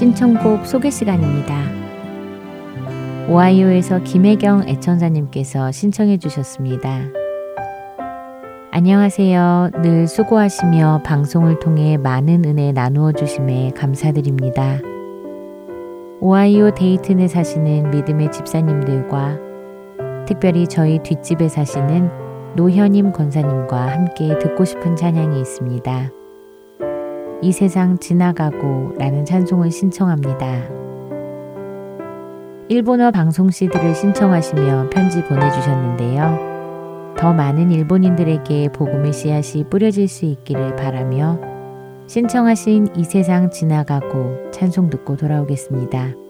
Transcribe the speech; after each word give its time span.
신청곡 0.00 0.64
소개 0.64 0.88
시간입니다. 0.88 1.54
오하이오에서 3.28 4.02
김혜경 4.02 4.66
애청자님께서 4.66 5.72
신청해 5.72 6.16
주셨습니다. 6.16 7.00
안녕하세요. 8.70 9.72
늘 9.82 10.06
수고하시며 10.06 11.02
방송을 11.04 11.58
통해 11.58 11.98
많은 11.98 12.46
은혜 12.46 12.72
나누어 12.72 13.12
주심에 13.12 13.72
감사드립니다. 13.76 14.78
오하이오 16.22 16.70
데이튼에 16.70 17.28
사시는 17.28 17.90
믿음의 17.90 18.32
집사님들과 18.32 19.38
특별히 20.26 20.66
저희 20.66 20.98
뒷집에 21.00 21.50
사시는 21.50 22.08
노현임 22.56 23.12
권사님과 23.12 23.88
함께 23.88 24.38
듣고 24.38 24.64
싶은 24.64 24.96
찬양이 24.96 25.38
있습니다. 25.38 26.19
이 27.42 27.52
세상 27.52 27.98
지나가고 27.98 28.96
라는 28.98 29.24
찬송을 29.24 29.70
신청합니다. 29.70 30.68
일본어 32.68 33.10
방송 33.10 33.50
CD를 33.50 33.94
신청하시며 33.94 34.90
편지 34.90 35.24
보내주셨는데요. 35.24 37.14
더 37.16 37.32
많은 37.32 37.70
일본인들에게 37.70 38.68
복음의 38.72 39.12
씨앗이 39.12 39.64
뿌려질 39.64 40.06
수 40.06 40.26
있기를 40.26 40.76
바라며 40.76 41.40
신청하신 42.06 42.88
이 42.96 43.04
세상 43.04 43.50
지나가고 43.50 44.50
찬송 44.50 44.90
듣고 44.90 45.16
돌아오겠습니다. 45.16 46.29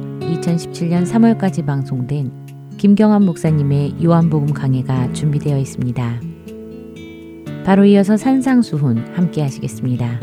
2017년 0.31 1.05
3월까지 1.05 1.65
방송된 1.65 2.31
김경환 2.77 3.23
목사님의 3.25 4.03
요한복음 4.03 4.53
강해가 4.53 5.11
준비되어 5.13 5.57
있습니다. 5.57 6.21
바로 7.65 7.85
이어서 7.85 8.17
산상수훈 8.17 9.13
함께 9.13 9.41
하시겠습니다. 9.41 10.19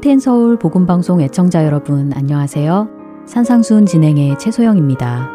하트앤 0.00 0.18
서울 0.18 0.58
복음방송 0.58 1.20
애청자 1.20 1.62
여러분 1.66 2.10
안녕하세요. 2.14 2.88
산상순 3.26 3.84
진행의 3.84 4.38
최소영입니다. 4.38 5.28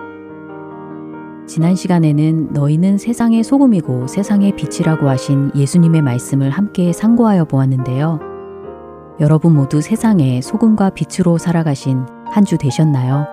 지난 1.45 1.75
시간에는 1.75 2.51
너희는 2.51 2.97
세상의 2.97 3.43
소금이고 3.43 4.07
세상의 4.07 4.55
빛이라고 4.55 5.07
하신 5.07 5.51
예수님의 5.55 6.01
말씀을 6.01 6.49
함께 6.49 6.91
상고하여 6.93 7.45
보았는데요. 7.45 8.19
여러분 9.19 9.53
모두 9.53 9.81
세상의 9.81 10.41
소금과 10.41 10.89
빛으로 10.89 11.37
살아가신 11.37 12.03
한 12.31 12.43
주 12.43 12.57
되셨나요? 12.57 13.27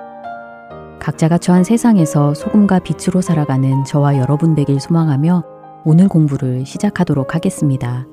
각자가 1.00 1.38
처한 1.38 1.64
세상에서 1.64 2.34
소금과 2.34 2.80
빛으로 2.80 3.22
살아가는 3.22 3.84
저와 3.84 4.18
여러분 4.18 4.54
되길 4.54 4.80
소망하며 4.80 5.44
오늘 5.86 6.08
공부를 6.08 6.66
시작하도록 6.66 7.34
하겠습니다. 7.34 8.06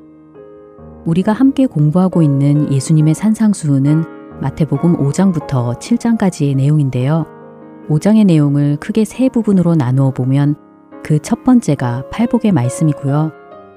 우리가 1.09 1.33
함께 1.33 1.65
공부하고 1.65 2.21
있는 2.21 2.71
예수님의 2.71 3.15
산상수훈은 3.15 4.03
마태복음 4.41 4.97
5장부터 4.97 5.79
7장까지의 5.79 6.55
내용인데요. 6.55 7.25
5장의 7.89 8.25
내용을 8.25 8.77
크게 8.77 9.05
세 9.05 9.27
부분으로 9.29 9.73
나누어 9.73 10.11
보면 10.11 10.55
그 11.03 11.19
첫 11.19 11.43
번째가 11.43 12.09
팔복의 12.11 12.51
말씀이고요. 12.51 13.31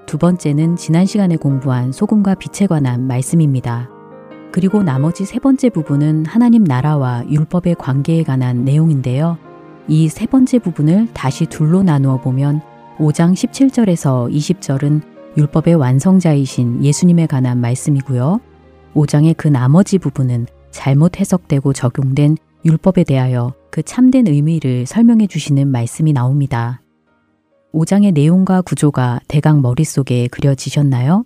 두 0.06 0.18
번째는 0.18 0.76
지난 0.76 1.06
시간에 1.06 1.36
공부한 1.36 1.90
소금과 1.90 2.34
빛에 2.34 2.66
관한 2.66 3.06
말씀입니다. 3.06 3.88
그리고 4.52 4.82
나머지 4.82 5.24
세 5.24 5.38
번째 5.38 5.70
부분은 5.70 6.26
하나님 6.26 6.64
나라와 6.64 7.24
율법의 7.30 7.76
관계에 7.76 8.24
관한 8.24 8.64
내용인데요. 8.66 9.38
이 9.88 10.08
세 10.08 10.26
번째 10.26 10.58
부분을 10.58 11.08
다시 11.14 11.46
둘로 11.46 11.82
나누어 11.82 12.20
보면 12.20 12.60
5장 12.98 13.32
17절에서 13.32 14.30
20절은 14.30 15.11
율법의 15.36 15.76
완성자이신 15.76 16.84
예수님에 16.84 17.26
관한 17.26 17.58
말씀이고요. 17.60 18.40
5장의 18.94 19.34
그 19.36 19.48
나머지 19.48 19.96
부분은 19.98 20.46
잘못 20.70 21.18
해석되고 21.18 21.72
적용된 21.72 22.36
율법에 22.64 23.04
대하여 23.04 23.54
그 23.70 23.82
참된 23.82 24.26
의미를 24.26 24.84
설명해 24.84 25.26
주시는 25.26 25.68
말씀이 25.68 26.12
나옵니다. 26.12 26.82
5장의 27.72 28.12
내용과 28.12 28.60
구조가 28.60 29.20
대강 29.28 29.62
머릿속에 29.62 30.28
그려지셨나요? 30.28 31.24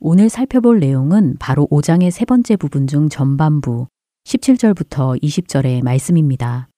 오늘 0.00 0.28
살펴볼 0.28 0.80
내용은 0.80 1.36
바로 1.38 1.68
5장의 1.70 2.10
세 2.10 2.24
번째 2.24 2.56
부분 2.56 2.88
중 2.88 3.08
전반부 3.08 3.86
17절부터 4.24 5.22
20절의 5.22 5.84
말씀입니다. 5.84 6.68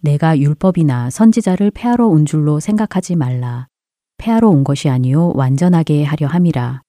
내가 0.00 0.38
율법이나 0.38 1.10
선지자를 1.10 1.72
폐하러 1.72 2.06
온 2.06 2.24
줄로 2.24 2.58
생각하지 2.58 3.16
말라. 3.16 3.68
폐하러 4.18 4.48
온 4.48 4.64
것이 4.64 4.88
아니요 4.88 5.32
완전하게 5.34 6.04
하려 6.04 6.26
함이라. 6.26 6.82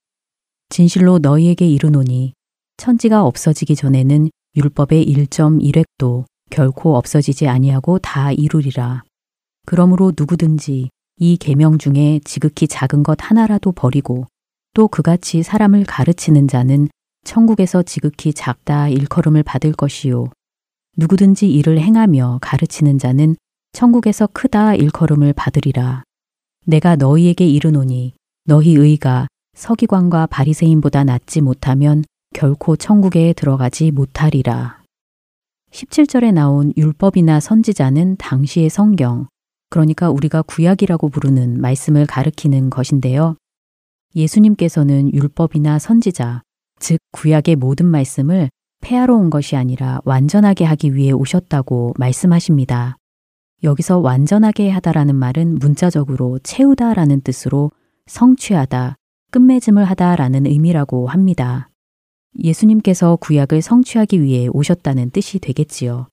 진실로 0.69 1.19
너희에게 1.19 1.67
이르노니 1.67 2.33
천지가 2.77 3.23
없어지기 3.23 3.75
전에는 3.75 4.29
율법의 4.55 5.05
1.1획도 5.05 6.25
결코 6.49 6.97
없어지지 6.97 7.47
아니하고 7.47 7.99
다 7.99 8.31
이루리라. 8.31 9.03
그러므로 9.65 10.11
누구든지 10.17 10.89
이 11.17 11.37
계명 11.37 11.77
중에 11.77 12.19
지극히 12.23 12.67
작은 12.67 13.03
것 13.03 13.17
하나라도 13.21 13.71
버리고 13.71 14.25
또 14.73 14.87
그같이 14.87 15.43
사람을 15.43 15.85
가르치는 15.85 16.47
자는 16.47 16.87
천국에서 17.25 17.83
지극히 17.83 18.33
작다 18.33 18.89
일컬음을 18.89 19.43
받을 19.43 19.73
것이요. 19.73 20.27
누구든지 20.97 21.49
이를 21.51 21.79
행하며 21.79 22.39
가르치는 22.41 22.97
자는 22.97 23.35
천국에서 23.73 24.27
크다 24.27 24.75
일컬음을 24.75 25.33
받으리라. 25.33 26.03
내가 26.65 26.95
너희에게 26.95 27.47
이르노니 27.47 28.13
너희 28.45 28.73
의가 28.73 29.27
서기관과 29.55 30.27
바리새인보다 30.27 31.03
낫지 31.03 31.41
못하면 31.41 32.03
결코 32.33 32.75
천국에 32.75 33.33
들어가지 33.33 33.91
못하리라. 33.91 34.81
17절에 35.71 36.33
나온 36.33 36.73
율법이나 36.77 37.39
선지자는 37.39 38.17
당시의 38.17 38.69
성경, 38.69 39.27
그러니까 39.69 40.09
우리가 40.09 40.41
구약이라고 40.41 41.09
부르는 41.09 41.61
말씀을 41.61 42.05
가리키는 42.05 42.69
것인데요. 42.69 43.35
예수님께서는 44.15 45.13
율법이나 45.13 45.77
선지자, 45.77 46.41
즉 46.79 46.97
구약의 47.11 47.55
모든 47.57 47.85
말씀을 47.85 48.49
폐하러 48.81 49.15
온 49.15 49.29
것이 49.29 49.55
아니라 49.55 49.99
완전하게 50.05 50.65
하기 50.65 50.95
위해 50.95 51.11
오셨다고 51.11 51.93
말씀하십니다. 51.97 52.95
여기서 53.61 53.97
완전하게 53.99 54.69
하다라는 54.69 55.15
말은 55.15 55.59
문자적으로 55.59 56.39
채우다라는 56.39 57.21
뜻으로 57.21 57.71
성취하다, 58.05 58.95
끝맺음을 59.31 59.83
하다라는 59.83 60.45
의미라고 60.45 61.07
합니다. 61.07 61.69
예수님께서 62.41 63.17
구약을 63.17 63.61
성취하기 63.61 64.21
위해 64.21 64.47
오셨다는 64.47 65.09
뜻이 65.09 65.39
되겠지요. 65.39 66.07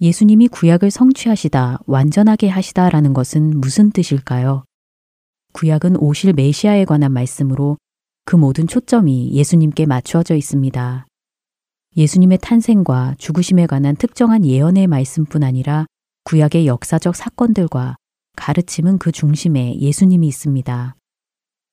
예수님이 0.00 0.48
구약을 0.48 0.90
성취하시다, 0.90 1.80
완전하게 1.86 2.48
하시다라는 2.48 3.14
것은 3.14 3.58
무슨 3.60 3.90
뜻일까요? 3.90 4.64
구약은 5.54 5.96
오실 5.96 6.32
메시아에 6.34 6.84
관한 6.84 7.12
말씀으로 7.12 7.78
그 8.24 8.36
모든 8.36 8.66
초점이 8.66 9.32
예수님께 9.32 9.86
맞추어져 9.86 10.34
있습니다. 10.36 11.06
예수님의 11.96 12.38
탄생과 12.38 13.14
죽으심에 13.18 13.66
관한 13.66 13.96
특정한 13.96 14.44
예언의 14.44 14.86
말씀뿐 14.86 15.42
아니라 15.42 15.86
구약의 16.24 16.66
역사적 16.66 17.14
사건들과 17.14 17.96
가르침은 18.36 18.98
그 18.98 19.12
중심에 19.12 19.78
예수님이 19.78 20.26
있습니다. 20.28 20.96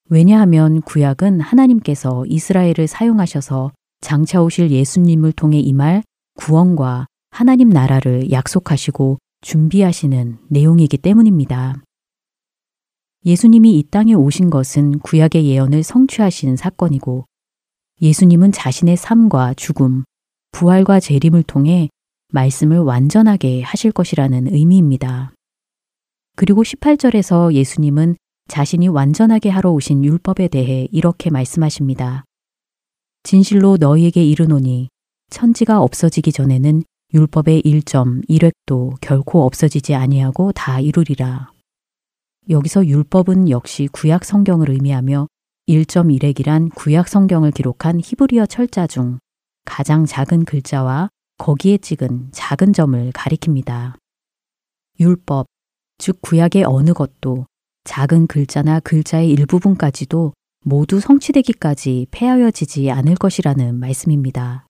왜냐하면 0.10 0.82
구약은 0.82 1.40
하나님께서 1.40 2.26
이스라엘을 2.28 2.88
사용하셔서 2.88 3.72
장차 4.02 4.42
오실 4.42 4.72
예수님을 4.72 5.32
통해 5.32 5.60
임할 5.60 6.04
구원과 6.36 7.08
하나님 7.30 7.70
나라를 7.70 8.32
약속하시고 8.32 9.20
준비하시는 9.40 10.40
내용이기 10.50 10.98
때문입니다. 10.98 11.82
예수님이 13.26 13.80
이 13.80 13.84
땅에 13.84 14.14
오신 14.14 14.50
것은 14.50 15.00
구약의 15.00 15.46
예언을 15.46 15.84
성취하신 15.84 16.58
사건이고 16.58 17.26
예수님은 18.02 18.52
자신의 18.52 18.98
삶과 18.98 19.54
죽음, 19.54 20.04
부활과 20.52 21.00
재림을 21.00 21.44
통해 21.44 21.90
말씀을 22.32 22.80
완전하게 22.80 23.62
하실 23.62 23.92
것이라는 23.92 24.54
의미입니다. 24.54 25.34
그리고 26.36 26.64
18절에서 26.64 27.54
예수님은 27.54 28.16
자신이 28.48 28.88
완전하게 28.88 29.50
하러 29.50 29.72
오신 29.72 30.04
율법에 30.04 30.48
대해 30.48 30.88
이렇게 30.92 31.30
말씀하십니다. 31.30 32.26
진실로 33.24 33.78
너희에게 33.78 34.24
이르노니 34.24 34.90
천지가 35.30 35.82
없어지기 35.82 36.32
전에는 36.32 36.84
율법의 37.14 37.62
1.1획도 37.64 38.96
결코 39.02 39.46
없어지지 39.46 39.96
아니하고 39.96 40.52
다 40.54 40.80
이루리라. 40.80 41.52
여기서 42.50 42.86
율법은 42.86 43.50
역시 43.50 43.88
구약 43.92 44.26
성경을 44.26 44.70
의미하며 44.72 45.28
1.1획이란 45.68 46.72
구약 46.76 47.08
성경을 47.08 47.52
기록한 47.52 48.00
히브리어 48.04 48.46
철자 48.48 48.88
중 48.88 49.20
가장 49.66 50.06
작은 50.06 50.46
글자와 50.46 51.10
거기에 51.42 51.80
찍은 51.80 52.28
작은 52.32 52.72
점을 52.72 53.12
가리킵니다. 53.14 53.96
율법, 55.00 55.48
즉 55.98 56.22
구약의 56.22 56.66
어느 56.66 56.94
것도 56.94 57.48
작은 57.84 58.28
글자나 58.28 58.80
글자의 58.80 59.32
일부분까지도 59.32 60.34
모두 60.64 61.00
성취되기까지 61.00 62.06
폐하여지지 62.12 62.92
않을 62.92 63.16
것이라는 63.16 63.80
말씀입니다. 63.80 64.68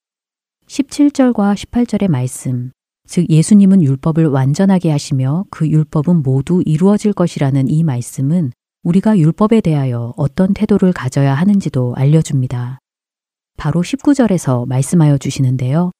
17절과 0.68 1.56
18절의 1.56 2.10
말씀, 2.10 2.72
즉 3.06 3.30
예수님은 3.30 3.84
율법을 3.84 4.28
완전하게 4.28 4.92
하시며 4.92 5.44
그 5.52 5.68
율법은 5.68 6.24
모두 6.24 6.64
이루어질 6.66 7.12
것이라는 7.12 7.68
이 7.68 7.84
말씀은 7.84 8.54
우리가 8.84 9.18
율법에 9.18 9.60
대하여 9.60 10.14
어떤 10.16 10.54
태도를 10.54 10.94
가져야 10.94 11.34
하는지도 11.34 11.96
알려줍니다. 11.98 12.80
바로 13.58 13.82
19절에서 13.82 14.66
말씀하여 14.70 15.18
주시는데요. 15.18 15.92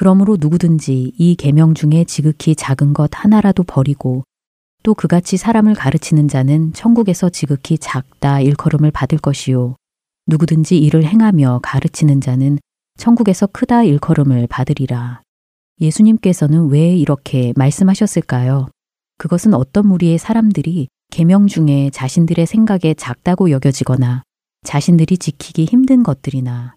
그러므로 0.00 0.38
누구든지 0.40 1.12
이 1.18 1.34
계명 1.36 1.74
중에 1.74 2.04
지극히 2.04 2.54
작은 2.54 2.94
것 2.94 3.10
하나라도 3.12 3.64
버리고 3.64 4.24
또 4.82 4.94
그같이 4.94 5.36
사람을 5.36 5.74
가르치는 5.74 6.26
자는 6.26 6.72
천국에서 6.72 7.28
지극히 7.28 7.76
작다 7.76 8.40
일컬음을 8.40 8.92
받을 8.92 9.18
것이요. 9.18 9.76
누구든지 10.26 10.78
이를 10.78 11.04
행하며 11.04 11.60
가르치는 11.62 12.22
자는 12.22 12.58
천국에서 12.96 13.46
크다 13.48 13.82
일컬음을 13.82 14.46
받으리라. 14.46 15.20
예수님께서는 15.82 16.70
왜 16.70 16.96
이렇게 16.96 17.52
말씀하셨을까요? 17.56 18.70
그것은 19.18 19.52
어떤 19.52 19.86
무리의 19.86 20.16
사람들이 20.16 20.88
계명 21.12 21.46
중에 21.46 21.90
자신들의 21.92 22.46
생각에 22.46 22.94
작다고 22.96 23.50
여겨지거나 23.50 24.22
자신들이 24.64 25.18
지키기 25.18 25.66
힘든 25.66 26.02
것들이나 26.02 26.74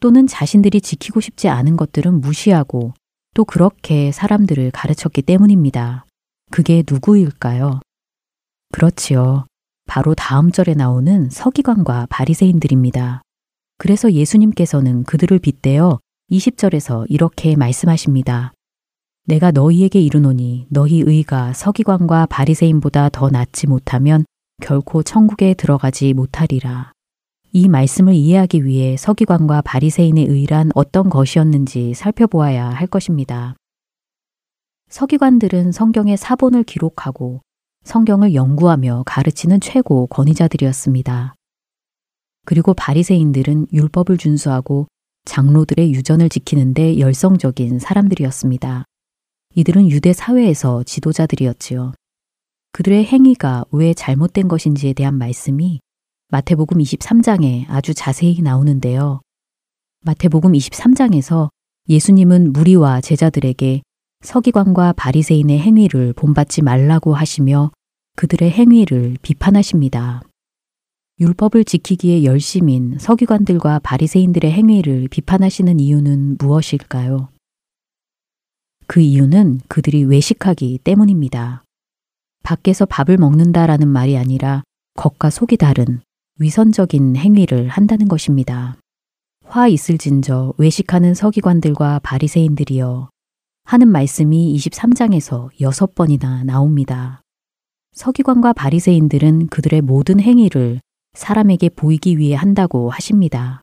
또는 0.00 0.26
자신들이 0.26 0.80
지키고 0.80 1.20
싶지 1.20 1.48
않은 1.48 1.76
것들은 1.76 2.20
무시하고 2.20 2.94
또 3.34 3.44
그렇게 3.44 4.10
사람들을 4.12 4.70
가르쳤기 4.72 5.22
때문입니다. 5.22 6.06
그게 6.50 6.82
누구일까요? 6.90 7.80
그렇지요. 8.72 9.46
바로 9.86 10.14
다음 10.14 10.50
절에 10.50 10.74
나오는 10.74 11.28
서기관과 11.30 12.06
바리새인들입니다. 12.10 13.22
그래서 13.78 14.12
예수님께서는 14.12 15.04
그들을 15.04 15.38
빗대어 15.38 15.98
20절에서 16.30 17.06
이렇게 17.08 17.56
말씀하십니다. 17.56 18.52
내가 19.26 19.50
너희에게 19.50 20.00
이르노니 20.00 20.66
너희 20.70 21.00
의가 21.00 21.52
서기관과 21.52 22.26
바리새인보다 22.26 23.10
더 23.10 23.30
낫지 23.30 23.66
못하면 23.66 24.24
결코 24.62 25.02
천국에 25.02 25.54
들어가지 25.54 26.12
못하리라. 26.14 26.92
이 27.52 27.68
말씀을 27.68 28.14
이해하기 28.14 28.64
위해 28.64 28.96
서기관과 28.96 29.62
바리새인의 29.62 30.26
의란 30.26 30.70
어떤 30.76 31.10
것이었는지 31.10 31.94
살펴보아야 31.94 32.68
할 32.68 32.86
것입니다. 32.86 33.56
서기관들은 34.88 35.72
성경의 35.72 36.16
사본을 36.16 36.62
기록하고 36.62 37.40
성경을 37.82 38.34
연구하며 38.34 39.02
가르치는 39.04 39.60
최고 39.60 40.06
권위자들이었습니다. 40.06 41.34
그리고 42.46 42.72
바리새인들은 42.74 43.66
율법을 43.72 44.16
준수하고 44.16 44.86
장로들의 45.24 45.92
유전을 45.92 46.28
지키는데 46.28 46.98
열성적인 47.00 47.80
사람들이었습니다. 47.80 48.84
이들은 49.56 49.90
유대 49.90 50.12
사회에서 50.12 50.84
지도자들이었지요. 50.84 51.94
그들의 52.72 53.04
행위가 53.04 53.64
왜 53.72 53.92
잘못된 53.92 54.46
것인지에 54.46 54.92
대한 54.92 55.14
말씀이 55.14 55.80
마태복음 56.32 56.78
23장에 56.78 57.64
아주 57.68 57.92
자세히 57.92 58.40
나오는데요. 58.40 59.20
마태복음 60.02 60.52
23장에서 60.52 61.48
예수님은 61.88 62.52
무리와 62.52 63.00
제자들에게 63.00 63.82
서기관과 64.20 64.92
바리새인의 64.92 65.58
행위를 65.58 66.12
본받지 66.12 66.62
말라고 66.62 67.14
하시며 67.14 67.72
그들의 68.14 68.48
행위를 68.48 69.16
비판하십니다. 69.22 70.22
율법을 71.18 71.64
지키기에 71.64 72.22
열심인 72.22 72.96
서기관들과 73.00 73.80
바리새인들의 73.80 74.52
행위를 74.52 75.08
비판하시는 75.08 75.80
이유는 75.80 76.36
무엇일까요? 76.38 77.28
그 78.86 79.00
이유는 79.00 79.62
그들이 79.66 80.04
외식하기 80.04 80.78
때문입니다. 80.84 81.64
밖에서 82.44 82.86
밥을 82.86 83.16
먹는다라는 83.16 83.88
말이 83.88 84.16
아니라 84.16 84.62
겉과 84.94 85.30
속이 85.30 85.56
다른 85.56 86.00
위선적인 86.40 87.16
행위를 87.16 87.68
한다는 87.68 88.08
것입니다. 88.08 88.78
화 89.44 89.68
있을진저 89.68 90.54
외식하는 90.56 91.12
서기관들과 91.12 91.98
바리새인들이여 92.02 93.10
하는 93.64 93.88
말씀이 93.88 94.56
23장에서 94.56 95.50
6번이나 95.60 96.46
나옵니다. 96.46 97.20
서기관과 97.92 98.54
바리새인들은 98.54 99.48
그들의 99.48 99.82
모든 99.82 100.18
행위를 100.18 100.80
사람에게 101.12 101.68
보이기 101.68 102.16
위해 102.16 102.34
한다고 102.36 102.88
하십니다. 102.88 103.60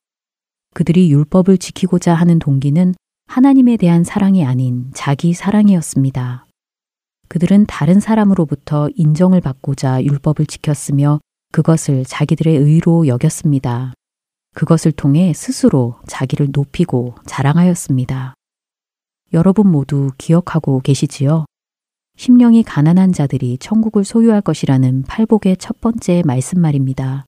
그들이 0.75 1.11
율법을 1.11 1.57
지키고자 1.57 2.13
하는 2.13 2.37
동기는 2.37 2.93
하나님에 3.25 3.77
대한 3.77 4.03
사랑이 4.03 4.45
아닌 4.45 4.91
자기 4.93 5.33
사랑이었습니다. 5.33 6.45
그들은 7.27 7.65
다른 7.65 7.99
사람으로부터 7.99 8.89
인정을 8.95 9.41
받고자 9.41 10.03
율법을 10.03 10.45
지켰으며 10.45 11.19
그것을 11.51 12.05
자기들의 12.05 12.55
의로 12.57 13.07
여겼습니다. 13.07 13.93
그것을 14.53 14.91
통해 14.91 15.33
스스로 15.33 15.95
자기를 16.07 16.49
높이고 16.51 17.15
자랑하였습니다. 17.25 18.33
여러분 19.33 19.67
모두 19.67 20.09
기억하고 20.17 20.79
계시지요? 20.79 21.45
심령이 22.15 22.63
가난한 22.63 23.13
자들이 23.13 23.57
천국을 23.59 24.03
소유할 24.03 24.41
것이라는 24.41 25.03
팔복의 25.03 25.57
첫 25.57 25.79
번째 25.79 26.23
말씀 26.25 26.59
말입니다. 26.59 27.25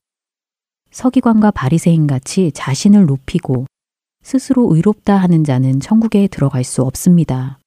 서기관과 0.90 1.52
바리새인 1.52 2.08
같이 2.08 2.50
자신을 2.52 3.06
높이고 3.06 3.66
스스로 4.22 4.74
의롭다 4.74 5.16
하는 5.16 5.44
자는 5.44 5.78
천국에 5.78 6.26
들어갈 6.26 6.64
수 6.64 6.82
없습니다. 6.82 7.58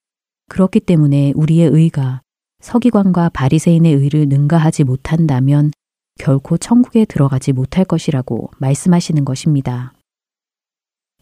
그렇기 0.50 0.80
때문에 0.80 1.32
우리의 1.34 1.70
의가 1.70 2.20
서기관과 2.60 3.30
바리새인의 3.30 3.94
의를 3.94 4.28
능가하지 4.28 4.84
못한다면 4.84 5.72
결코 6.18 6.56
천국에 6.56 7.04
들어가지 7.04 7.52
못할 7.52 7.84
것이라고 7.84 8.50
말씀하시는 8.58 9.24
것입니다. 9.24 9.92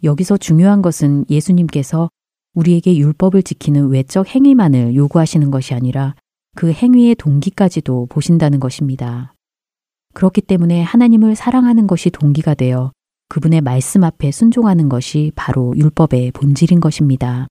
여기서 0.05 0.37
중요한 0.37 0.83
것은 0.83 1.25
예수님께서 1.31 2.11
우리에게 2.55 2.97
율법을 2.97 3.43
지키는 3.43 3.89
외적 3.89 4.29
행위만을 4.29 4.95
요구하시는 4.95 5.51
것이 5.51 5.75
아니라 5.75 6.15
그 6.55 6.71
행위의 6.71 7.15
동기까지도 7.15 8.07
보신다는 8.07 8.61
것입니다. 8.61 9.33
그렇기 10.13 10.43
때문에 10.43 10.83
하나님을 10.83 11.35
사랑하는 11.35 11.87
것이 11.87 12.11
동기가 12.11 12.55
되어 12.55 12.93
그분의 13.29 13.63
말씀 13.63 14.05
앞에 14.05 14.31
순종하는 14.31 14.91
것이 14.91 15.33
바로 15.35 15.73
율법의 15.77 16.33
본질인 16.33 16.81
것입니다. 16.81 17.47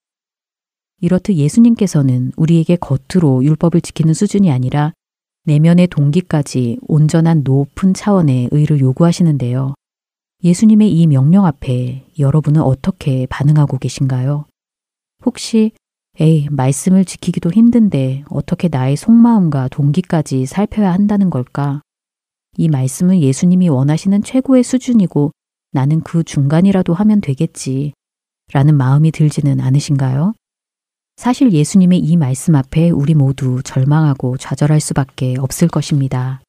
이렇듯 0.99 1.35
예수님께서는 1.35 2.31
우리에게 2.37 2.75
겉으로 2.75 3.43
율법을 3.43 3.81
지키는 3.81 4.13
수준이 4.13 4.51
아니라 4.51 4.93
내면의 5.43 5.87
동기까지 5.87 6.77
온전한 6.87 7.41
높은 7.43 7.93
차원의 7.93 8.49
의를 8.51 8.79
요구하시는데요. 8.79 9.73
예수님의 10.43 10.91
이 10.91 11.07
명령 11.07 11.45
앞에 11.45 12.05
여러분은 12.19 12.61
어떻게 12.61 13.25
반응하고 13.27 13.77
계신가요? 13.77 14.45
혹시 15.25 15.71
에이, 16.19 16.47
말씀을 16.51 17.05
지키기도 17.05 17.51
힘든데 17.51 18.25
어떻게 18.29 18.67
나의 18.67 18.97
속마음과 18.97 19.69
동기까지 19.69 20.45
살펴야 20.45 20.93
한다는 20.93 21.29
걸까? 21.29 21.81
이 22.57 22.67
말씀은 22.67 23.21
예수님이 23.21 23.69
원하시는 23.69 24.21
최고의 24.21 24.63
수준이고 24.63 25.31
나는 25.71 26.01
그 26.01 26.23
중간이라도 26.23 26.93
하면 26.93 27.21
되겠지. 27.21 27.93
라는 28.51 28.75
마음이 28.75 29.11
들지는 29.11 29.61
않으신가요? 29.61 30.33
사실 31.15 31.51
예수님의 31.51 31.99
이 31.99 32.17
말씀 32.17 32.55
앞에 32.55 32.89
우리 32.89 33.13
모두 33.13 33.61
절망하고 33.63 34.37
좌절할 34.37 34.79
수밖에 34.79 35.35
없을 35.37 35.67
것입니다. 35.67 36.41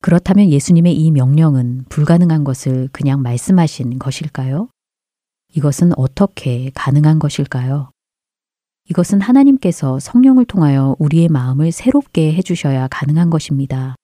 그렇다면 0.00 0.50
예수님의 0.50 0.94
이 0.94 1.10
명령은 1.10 1.86
불가능한 1.88 2.44
것을 2.44 2.88
그냥 2.92 3.22
말씀하신 3.22 3.98
것일까요? 3.98 4.68
이것은 5.54 5.92
어떻게 5.96 6.70
가능한 6.74 7.18
것일까요? 7.18 7.90
이것은 8.90 9.20
하나님께서 9.20 9.98
성령을 9.98 10.44
통하여 10.44 10.94
우리의 10.98 11.28
마음을 11.28 11.72
새롭게 11.72 12.32
해주셔야 12.34 12.88
가능한 12.88 13.30
것입니다. 13.30 13.94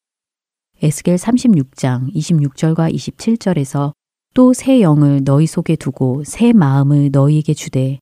에스겔 0.82 1.16
36장 1.16 2.12
26절과 2.14 2.92
27절에서 2.92 3.92
또 4.34 4.52
새 4.52 4.80
영을 4.80 5.22
너희 5.22 5.46
속에 5.46 5.76
두고 5.76 6.24
새 6.24 6.52
마음을 6.52 7.10
너희에게 7.12 7.54
주되 7.54 8.00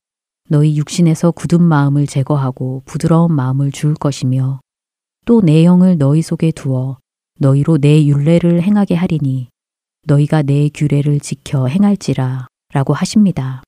너희 0.49 0.77
육신에서 0.77 1.31
굳은 1.31 1.61
마음을 1.61 2.05
제거하고 2.07 2.83
부드러운 2.85 3.33
마음을 3.33 3.71
줄 3.71 3.93
것이며 3.93 4.59
또 5.25 5.41
내 5.41 5.63
영을 5.63 5.97
너희 5.97 6.21
속에 6.21 6.51
두어 6.51 6.97
너희로 7.39 7.77
내 7.77 8.05
율례를 8.05 8.61
행하게 8.61 8.95
하리니 8.95 9.47
너희가 10.05 10.43
내 10.43 10.69
규례를 10.69 11.19
지켜 11.19 11.67
행할지라 11.67 12.47
라고 12.73 12.93
하십니다. 12.93 13.63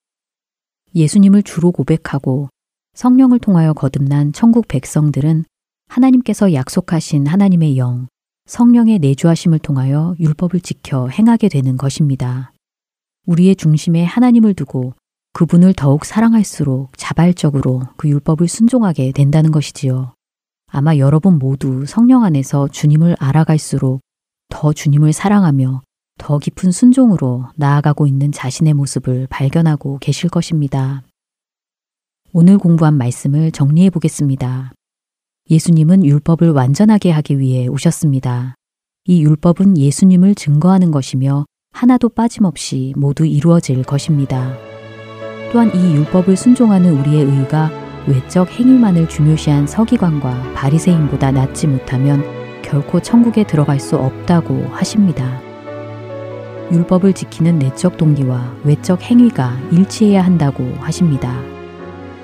예수님을 0.93 1.43
주로 1.43 1.71
고백하고 1.71 2.49
성령을 2.93 3.39
통하여 3.39 3.73
거듭난 3.73 4.33
천국 4.33 4.67
백성들은 4.67 5.45
하나님께서 5.87 6.53
약속하신 6.53 7.27
하나님의 7.27 7.77
영, 7.77 8.07
성령의 8.47 8.99
내주하심을 8.99 9.59
통하여 9.59 10.15
율법을 10.19 10.59
지켜 10.61 11.07
행하게 11.07 11.49
되는 11.49 11.77
것입니다. 11.77 12.51
우리의 13.25 13.55
중심에 13.55 14.03
하나님을 14.03 14.53
두고 14.53 14.93
그분을 15.35 15.73
더욱 15.73 16.05
사랑할수록 16.05 16.97
자발적으로 16.97 17.81
그 17.97 18.07
율법을 18.07 18.47
순종하게 18.47 19.11
된다는 19.11 19.51
것이지요. 19.51 20.13
아마 20.67 20.95
여러분 20.95 21.39
모두 21.39 21.85
성령 21.85 22.23
안에서 22.23 22.69
주님을 22.69 23.17
알아갈수록 23.19 23.99
더 24.47 24.71
주님을 24.71 25.11
사랑하며 25.11 25.81
더 26.19 26.39
깊은 26.39 26.71
순종으로 26.71 27.47
나아가고 27.57 28.07
있는 28.07 28.31
자신의 28.31 28.75
모습을 28.75 29.27
발견하고 29.29 29.97
계실 29.99 30.29
것입니다. 30.29 31.03
오늘 32.31 32.57
공부한 32.57 32.93
말씀을 32.93 33.51
정리해 33.51 33.89
보겠습니다. 33.89 34.71
예수님은 35.49 36.05
율법을 36.05 36.51
완전하게 36.51 37.11
하기 37.11 37.39
위해 37.39 37.67
오셨습니다. 37.67 38.55
이 39.03 39.21
율법은 39.21 39.77
예수님을 39.77 40.35
증거하는 40.35 40.91
것이며 40.91 41.45
하나도 41.73 42.07
빠짐없이 42.07 42.93
모두 42.95 43.25
이루어질 43.25 43.83
것입니다. 43.83 44.74
또한 45.55 45.73
이 45.73 45.95
율법을 45.95 46.35
순종하는 46.35 46.99
우리의 46.99 47.23
의가 47.23 47.71
외적 48.07 48.51
행위만을 48.59 49.07
중요시한 49.07 49.67
서기관과 49.67 50.51
바리새인보다 50.53 51.31
낫지 51.31 51.67
못하면 51.67 52.25
결코 52.61 52.99
천국에 52.99 53.45
들어갈 53.45 53.79
수 53.79 53.95
없다고 53.95 54.67
하십니다. 54.73 55.39
율법을 56.73 57.13
지키는 57.13 57.57
내적 57.57 57.95
동기와 57.95 58.51
외적 58.65 59.01
행위가 59.01 59.57
일치해야 59.71 60.25
한다고 60.25 60.69
하십니다. 60.81 61.33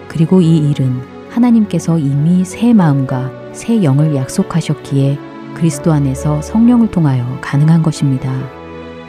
그리고 0.10 0.42
이 0.42 0.70
일은 0.70 1.02
하나님께서 1.30 2.00
이미 2.00 2.44
새 2.44 2.74
마음과 2.74 3.54
새 3.54 3.82
영을 3.82 4.14
약속하셨기에 4.14 5.18
그리스도 5.54 5.94
안에서 5.94 6.42
성령을 6.42 6.92
통하여 6.92 7.26
가능한 7.40 7.82
것입니다. 7.82 8.30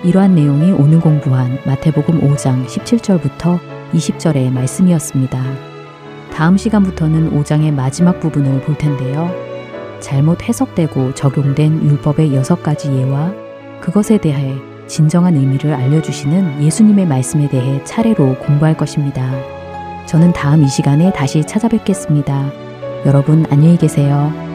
이러한 0.04 0.36
내용이 0.36 0.70
오늘 0.70 1.00
공부한 1.00 1.58
마태복음 1.66 2.20
5장 2.20 2.66
17절부터 2.66 3.71
20절의 3.92 4.50
말씀이었습니다. 4.50 5.42
다음 6.32 6.56
시간부터는 6.56 7.30
5장의 7.30 7.72
마지막 7.72 8.20
부분을 8.20 8.62
볼 8.62 8.76
텐데요. 8.76 9.30
잘못 10.00 10.42
해석되고 10.42 11.14
적용된 11.14 11.84
율법의 11.84 12.34
여섯 12.34 12.62
가지 12.62 12.90
예와 12.90 13.32
그것에 13.80 14.18
대해 14.18 14.56
진정한 14.86 15.36
의미를 15.36 15.72
알려주시는 15.74 16.62
예수님의 16.62 17.06
말씀에 17.06 17.48
대해 17.48 17.82
차례로 17.84 18.38
공부할 18.40 18.76
것입니다. 18.76 19.30
저는 20.06 20.32
다음 20.32 20.64
이 20.64 20.68
시간에 20.68 21.12
다시 21.12 21.42
찾아뵙겠습니다. 21.44 22.52
여러분 23.06 23.46
안녕히 23.50 23.76
계세요. 23.76 24.51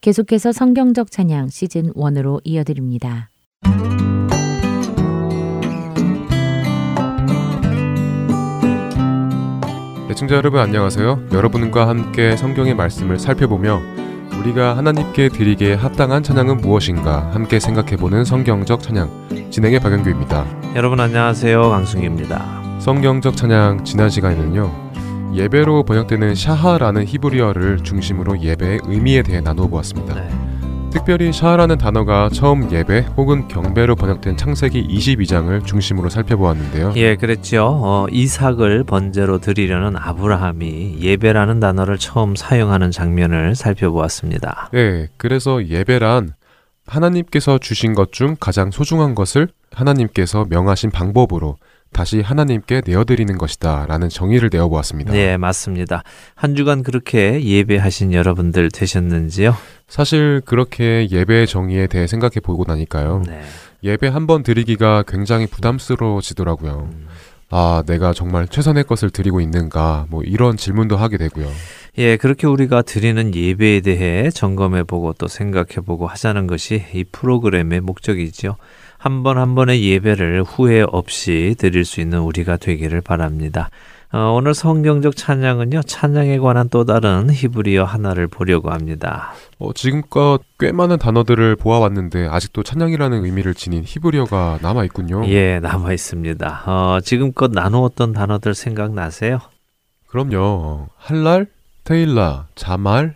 계속해서 0.00 0.52
성경적 0.52 1.10
찬양 1.10 1.48
시즌 1.48 1.92
1으로 1.92 2.40
이어드립니다. 2.44 3.28
애청자 10.10 10.36
여러분 10.36 10.60
안녕하세요. 10.60 11.28
여러분과 11.32 11.86
함께 11.86 12.34
성경의 12.34 12.74
말씀을 12.74 13.18
살펴보며 13.18 13.80
우리가 14.40 14.76
하나님께 14.76 15.28
드리기에 15.28 15.74
합당한 15.74 16.22
찬양은 16.22 16.62
무엇인가 16.62 17.30
함께 17.32 17.60
생각해보는 17.60 18.24
성경적 18.24 18.80
찬양 18.82 19.50
진행의 19.50 19.80
박영규입니다. 19.80 20.72
여러분 20.76 20.98
안녕하세요. 20.98 21.60
강승규입니다. 21.68 22.78
성경적 22.80 23.36
찬양 23.36 23.84
지난 23.84 24.08
시간에는요. 24.08 24.89
예배로 25.34 25.84
번역되는 25.84 26.34
샤하라는 26.34 27.06
히브리어를 27.06 27.78
중심으로 27.82 28.40
예배의 28.40 28.80
의미에 28.84 29.22
대해 29.22 29.40
나누어 29.40 29.68
보았습니다. 29.68 30.14
네. 30.14 30.28
특별히 30.90 31.32
샤하라는 31.32 31.78
단어가 31.78 32.28
처음 32.32 32.70
예배 32.72 33.06
혹은 33.16 33.46
경배로 33.46 33.94
번역된 33.94 34.36
창세기 34.36 34.88
22장을 34.88 35.64
중심으로 35.64 36.08
살펴보았는데요. 36.08 36.94
예, 36.96 37.14
그랬죠. 37.14 37.64
어, 37.80 38.06
이삭을 38.10 38.82
번제로 38.84 39.38
드리려는 39.38 39.96
아브라함이 39.96 40.96
예배라는 41.00 41.60
단어를 41.60 41.96
처음 41.98 42.34
사용하는 42.34 42.90
장면을 42.90 43.54
살펴보았습니다. 43.54 44.70
예, 44.74 45.08
그래서 45.16 45.64
예배란 45.64 46.34
하나님께서 46.88 47.58
주신 47.58 47.94
것 47.94 48.10
중 48.10 48.34
가장 48.40 48.72
소중한 48.72 49.14
것을 49.14 49.46
하나님께서 49.70 50.44
명하신 50.50 50.90
방법으로 50.90 51.56
다시 51.92 52.20
하나님께 52.20 52.82
내어드리는 52.86 53.36
것이다 53.36 53.86
라는 53.88 54.08
정의를 54.08 54.48
내어보았습니다. 54.52 55.12
네, 55.12 55.36
맞습니다. 55.36 56.02
한 56.34 56.54
주간 56.54 56.82
그렇게 56.82 57.42
예배하신 57.42 58.12
여러분들 58.12 58.70
되셨는지요? 58.70 59.54
사실 59.88 60.40
그렇게 60.44 61.08
예배의 61.10 61.46
정의에 61.46 61.86
대해 61.88 62.06
생각해 62.06 62.34
보고 62.42 62.64
나니까요. 62.66 63.22
네. 63.26 63.40
예배 63.82 64.08
한 64.08 64.26
번 64.26 64.42
드리기가 64.42 65.02
굉장히 65.08 65.46
부담스러워지더라고요. 65.46 66.88
음. 66.92 67.06
아, 67.52 67.82
내가 67.84 68.12
정말 68.12 68.46
최선의 68.46 68.84
것을 68.84 69.10
드리고 69.10 69.40
있는가, 69.40 70.06
뭐 70.08 70.22
이런 70.22 70.56
질문도 70.56 70.96
하게 70.96 71.16
되고요. 71.18 71.48
예, 71.98 72.16
그렇게 72.16 72.46
우리가 72.46 72.82
드리는 72.82 73.34
예배에 73.34 73.80
대해 73.80 74.30
점검해 74.30 74.84
보고 74.84 75.12
또 75.14 75.26
생각해 75.26 75.84
보고 75.84 76.06
하자는 76.06 76.46
것이 76.46 76.84
이 76.94 77.02
프로그램의 77.10 77.80
목적이지요. 77.80 78.54
한번한 79.00 79.54
번의 79.54 79.82
예배를 79.82 80.42
후회 80.42 80.82
없이 80.82 81.54
드릴 81.58 81.86
수 81.86 82.02
있는 82.02 82.20
우리가 82.20 82.58
되기를 82.58 83.00
바랍니다. 83.00 83.70
어, 84.12 84.32
오늘 84.34 84.52
성경적 84.52 85.16
찬양은요, 85.16 85.82
찬양에 85.84 86.38
관한 86.38 86.68
또 86.68 86.84
다른 86.84 87.30
히브리어 87.32 87.84
하나를 87.84 88.26
보려고 88.26 88.70
합니다. 88.70 89.32
어, 89.58 89.72
지금껏 89.72 90.40
꽤 90.58 90.70
많은 90.70 90.98
단어들을 90.98 91.56
보아왔는데 91.56 92.28
아직도 92.28 92.62
찬양이라는 92.62 93.24
의미를 93.24 93.54
지닌 93.54 93.84
히브리어가 93.86 94.58
남아 94.60 94.84
있군요. 94.84 95.26
예, 95.28 95.60
남아 95.60 95.94
있습니다. 95.94 96.64
어, 96.66 97.00
지금껏 97.00 97.50
나누었던 97.50 98.12
단어들 98.12 98.54
생각나세요? 98.54 99.38
그럼요. 100.08 100.88
할랄, 100.98 101.46
테일라, 101.84 102.48
자말, 102.54 103.14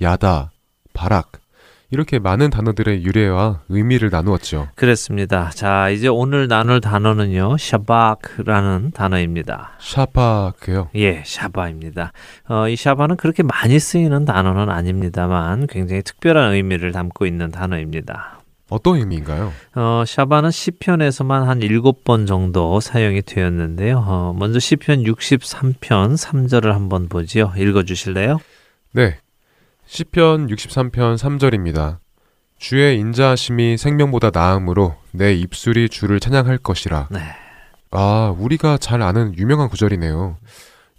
야다, 0.00 0.52
바락. 0.92 1.43
이렇게 1.90 2.18
많은 2.18 2.50
단어들의 2.50 3.04
유래와 3.04 3.60
의미를 3.68 4.10
나누었죠. 4.10 4.68
그렇습니다. 4.74 5.50
자, 5.50 5.90
이제 5.90 6.08
오늘 6.08 6.48
나눌 6.48 6.80
단어는요, 6.80 7.56
샤바크라는 7.58 8.92
단어입니다. 8.92 9.72
샤바크요? 9.78 10.90
예, 10.96 11.22
샤바입니다. 11.24 12.12
어, 12.48 12.68
이 12.68 12.76
샤바는 12.76 13.16
그렇게 13.16 13.42
많이 13.42 13.78
쓰이는 13.78 14.24
단어는 14.24 14.70
아닙니다만 14.70 15.66
굉장히 15.68 16.02
특별한 16.02 16.54
의미를 16.54 16.92
담고 16.92 17.26
있는 17.26 17.50
단어입니다. 17.50 18.40
어떤 18.70 18.96
의미인가요? 18.96 19.52
어, 19.74 20.04
샤바는 20.06 20.50
시편에서만 20.50 21.46
한 21.46 21.62
일곱 21.62 22.02
번 22.02 22.26
정도 22.26 22.80
사용이 22.80 23.22
되었는데요. 23.22 23.98
어, 23.98 24.34
먼저 24.36 24.58
시편 24.58 25.04
63편 25.04 26.16
3절을 26.16 26.72
한번 26.72 27.08
보지요. 27.08 27.52
읽어 27.56 27.82
주실래요? 27.82 28.38
네. 28.92 29.18
시편 29.86 30.48
63편 30.48 31.16
3절입니다. 31.16 31.98
주의 32.58 32.98
인자하심이 32.98 33.76
생명보다 33.76 34.30
나음으로 34.32 34.94
내 35.12 35.34
입술이 35.34 35.88
주를 35.88 36.20
찬양할 36.20 36.58
것이라. 36.58 37.08
네. 37.10 37.20
아, 37.90 38.34
우리가 38.38 38.78
잘 38.78 39.02
아는 39.02 39.36
유명한 39.36 39.68
구절이네요. 39.68 40.36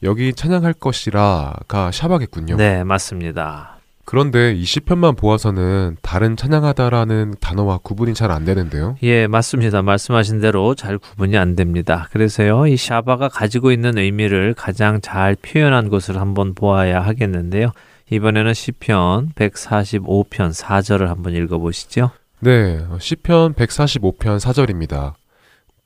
여기 0.03 0.33
찬양할 0.33 0.73
것이라가 0.73 1.91
샤바겠군요. 1.91 2.57
네, 2.57 2.83
맞습니다. 2.83 3.71
그런데 4.07 4.53
이 4.53 4.63
시편만 4.63 5.15
보아서는 5.15 5.97
다른 6.03 6.37
찬양하다라는 6.37 7.35
단어와 7.41 7.79
구분이 7.79 8.13
잘 8.13 8.29
안 8.29 8.45
되는데요. 8.45 8.95
예, 9.01 9.25
맞습니다. 9.25 9.81
말씀하신 9.81 10.41
대로 10.41 10.75
잘 10.75 10.99
구분이 10.99 11.35
안 11.37 11.55
됩니다. 11.55 12.07
그래서요, 12.11 12.67
이 12.67 12.77
샤바가 12.77 13.29
가지고 13.29 13.71
있는 13.71 13.97
의미를 13.97 14.53
가장 14.53 15.01
잘 15.01 15.35
표현한 15.35 15.89
것을 15.89 16.17
한번 16.21 16.53
보아야 16.53 17.01
하겠는데요. 17.01 17.71
이번에는 18.11 18.53
시편 18.53 19.31
145편 19.33 20.53
4절을 20.53 21.07
한번 21.07 21.33
읽어보시죠. 21.33 22.11
네, 22.39 22.85
시편 22.99 23.53
145편 23.55 24.39
4절입니다. 24.39 25.13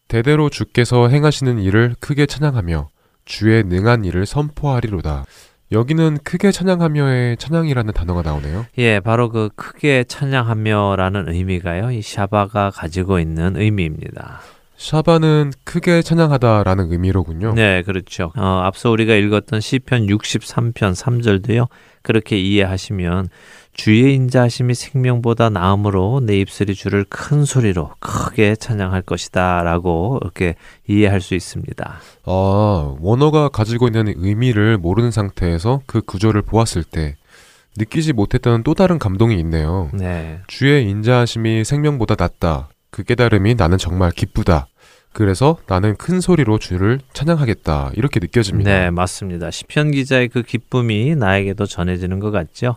대대로 0.10 0.50
주께서 0.50 1.08
행하시는 1.08 1.60
일을 1.60 1.96
크게 2.00 2.26
찬양하며 2.26 2.90
주의 3.26 3.64
능한 3.64 4.06
일을 4.06 4.26
선포하리로다. 4.26 5.26
여기는 5.72 6.18
크게 6.24 6.52
찬양하며의 6.52 7.38
찬양이라는 7.38 7.94
단어가 7.94 8.24
나오네요. 8.24 8.66
예, 8.80 9.00
바로 9.00 9.30
그 9.30 9.50
크게 9.56 10.04
찬양하며라는 10.06 11.30
의미가요. 11.30 11.92
이 11.92 12.02
샤바가 12.02 12.72
가지고 12.72 13.20
있는 13.20 13.56
의미입니다. 13.56 14.42
샤바는 14.78 15.52
크게 15.66 16.02
찬양하다라는 16.02 16.92
의미로군요. 16.92 17.54
네, 17.54 17.84
그렇죠. 17.84 18.32
어, 18.36 18.62
앞서 18.64 18.90
우리가 18.90 19.14
읽었던 19.14 19.62
시편 19.62 20.08
63편 20.08 20.96
3절도요. 20.96 21.68
그렇게 22.10 22.40
이해하시면 22.40 23.30
주의 23.74 24.16
인자하심이 24.16 24.74
생명보다 24.74 25.52
나음으로 25.52 26.22
내 26.26 26.40
입술이 26.40 26.74
주를 26.74 27.06
큰 27.08 27.46
소리로 27.46 27.92
크게 28.00 28.56
찬양할 28.56 29.04
것이다라고 29.04 30.18
이렇게 30.24 30.56
이해할 30.88 31.22
수 31.22 31.36
있습니다. 31.36 32.00
아, 32.26 32.96
원어가 33.00 33.50
가지고 33.50 33.86
있는 33.86 34.12
의미를 34.18 34.80
모르는 34.80 35.12
상태에서 35.12 35.82
그 35.86 36.02
구조를 36.02 36.42
보았을 36.42 36.84
때 36.84 37.16
느끼지 37.78 38.14
못했던 38.14 38.64
또 38.64 38.74
다른 38.74 38.98
감동이 38.98 39.38
있네요. 39.42 39.92
네. 39.94 40.40
주의 40.48 40.90
인자하심이 40.90 41.64
생명보다 41.64 42.16
낫다. 42.18 42.70
그 42.90 43.04
깨달음이 43.04 43.54
나는 43.54 43.78
정말 43.78 44.10
기쁘다. 44.10 44.68
그래서 45.14 45.58
나는 45.68 45.96
큰 45.96 46.22
소리로 46.22 46.60
주를 46.60 47.00
찬양하겠다. 47.14 47.92
이렇게 47.96 48.20
느껴집니다. 48.20 48.70
네, 48.70 48.90
맞습니다. 48.90 49.52
시편 49.52 49.92
기자의 49.92 50.30
그 50.30 50.44
기쁨이 50.44 51.16
나에게도 51.16 51.66
전해지는 51.66 52.20
것 52.20 52.32
같죠. 52.32 52.76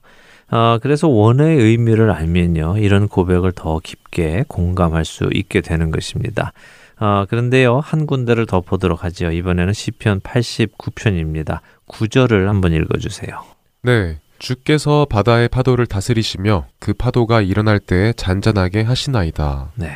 어, 0.51 0.79
그래서 0.83 1.09
원어의 1.09 1.57
의미를 1.57 2.11
알면요, 2.11 2.77
이런 2.79 3.09
고백을 3.09 3.53
더 3.53 3.79
깊게 3.79 4.45
공감할 4.49 5.05
수 5.05 5.31
있게 5.33 5.63
되는 5.63 5.91
것입니다. 5.91 6.53
어, 7.01 7.25
그런데요, 7.29 7.81
한 7.81 8.07
군데를 8.07 8.47
더 8.47 8.61
보도록 8.61 9.03
하죠. 9.05 9.31
이번에는 9.31 9.73
시편 9.73 10.21
89편입니다. 10.21 11.61
9절을 11.89 12.47
한번 12.47 12.73
읽어주세요. 12.73 13.43
네. 13.83 14.19
주께서 14.39 15.07
바다의 15.09 15.49
파도를 15.49 15.87
다스리시며 15.87 16.67
그 16.81 16.93
파도가 16.93 17.43
일어날 17.43 17.79
때 17.79 18.13
잔잔하게 18.17 18.83
하시나이다. 18.83 19.71
네. 19.77 19.93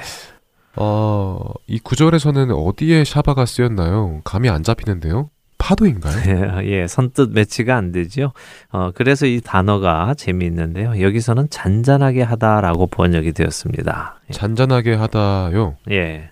어, 0.76 1.40
이 1.66 1.78
구절에서는 1.78 2.50
어디에 2.50 3.04
샤바가 3.04 3.46
쓰였나요? 3.46 4.20
감이 4.24 4.48
안 4.48 4.62
잡히는데요? 4.62 5.30
파도인가요? 5.58 6.62
예, 6.68 6.86
선뜻 6.86 7.30
매치가 7.32 7.76
안 7.76 7.90
되죠. 7.92 8.32
어, 8.70 8.90
그래서 8.94 9.26
이 9.26 9.40
단어가 9.40 10.14
재미있는데요. 10.14 11.00
여기서는 11.00 11.48
잔잔하게 11.50 12.22
하다라고 12.22 12.86
번역이 12.88 13.32
되었습니다. 13.32 14.20
잔잔하게 14.30 14.94
하다요. 14.94 15.76
예. 15.90 16.30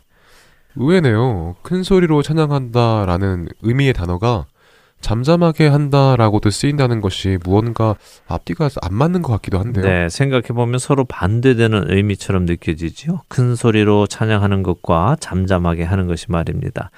의외네요. 0.77 1.57
큰 1.63 1.83
소리로 1.83 2.23
찬양한다라는 2.23 3.49
의미의 3.63 3.93
단어가 3.93 4.47
잠잠하게 5.05 5.67
한다라고도 5.67 6.49
쓰인다는 6.49 7.03
것이 7.03 7.37
무언가 7.45 7.95
앞뒤가 8.27 8.71
안 8.81 8.95
맞는 8.95 9.21
것 9.21 9.33
같기도 9.35 9.59
한데요. 9.59 9.85
네, 9.85 10.09
생각해 10.09 10.49
보면 10.49 10.79
서로 10.79 11.05
반대되는 11.05 11.91
의미처럼 11.91 12.47
느껴지죠. 12.47 13.21
큰 13.29 13.55
소리로 13.55 14.07
찬양하는 14.07 14.63
것과 14.63 15.19
잠잠하게 15.21 15.85
하는 15.85 16.07
것이 16.07 16.31
말입니다. 16.31 16.91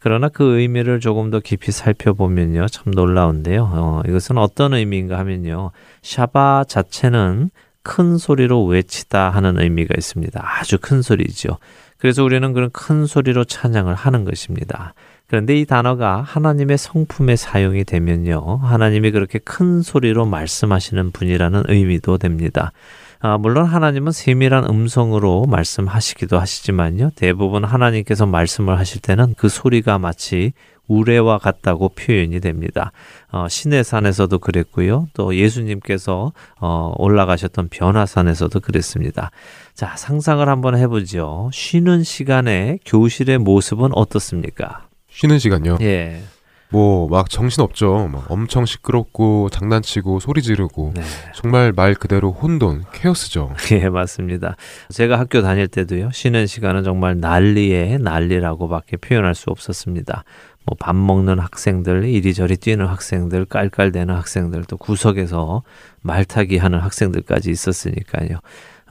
그러나 0.00 0.28
그 0.28 0.58
의미를 0.58 0.98
조금 0.98 1.30
더 1.30 1.38
깊이 1.38 1.70
살펴보면요, 1.70 2.66
참 2.66 2.90
놀라운데요. 2.90 3.70
어, 3.72 4.02
이것은 4.08 4.38
어떤 4.38 4.74
의미인가 4.74 5.16
하면요, 5.20 5.70
샤바 6.02 6.64
자체는 6.66 7.50
큰 7.84 8.18
소리로 8.18 8.64
외치다 8.64 9.30
하는 9.30 9.60
의미가 9.60 9.94
있습니다. 9.96 10.42
아주 10.44 10.78
큰 10.80 11.00
소리죠. 11.00 11.58
그래서 11.98 12.24
우리는 12.24 12.52
그런 12.52 12.70
큰 12.72 13.06
소리로 13.06 13.44
찬양을 13.44 13.94
하는 13.94 14.24
것입니다. 14.24 14.94
그런데 15.32 15.58
이 15.58 15.64
단어가 15.64 16.20
하나님의 16.20 16.76
성품에 16.76 17.36
사용이 17.36 17.84
되면요. 17.84 18.58
하나님이 18.58 19.12
그렇게 19.12 19.38
큰 19.38 19.80
소리로 19.80 20.26
말씀하시는 20.26 21.10
분이라는 21.10 21.62
의미도 21.68 22.18
됩니다. 22.18 22.72
아, 23.18 23.38
물론 23.38 23.64
하나님은 23.64 24.12
세밀한 24.12 24.66
음성으로 24.68 25.46
말씀하시기도 25.46 26.38
하시지만요. 26.38 27.12
대부분 27.16 27.64
하나님께서 27.64 28.26
말씀을 28.26 28.78
하실 28.78 29.00
때는 29.00 29.32
그 29.38 29.48
소리가 29.48 29.98
마치 29.98 30.52
우레와 30.86 31.38
같다고 31.38 31.88
표현이 31.88 32.40
됩니다. 32.40 32.92
어, 33.30 33.48
신의 33.48 33.84
산에서도 33.84 34.38
그랬고요. 34.38 35.08
또 35.14 35.34
예수님께서 35.34 36.34
어, 36.60 36.92
올라가셨던 36.98 37.68
변화산에서도 37.70 38.60
그랬습니다. 38.60 39.30
자, 39.72 39.96
상상을 39.96 40.46
한번 40.46 40.76
해보죠. 40.76 41.48
쉬는 41.54 42.02
시간에 42.02 42.76
교실의 42.84 43.38
모습은 43.38 43.92
어떻습니까? 43.94 44.91
쉬는 45.12 45.38
시간요. 45.38 45.78
예. 45.82 46.22
뭐 46.70 47.06
막 47.06 47.28
정신 47.28 47.62
없죠. 47.62 48.08
막 48.10 48.30
엄청 48.30 48.64
시끄럽고 48.64 49.50
장난치고 49.50 50.20
소리 50.20 50.40
지르고 50.40 50.92
네. 50.94 51.02
정말 51.34 51.70
말 51.70 51.94
그대로 51.94 52.32
혼돈, 52.32 52.84
케오스죠. 52.94 53.54
예, 53.72 53.90
맞습니다. 53.90 54.56
제가 54.88 55.18
학교 55.18 55.42
다닐 55.42 55.68
때도요, 55.68 56.10
쉬는 56.12 56.46
시간은 56.46 56.82
정말 56.82 57.20
난리에 57.20 57.98
난리라고밖에 57.98 58.96
표현할 58.96 59.34
수 59.34 59.50
없었습니다. 59.50 60.24
뭐 60.64 60.76
밥 60.78 60.96
먹는 60.96 61.40
학생들, 61.40 62.04
이리저리 62.04 62.56
뛰는 62.56 62.86
학생들, 62.86 63.44
깔깔대는 63.44 64.14
학생들, 64.14 64.64
또 64.64 64.78
구석에서 64.78 65.64
말타기 66.00 66.56
하는 66.56 66.78
학생들까지 66.78 67.50
있었으니까요. 67.50 68.38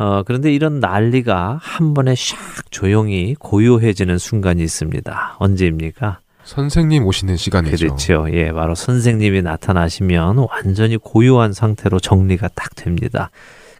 어, 0.02 0.24
그런데 0.26 0.52
이런 0.52 0.80
난리가 0.80 1.60
한 1.62 1.94
번에 1.94 2.16
샥 2.16 2.36
조용히 2.72 3.36
고요해지는 3.38 4.18
순간이 4.18 4.64
있습니다. 4.64 5.36
언제입니까? 5.38 6.22
선생님 6.44 7.06
오시는 7.06 7.38
시간이죠. 7.38 7.86
그렇죠. 7.86 8.26
예, 8.32 8.52
바로 8.52 8.74
선생님이 8.74 9.44
나타나시면 9.44 10.48
완전히 10.50 10.98
고요한 10.98 11.54
상태로 11.54 12.00
정리가 12.00 12.50
딱 12.56 12.74
됩니다. 12.74 13.30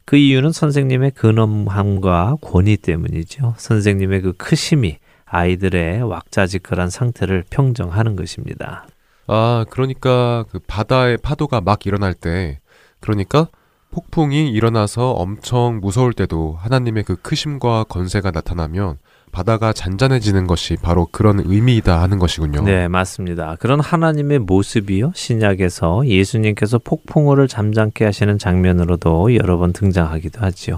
그 0.06 0.16
이유는 0.16 0.52
선생님의 0.52 1.12
근엄함과 1.12 2.38
권위 2.42 2.78
때문이죠. 2.78 3.56
선생님의 3.58 4.22
그 4.22 4.34
크심이 4.34 5.00
아이들의 5.26 6.04
왁자지껄한 6.04 6.92
상태를 6.92 7.46
평정하는 7.50 8.16
것입니다. 8.16 8.86
아, 9.26 9.66
그러니까 9.72 10.46
그 10.52 10.60
바다의 10.68 11.18
파도가 11.18 11.62
막 11.62 11.88
일어날 11.88 12.14
때 12.14 12.60
그러니까 13.00 13.48
폭풍이 13.92 14.50
일어나서 14.50 15.12
엄청 15.12 15.80
무서울 15.82 16.14
때도 16.14 16.58
하나님의 16.60 17.04
그 17.04 17.16
크심과 17.18 17.86
건세가 17.90 18.32
나타나면 18.32 18.98
바다가 19.32 19.72
잔잔해지는 19.74 20.48
것이 20.48 20.76
바로 20.82 21.08
그런 21.12 21.40
의미이다 21.40 22.02
하는 22.02 22.20
것이군요. 22.20 22.64
네, 22.64 22.88
맞습니다. 22.88 23.56
그런 23.60 23.80
하나님의 23.80 24.40
모습이요. 24.40 25.12
신약에서 25.16 26.06
예수님께서 26.06 26.80
폭풍우를 26.80 27.48
잠잠케 27.48 28.04
하시는 28.04 28.38
장면으로도 28.38 29.36
여러 29.36 29.58
번 29.58 29.72
등장하기도 29.74 30.42
하지요. 30.42 30.78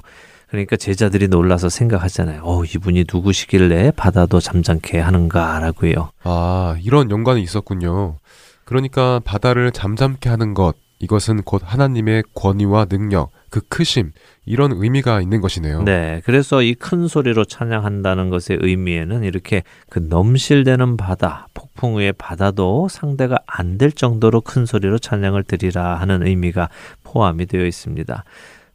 그러니까 0.49 0.76
제자들이 0.76 1.30
놀라서 1.30 1.67
생각하잖아요. 1.67 2.41
어, 2.43 2.63
이분이 2.63 3.06
누구시길래 3.12 3.91
바다도 3.95 4.39
잠잠케 4.39 4.99
하는가라고요. 4.99 6.12
아, 6.23 6.76
이런 6.84 7.10
연관이 7.10 7.41
있었군요. 7.41 8.17
그러니까 8.63 9.19
바다를 9.26 9.71
잠잠케 9.71 10.30
하는 10.30 10.54
것, 10.54 10.76
이것은 11.04 11.42
곧 11.42 11.62
하나님의 11.66 12.24
권위와 12.34 12.86
능력, 12.86 13.32
그 13.50 13.60
크심, 13.68 14.13
이런 14.46 14.72
의미가 14.72 15.20
있는 15.22 15.42
것이네요. 15.42 15.84
네. 15.84 16.22
그래서 16.26 16.62
이 16.62 16.74
큰 16.76 17.08
소리로 17.08 17.44
찬양한다는 17.46 18.30
것의 18.30 18.60
의미에는 18.62 19.24
이렇게 19.24 19.63
그 19.89 20.00
넘실대는 20.00 20.96
바다, 20.98 21.48
폭풍우의 21.54 22.13
바다도 22.13 22.88
상대가 22.89 23.38
안 23.46 23.78
될 23.78 23.92
정도로 23.92 24.42
큰 24.42 24.66
소리로 24.66 24.98
찬양을 25.00 25.44
드리라 25.44 25.96
하는 25.96 26.26
의미가 26.26 26.70
포함이 27.04 27.48
되어 27.48 27.66
있습니다. 27.66 28.24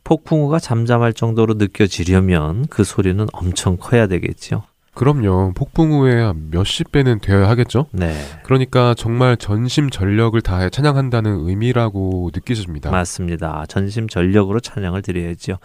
폭풍우가 0.05 0.59
잠잠할 0.59 1.13
정도로 1.13 1.55
느껴지려면 1.55 2.67
그 2.69 2.85
소리는 2.85 3.27
엄청 3.33 3.77
커야 3.79 4.07
되겠지요. 4.07 4.65
그럼요. 4.99 5.53
폭풍 5.55 5.93
후에 5.93 6.33
몇십 6.51 6.91
배는 6.91 7.21
되어야 7.21 7.49
하겠죠? 7.49 7.87
네. 7.93 8.13
그러니까 8.43 8.95
정말 8.95 9.37
전심 9.37 9.91
전력을 9.91 10.39
다해 10.41 10.71
찬양한다는 10.71 11.49
의미라고 11.49 12.31
느끼십니다. 12.35 12.91
맞습니다. 12.91 13.65
전심 13.69 14.09
전력으로 14.09 14.59
찬양을 14.59 15.03
드려야죠. 15.03 15.59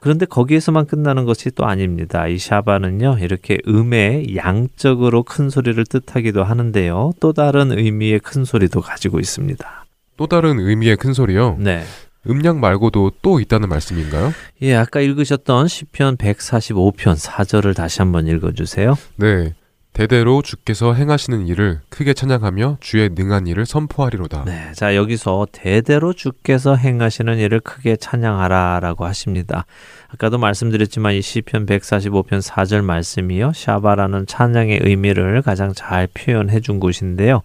그런데 0.00 0.24
거기에서만 0.24 0.86
끝나는 0.86 1.26
것이 1.26 1.50
또 1.50 1.66
아닙니다. 1.66 2.26
이 2.28 2.38
샤바는요, 2.38 3.18
이렇게 3.20 3.58
음의 3.68 4.36
양적으로 4.36 5.22
큰 5.22 5.50
소리를 5.50 5.84
뜻하기도 5.84 6.42
하는데요. 6.42 7.12
또 7.20 7.34
다른 7.34 7.72
의미의 7.72 8.20
큰 8.20 8.44
소리도 8.44 8.80
가지고 8.80 9.20
있습니다. 9.20 9.84
또 10.16 10.26
다른 10.26 10.58
의미의 10.58 10.96
큰 10.96 11.12
소리요? 11.12 11.56
네. 11.58 11.82
음량 12.28 12.60
말고도 12.60 13.12
또 13.22 13.40
있다는 13.40 13.68
말씀인가요? 13.68 14.32
예, 14.62 14.74
아까 14.74 15.00
읽으셨던 15.00 15.68
시편 15.68 16.16
145편 16.16 17.16
4절을 17.16 17.74
다시 17.74 18.00
한번 18.00 18.26
읽어 18.26 18.52
주세요. 18.52 18.96
네. 19.16 19.54
대대로 19.98 20.42
주께서 20.42 20.94
행하시는 20.94 21.48
일을 21.48 21.80
크게 21.88 22.14
찬양하며 22.14 22.76
주의 22.78 23.08
능한 23.08 23.48
일을 23.48 23.66
선포하리로다. 23.66 24.44
네. 24.44 24.70
자, 24.72 24.94
여기서 24.94 25.48
대대로 25.50 26.12
주께서 26.12 26.76
행하시는 26.76 27.36
일을 27.36 27.58
크게 27.58 27.96
찬양하라라고 27.96 29.06
하십니다. 29.06 29.66
아까도 30.06 30.38
말씀드렸지만 30.38 31.14
이 31.14 31.20
시편 31.20 31.66
145편 31.66 32.40
4절 32.40 32.84
말씀이요. 32.84 33.52
샤바라는 33.54 34.26
찬양의 34.26 34.82
의미를 34.84 35.42
가장 35.42 35.72
잘 35.74 36.06
표현해 36.06 36.60
준 36.60 36.78
곳인데요. 36.78 37.42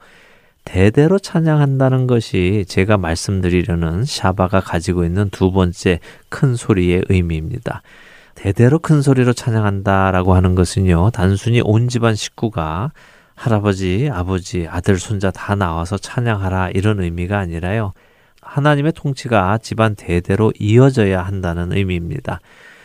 대대로 0.63 1.19
찬양한다는 1.19 2.07
것이 2.07 2.65
제가 2.67 2.97
말씀드리려는 2.97 4.05
샤바가 4.05 4.61
가지고 4.61 5.03
있는 5.05 5.29
두 5.29 5.51
번째 5.51 5.99
큰 6.29 6.55
소리의 6.55 7.03
의미입니다. 7.09 7.81
대대로 8.35 8.79
큰 8.79 9.01
소리로 9.01 9.33
찬양한다라고 9.33 10.33
하는 10.33 10.55
것은요, 10.55 11.11
단순히 11.11 11.61
온 11.63 11.87
집안 11.87 12.15
식구가 12.15 12.91
할아버지, 13.35 14.09
아버지, 14.11 14.67
아들, 14.69 14.97
손자 14.97 15.31
다 15.31 15.55
나와서 15.55 15.97
찬양하라 15.97 16.71
이런 16.71 16.99
의미가 16.99 17.37
아니라요. 17.37 17.93
하나님의 18.41 18.93
통치가 18.93 19.57
집안 19.57 19.95
대대로 19.95 20.51
이어져야 20.59 21.21
한다는 21.23 21.71
의미입니다. 21.73 22.39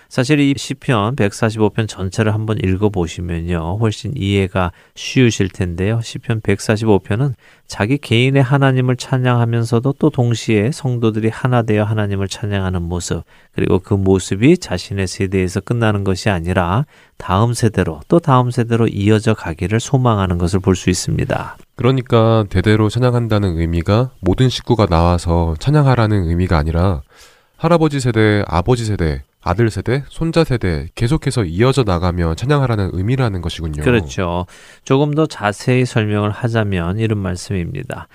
사실 0.08 0.40
이 0.40 0.54
시편 0.56 1.16
145편 1.16 1.86
전체를 1.86 2.32
한번 2.32 2.56
읽어 2.64 2.88
보시면요. 2.88 3.76
훨씬 3.78 4.12
이해가 4.16 4.72
쉬우실 4.94 5.50
텐데요. 5.50 6.00
시편 6.02 6.40
145편은 6.40 7.34
자기 7.66 7.98
개인의 7.98 8.42
하나님을 8.42 8.96
찬양하면서도 8.96 9.96
또 9.98 10.08
동시에 10.08 10.70
성도들이 10.72 11.28
하나 11.28 11.60
되어 11.60 11.84
하나님을 11.84 12.26
찬양하는 12.26 12.80
모습, 12.82 13.22
그리고 13.52 13.78
그 13.80 13.92
모습이 13.92 14.56
자신의 14.56 15.06
세대에서 15.06 15.60
끝나는 15.60 16.04
것이 16.04 16.30
아니라 16.30 16.86
다음 17.18 17.52
세대로 17.52 18.00
또 18.08 18.18
다음 18.18 18.50
세대로 18.50 18.88
이어져 18.88 19.34
가기를 19.34 19.78
소망하는 19.78 20.38
것을 20.38 20.60
볼 20.60 20.74
수 20.74 20.88
있습니다. 20.88 21.56
그러니까 21.76 22.44
대대로 22.48 22.88
찬양한다는 22.88 23.58
의미가 23.58 24.12
모든 24.20 24.48
식구가 24.48 24.86
나와서 24.86 25.54
찬양하라는 25.58 26.30
의미가 26.30 26.56
아니라 26.56 27.02
할아버지 27.56 27.98
세대, 28.00 28.44
아버지 28.46 28.84
세대, 28.84 29.24
아들 29.42 29.70
세대, 29.70 30.04
손자 30.08 30.44
세대 30.44 30.88
계속해서 30.94 31.44
이어져 31.44 31.84
나가며 31.84 32.34
찬양하라는 32.34 32.90
의미라는 32.92 33.40
것이군요. 33.40 33.82
그렇죠. 33.82 34.46
조금 34.84 35.14
더 35.14 35.26
자세히 35.26 35.84
설명을 35.86 36.30
하자면 36.30 36.98
이런 36.98 37.18
말씀입니다. 37.18 38.08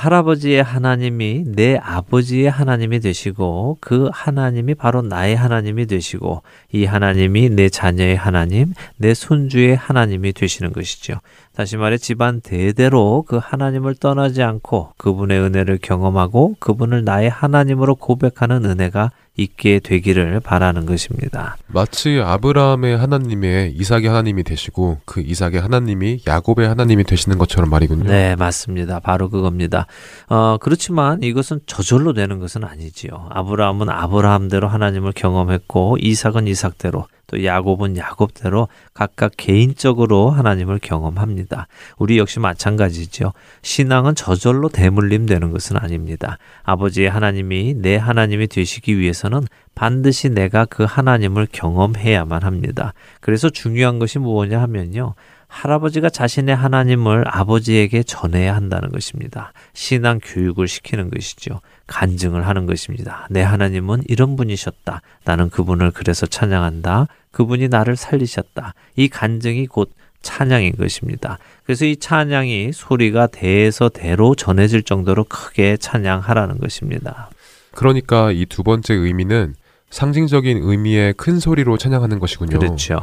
할아버지의 0.00 0.62
하나님이 0.62 1.44
내 1.44 1.76
아버지의 1.76 2.50
하나님이 2.50 3.00
되시고 3.00 3.76
그 3.82 4.08
하나님이 4.10 4.74
바로 4.74 5.02
나의 5.02 5.36
하나님이 5.36 5.84
되시고 5.86 6.42
이 6.72 6.86
하나님이 6.86 7.50
내 7.50 7.68
자녀의 7.68 8.16
하나님, 8.16 8.72
내 8.96 9.12
손주의 9.12 9.76
하나님이 9.76 10.32
되시는 10.32 10.72
것이죠. 10.72 11.20
다시 11.54 11.76
말해 11.76 11.98
집안 11.98 12.40
대대로 12.40 13.24
그 13.26 13.36
하나님을 13.36 13.96
떠나지 13.96 14.42
않고 14.42 14.92
그분의 14.96 15.40
은혜를 15.40 15.78
경험하고 15.82 16.56
그분을 16.58 17.04
나의 17.04 17.28
하나님으로 17.28 17.96
고백하는 17.96 18.64
은혜가 18.64 19.10
있게 19.36 19.80
되기를 19.80 20.40
바라는 20.40 20.86
것입니다. 20.86 21.56
마치 21.66 22.20
아브라함의 22.22 22.98
하나님의 22.98 23.72
이삭의 23.72 24.06
하나님이 24.06 24.42
되시고 24.44 24.98
그 25.04 25.20
이삭의 25.20 25.60
하나님이 25.60 26.22
야곱의 26.26 26.68
하나님이 26.68 27.04
되시는 27.04 27.38
것처럼 27.38 27.70
말이군요. 27.70 28.04
네, 28.04 28.36
맞습니다. 28.36 29.00
바로 29.00 29.30
그겁니다. 29.30 29.86
어, 30.28 30.58
그렇지만 30.60 31.22
이것은 31.22 31.60
저절로 31.66 32.12
되는 32.12 32.38
것은 32.38 32.64
아니지요. 32.64 33.28
아브라함은 33.30 33.88
아브라함대로 33.88 34.68
하나님을 34.68 35.12
경험했고 35.12 35.96
이삭은 36.00 36.46
이삭대로 36.46 37.06
또 37.30 37.44
야곱은 37.44 37.96
야곱대로 37.96 38.66
각각 38.92 39.32
개인적으로 39.36 40.30
하나님을 40.30 40.80
경험합니다. 40.80 41.68
우리 41.96 42.18
역시 42.18 42.40
마찬가지죠. 42.40 43.32
신앙은 43.62 44.16
저절로 44.16 44.68
대물림 44.68 45.26
되는 45.26 45.52
것은 45.52 45.76
아닙니다. 45.76 46.38
아버지의 46.64 47.08
하나님이 47.08 47.74
내 47.74 47.96
하나님이 47.96 48.48
되시기 48.48 48.98
위해서는 48.98 49.42
반드시 49.76 50.28
내가 50.28 50.64
그 50.64 50.82
하나님을 50.82 51.46
경험해야만 51.52 52.42
합니다. 52.42 52.94
그래서 53.20 53.48
중요한 53.48 54.00
것이 54.00 54.18
뭐냐 54.18 54.60
하면요. 54.60 55.14
할아버지가 55.46 56.10
자신의 56.10 56.54
하나님을 56.54 57.24
아버지에게 57.26 58.02
전해야 58.02 58.54
한다는 58.54 58.90
것입니다. 58.90 59.52
신앙 59.72 60.20
교육을 60.22 60.68
시키는 60.68 61.10
것이죠. 61.10 61.60
간증을 61.90 62.46
하는 62.46 62.66
것입니다. 62.66 63.26
내 63.30 63.42
하나님은 63.42 64.04
이런 64.08 64.36
분이셨다. 64.36 65.02
나는 65.24 65.50
그분을 65.50 65.90
그래서 65.90 66.24
찬양한다. 66.24 67.08
그분이 67.32 67.68
나를 67.68 67.96
살리셨다. 67.96 68.74
이 68.96 69.08
간증이 69.08 69.66
곧 69.66 69.90
찬양인 70.22 70.76
것입니다. 70.76 71.38
그래서 71.64 71.84
이 71.84 71.96
찬양이 71.96 72.72
소리가 72.72 73.26
대에서 73.26 73.88
대로 73.88 74.34
전해질 74.36 74.84
정도로 74.84 75.24
크게 75.24 75.76
찬양하라는 75.78 76.58
것입니다. 76.58 77.28
그러니까 77.72 78.30
이 78.30 78.46
두 78.46 78.62
번째 78.62 78.94
의미는 78.94 79.54
상징적인 79.90 80.60
의미의 80.62 81.14
큰 81.14 81.40
소리로 81.40 81.76
찬양하는 81.76 82.20
것이군요. 82.20 82.58
그렇죠. 82.58 83.00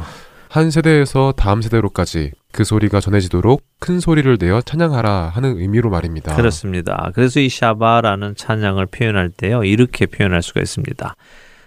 한 0.48 0.70
세대에서 0.70 1.34
다음 1.36 1.60
세대로까지 1.60 2.32
그 2.52 2.64
소리가 2.64 3.00
전해지도록 3.00 3.62
큰 3.78 4.00
소리를 4.00 4.38
내어 4.40 4.62
찬양하라 4.62 5.30
하는 5.34 5.58
의미로 5.58 5.90
말입니다. 5.90 6.34
그렇습니다. 6.34 7.10
그래서 7.14 7.40
이 7.40 7.48
샤바라는 7.48 8.34
찬양을 8.36 8.86
표현할 8.86 9.28
때요, 9.30 9.62
이렇게 9.64 10.06
표현할 10.06 10.42
수가 10.42 10.60
있습니다. 10.60 11.14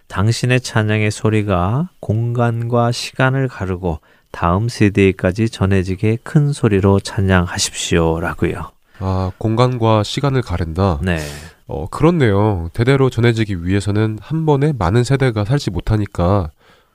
당신의 0.08 0.62
찬양의 0.62 1.12
소리가 1.12 1.90
공간과 2.00 2.92
시간을 2.92 3.48
가르고 3.48 4.00
다음 4.32 4.68
세대까지 4.68 5.50
전해지게 5.50 6.18
큰 6.24 6.52
소리로 6.52 7.00
찬양하십시오라고요. 7.00 8.72
아, 9.00 9.32
공간과 9.38 10.04
시간을 10.04 10.42
가른다. 10.42 11.00
네. 11.02 11.20
어, 11.68 11.88
그렇네요. 11.88 12.70
대대로 12.74 13.10
전해지기 13.10 13.66
위해서는 13.66 14.18
한 14.22 14.46
번에 14.46 14.74
많은 14.78 15.04
세대가 15.04 15.46
살지 15.46 15.72
못하니까 15.72 16.50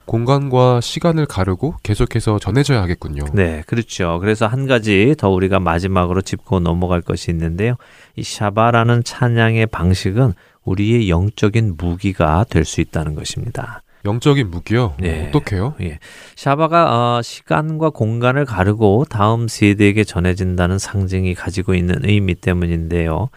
공간과 0.07 0.81
시간을 0.81 1.27
가르고 1.27 1.75
계속해서 1.83 2.39
전해져야 2.39 2.81
하겠군요. 2.83 3.25
네, 3.33 3.63
그렇죠. 3.67 4.19
그래서 4.21 4.47
한 4.47 4.67
가지 4.67 5.15
더 5.19 5.29
우리가 5.31 5.61
마지막으로 5.61 6.23
짚고 6.23 6.61
넘어갈 6.61 7.01
것이 7.03 7.31
있는데요. 7.33 7.75
이 8.15 8.23
샤바라는 8.23 9.05
찬양의 9.05 9.67
방식은 9.67 10.33
우리의 10.65 11.09
영적인 11.11 11.75
무기가 11.77 12.45
될 12.49 12.65
수 12.65 12.81
있다는 12.81 13.15
것입니다. 13.15 13.83
영적인 14.05 14.51
무기요? 14.51 14.95
네. 15.01 15.29
어떻게요? 15.29 15.75
예. 15.81 15.99
샤바가 16.37 17.17
어, 17.19 17.23
시간과 17.23 17.91
공간을 17.91 18.45
가르고 18.45 19.05
다음 19.09 19.49
세대에게 19.49 20.05
전해진다는 20.05 20.79
상징이 20.79 21.35
가지고 21.35 21.75
있는 21.75 21.97
의미 22.05 22.35
때문인데요. 22.37 23.31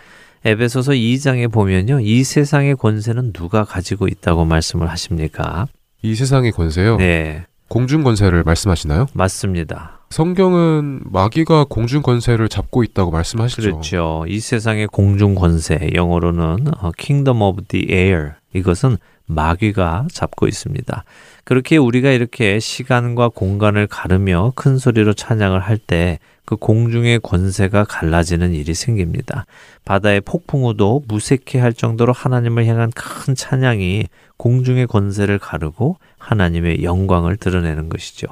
에베소서 0.45 0.91
2장에 0.93 1.51
보면요. 1.51 1.99
이 2.01 2.23
세상의 2.23 2.75
권세는 2.75 3.33
누가 3.33 3.63
가지고 3.63 4.07
있다고 4.07 4.45
말씀을 4.45 4.87
하십니까? 4.89 5.67
이 6.01 6.15
세상의 6.15 6.51
권세요? 6.51 6.97
네. 6.97 7.45
공중 7.67 8.03
권세를 8.03 8.43
말씀하시나요? 8.43 9.07
맞습니다. 9.13 9.99
성경은 10.09 11.01
마귀가 11.05 11.65
공중 11.69 12.01
권세를 12.01 12.49
잡고 12.49 12.83
있다고 12.83 13.11
말씀하시죠. 13.11 13.61
그렇죠. 13.61 14.25
이 14.27 14.39
세상의 14.39 14.87
공중 14.87 15.35
권세, 15.35 15.91
영어로는 15.93 16.67
어, 16.79 16.91
Kingdom 16.97 17.41
of 17.41 17.63
the 17.67 17.87
Air. 17.91 18.31
이것은 18.53 18.97
마귀가 19.27 20.07
잡고 20.11 20.47
있습니다. 20.47 21.03
그렇게 21.43 21.77
우리가 21.77 22.09
이렇게 22.09 22.59
시간과 22.59 23.29
공간을 23.29 23.85
가르며 23.85 24.53
큰 24.55 24.79
소리로 24.79 25.13
찬양을 25.13 25.59
할 25.59 25.77
때 25.77 26.17
그 26.49 26.55
공중의 26.55 27.19
권세가 27.19 27.83
갈라지는 27.83 28.55
일이 28.55 28.73
생깁니다. 28.73 29.45
바다의 29.85 30.21
폭풍우도 30.21 31.03
무색해 31.07 31.59
할 31.59 31.73
정도로 31.73 32.11
하나님을 32.11 32.65
향한 32.65 32.89
큰 32.95 33.35
찬양이 33.35 34.07
공중의 34.39 34.87
권세를 34.87 35.37
가르고 35.37 35.97
하나님의 36.17 36.83
영광을 36.83 37.37
드러내는 37.37 37.89
것이죠. 37.89 38.27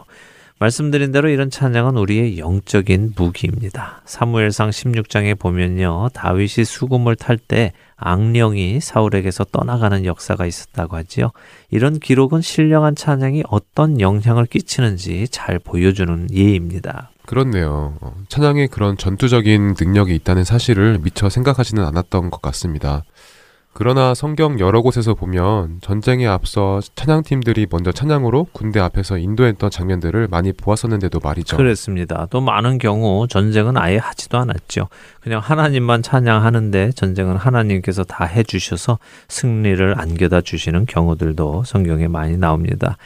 말씀드린 0.60 1.12
대로 1.12 1.30
이런 1.30 1.52
찬양은 1.52 1.98
우리의 1.98 2.40
영적인 2.40 3.14
무기입니다. 3.16 4.02
사무엘상 4.06 4.72
16장에 4.72 5.38
보면요. 5.38 6.10
다윗이 6.14 6.66
수금을 6.66 7.16
탈 7.16 7.38
때 7.38 7.74
악령이 7.98 8.80
사울에게서 8.80 9.46
떠나가는 9.46 10.04
역사가 10.06 10.48
있었다고 10.48 10.96
하지요. 10.96 11.32
이런 11.70 12.00
기록은 12.00 12.42
신령한 12.42 12.96
찬양이 12.96 13.44
어떤 13.50 14.02
영향을 14.02 14.48
끼치는지 14.48 15.28
잘 15.30 15.60
보여주는 15.60 16.28
예입니다. 16.34 17.12
그렇네요. 17.28 17.96
어, 18.02 18.16
찬양에 18.30 18.68
그런 18.68 18.98
전투적인 18.98 19.76
능력이 19.80 20.16
있다는 20.16 20.44
사실을 20.44 20.98
미처 21.00 21.30
생각하지는 21.30 21.84
않았던 21.84 22.32
것 22.32 22.42
같습니다. 22.42 23.04
그러나 23.80 24.16
성경 24.16 24.60
여러 24.60 24.82
곳에서 24.82 25.14
보면 25.14 25.82
전쟁에 25.82 26.26
앞서 26.26 26.80
찬양팀들이 26.96 27.68
먼저 27.70 27.92
찬양으로 27.92 28.48
군대 28.52 28.80
앞에서 28.80 29.20
인도했던 29.20 29.70
장면들을 29.70 30.30
많이 30.32 30.52
보았었는데도 30.52 31.20
말이죠. 31.24 31.58
그렇습니다. 31.58 32.26
또 32.32 32.42
많은 32.42 32.80
경우 32.80 33.28
전쟁은 33.28 33.78
아예 33.78 33.98
하지도 33.98 34.40
않았죠. 34.40 34.88
그냥 35.22 35.42
하나님만 35.44 36.02
찬양하는데 36.02 36.94
전쟁은 36.94 37.36
하나님께서 37.36 38.04
다 38.04 38.26
해주셔서 38.26 38.98
승리를 39.28 39.94
안겨다 39.96 40.42
주시는 40.42 40.88
경우들도 40.88 41.64
성경에 41.64 42.08
많이 42.08 42.36
나옵니다. 42.36 42.98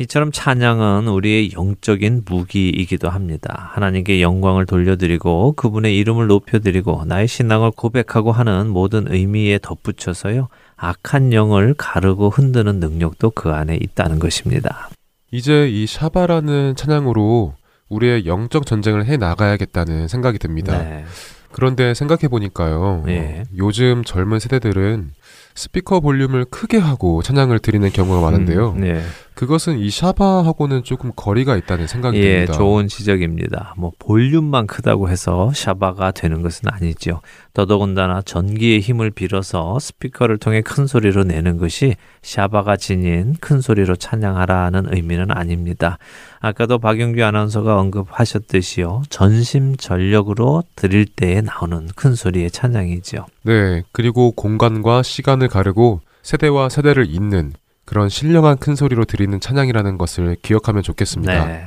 이처럼 0.00 0.30
찬양은 0.30 1.08
우리의 1.08 1.52
영적인 1.52 2.22
무기이기도 2.24 3.08
합니다. 3.08 3.70
하나님께 3.72 4.22
영광을 4.22 4.64
돌려드리고 4.64 5.54
그분의 5.56 5.96
이름을 5.96 6.28
높여드리고 6.28 7.04
나의 7.04 7.26
신앙을 7.26 7.72
고백하고 7.72 8.30
하는 8.30 8.68
모든 8.68 9.12
의미에 9.12 9.58
덧붙여서요. 9.60 10.48
악한 10.76 11.32
영을 11.32 11.74
가르고 11.76 12.30
흔드는 12.30 12.78
능력도 12.78 13.30
그 13.30 13.50
안에 13.50 13.76
있다는 13.82 14.20
것입니다. 14.20 14.88
이제 15.32 15.68
이 15.68 15.86
샤바라는 15.86 16.76
찬양으로 16.76 17.54
우리의 17.88 18.26
영적 18.26 18.66
전쟁을 18.66 19.06
해 19.06 19.16
나가야겠다는 19.16 20.06
생각이 20.06 20.38
듭니다. 20.38 20.78
네. 20.78 21.04
그런데 21.50 21.94
생각해 21.94 22.28
보니까요. 22.28 23.02
네. 23.04 23.40
어, 23.40 23.50
요즘 23.56 24.04
젊은 24.04 24.38
세대들은 24.38 25.10
스피커 25.58 25.98
볼륨을 25.98 26.44
크게 26.44 26.78
하고 26.78 27.20
찬양을 27.20 27.58
드리는 27.58 27.90
경우가 27.90 28.20
많은데요. 28.20 28.74
음, 28.76 28.80
네. 28.80 29.02
그것은 29.34 29.78
이 29.78 29.90
샤바하고는 29.90 30.84
조금 30.84 31.10
거리가 31.14 31.56
있다는 31.56 31.88
생각이 31.88 32.16
예, 32.18 32.44
듭니다. 32.44 32.52
좋은 32.52 32.86
지적입니다. 32.86 33.74
뭐 33.76 33.90
볼륨만 33.98 34.68
크다고 34.68 35.08
해서 35.08 35.50
샤바가 35.52 36.12
되는 36.12 36.42
것은 36.42 36.68
아니죠. 36.70 37.22
더더군다나 37.58 38.22
전기의 38.22 38.78
힘을 38.78 39.10
빌어서 39.10 39.80
스피커를 39.80 40.38
통해 40.38 40.60
큰 40.60 40.86
소리로 40.86 41.24
내는 41.24 41.58
것이 41.58 41.96
샤바가 42.22 42.76
지닌 42.76 43.34
큰 43.40 43.60
소리로 43.60 43.96
찬양하라는 43.96 44.94
의미는 44.94 45.32
아닙니다. 45.32 45.98
아까도 46.38 46.78
박영규 46.78 47.20
아나운서가 47.24 47.76
언급하셨듯이요. 47.80 49.02
전심 49.10 49.76
전력으로 49.76 50.62
드릴 50.76 51.04
때에 51.04 51.40
나오는 51.40 51.88
큰 51.96 52.14
소리의 52.14 52.52
찬양이죠. 52.52 53.26
네. 53.42 53.82
그리고 53.90 54.30
공간과 54.30 55.02
시간을 55.02 55.48
가르고 55.48 56.00
세대와 56.22 56.68
세대를 56.68 57.06
잇는 57.08 57.54
그런 57.84 58.08
신령한 58.08 58.58
큰 58.58 58.76
소리로 58.76 59.04
드리는 59.04 59.40
찬양이라는 59.40 59.98
것을 59.98 60.36
기억하면 60.42 60.84
좋겠습니다. 60.84 61.46
네. 61.46 61.64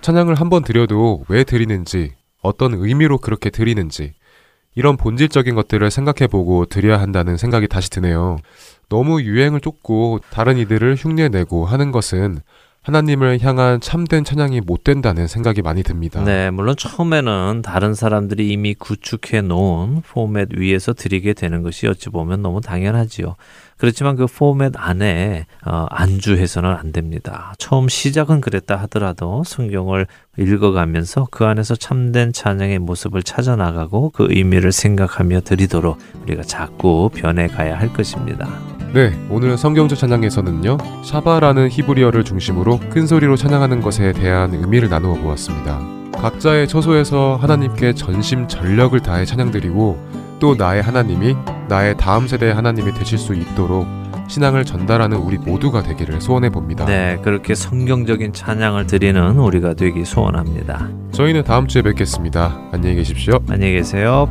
찬양을 0.00 0.34
한번 0.34 0.64
드려도 0.64 1.24
왜 1.28 1.44
드리는지, 1.44 2.14
어떤 2.42 2.74
의미로 2.74 3.18
그렇게 3.18 3.50
드리는지, 3.50 4.14
이런 4.74 4.96
본질적인 4.96 5.54
것들을 5.54 5.90
생각해보고 5.90 6.66
드려야 6.66 7.00
한다는 7.00 7.36
생각이 7.36 7.68
다시 7.68 7.90
드네요. 7.90 8.38
너무 8.88 9.22
유행을 9.22 9.60
쫓고 9.60 10.20
다른 10.30 10.58
이들을 10.58 10.96
흉내내고 10.96 11.66
하는 11.66 11.92
것은 11.92 12.40
하나님을 12.82 13.40
향한 13.42 13.78
참된 13.80 14.24
찬양이 14.24 14.62
못 14.62 14.84
된다는 14.84 15.26
생각이 15.26 15.60
많이 15.60 15.82
듭니다. 15.82 16.24
네, 16.24 16.50
물론 16.50 16.76
처음에는 16.76 17.60
다른 17.62 17.94
사람들이 17.94 18.48
이미 18.48 18.74
구축해 18.74 19.42
놓은 19.42 20.00
포맷 20.00 20.56
위에서 20.56 20.94
드리게 20.94 21.34
되는 21.34 21.62
것이 21.62 21.86
어찌 21.86 22.08
보면 22.08 22.40
너무 22.40 22.62
당연하지요. 22.62 23.36
그렇지만 23.80 24.14
그 24.14 24.26
포맷 24.26 24.74
안에 24.76 25.46
어, 25.64 25.86
안주해서는 25.88 26.70
안 26.70 26.92
됩니다. 26.92 27.54
처음 27.58 27.88
시작은 27.88 28.42
그랬다 28.42 28.76
하더라도 28.76 29.42
성경을 29.44 30.06
읽어가면서 30.38 31.28
그 31.30 31.46
안에서 31.46 31.74
참된 31.74 32.32
찬양의 32.32 32.78
모습을 32.78 33.22
찾아나가고 33.22 34.10
그 34.10 34.26
의미를 34.28 34.70
생각하며 34.70 35.40
드리도록 35.40 35.98
우리가 36.22 36.42
자꾸 36.42 37.08
변해가야 37.14 37.78
할 37.78 37.90
것입니다. 37.92 38.48
네, 38.92 39.18
오늘 39.30 39.56
성경적 39.56 39.96
찬양에서는요, 39.96 40.76
샤바라는 41.04 41.70
히브리어를 41.70 42.24
중심으로 42.24 42.80
큰 42.90 43.06
소리로 43.06 43.36
찬양하는 43.36 43.80
것에 43.80 44.12
대한 44.12 44.52
의미를 44.52 44.90
나누어 44.90 45.14
보았습니다. 45.14 45.80
각자의 46.12 46.68
처소에서 46.68 47.38
하나님께 47.40 47.94
전심 47.94 48.46
전력을 48.46 48.98
다해 49.00 49.24
찬양드리고 49.24 50.29
또 50.40 50.54
나의 50.56 50.82
하나님이 50.82 51.36
나의 51.68 51.96
다음 51.96 52.26
세대의 52.26 52.54
하나님이 52.54 52.92
되실 52.94 53.18
수 53.18 53.34
있도록 53.34 53.86
신앙을 54.26 54.64
전달하는 54.64 55.18
우리 55.18 55.38
모두가 55.38 55.82
되기를 55.82 56.20
소원해 56.20 56.50
봅니다. 56.50 56.84
네, 56.86 57.18
그렇게 57.22 57.54
성경적인 57.54 58.32
찬양을 58.32 58.86
드리는 58.86 59.36
우리가 59.36 59.74
되기 59.74 60.04
소원합니다. 60.04 60.88
저희는 61.12 61.44
다음 61.44 61.66
주에 61.66 61.82
뵙겠습니다. 61.82 62.56
안녕히 62.72 62.96
계십시오. 62.96 63.40
안녕히 63.48 63.74
계세요. 63.74 64.30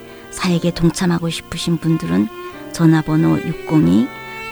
사역에 0.31 0.71
동참하고 0.71 1.29
싶으신 1.29 1.77
분들은 1.77 2.27
전화번호 2.73 3.37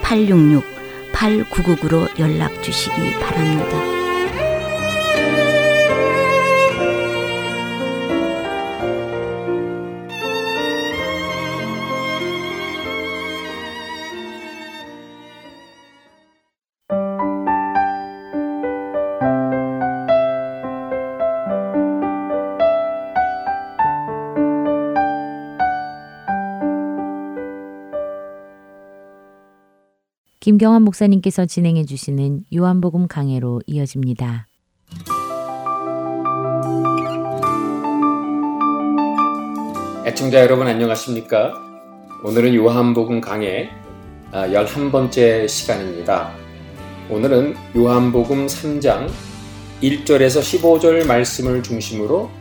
602-866-8999로 0.03 2.19
연락 2.19 2.61
주시기 2.61 3.13
바랍니다. 3.19 3.98
김경환 30.49 30.81
목사님께서 30.81 31.45
진행해 31.45 31.85
주시는 31.85 32.45
요한복음 32.55 33.07
강해로 33.07 33.61
이어집니다. 33.67 34.47
애청자 40.07 40.41
여러분 40.41 40.65
안녕하십니까? 40.65 41.53
오늘은 42.23 42.55
요한복음 42.55 43.21
강해 43.21 43.69
11번째 44.31 45.43
아, 45.43 45.47
시간입니다. 45.47 46.33
오늘은 47.11 47.53
요한복음 47.75 48.47
3장 48.47 49.07
1절에서 49.83 50.41
15절 50.41 51.05
말씀을 51.05 51.61
중심으로 51.61 52.31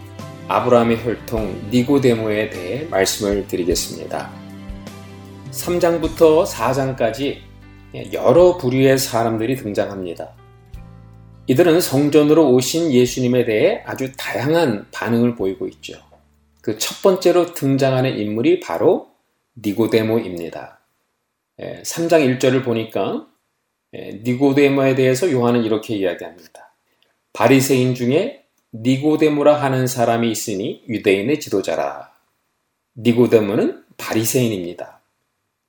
아브라함의 0.49 1.05
혈통 1.05 1.69
니고데모에 1.71 2.49
대해 2.49 2.87
말씀을 2.87 3.47
드리겠습니다. 3.47 4.31
3장부터 5.51 6.47
4장까지 6.47 7.48
여러 8.13 8.57
부류의 8.57 8.99
사람들이 8.99 9.57
등장합니다. 9.57 10.35
이들은 11.47 11.81
성전으로 11.81 12.51
오신 12.53 12.93
예수님에 12.93 13.45
대해 13.45 13.83
아주 13.87 14.13
다양한 14.17 14.89
반응을 14.93 15.35
보이고 15.35 15.67
있죠. 15.69 16.09
그 16.61 16.77
첫 16.77 17.01
번째로 17.01 17.55
등장하는 17.55 18.19
인물이 18.19 18.61
바로 18.61 19.11
니고데모입니다. 19.57 20.81
3장 21.59 22.21
예, 22.21 22.37
1절을 22.37 22.63
보니까 22.63 23.27
예, 23.95 24.21
니고데모에 24.23 24.95
대해서 24.95 25.31
요한은 25.33 25.65
이렇게 25.65 25.97
이야기합니다. 25.97 26.75
바리새인 27.33 27.95
중에 27.95 28.45
니고데모라 28.75 29.55
하는 29.63 29.87
사람이 29.87 30.31
있으니 30.31 30.85
유대인의 30.89 31.41
지도자라. 31.41 32.13
니고데모는 32.99 33.85
바리새인입니다. 33.97 35.01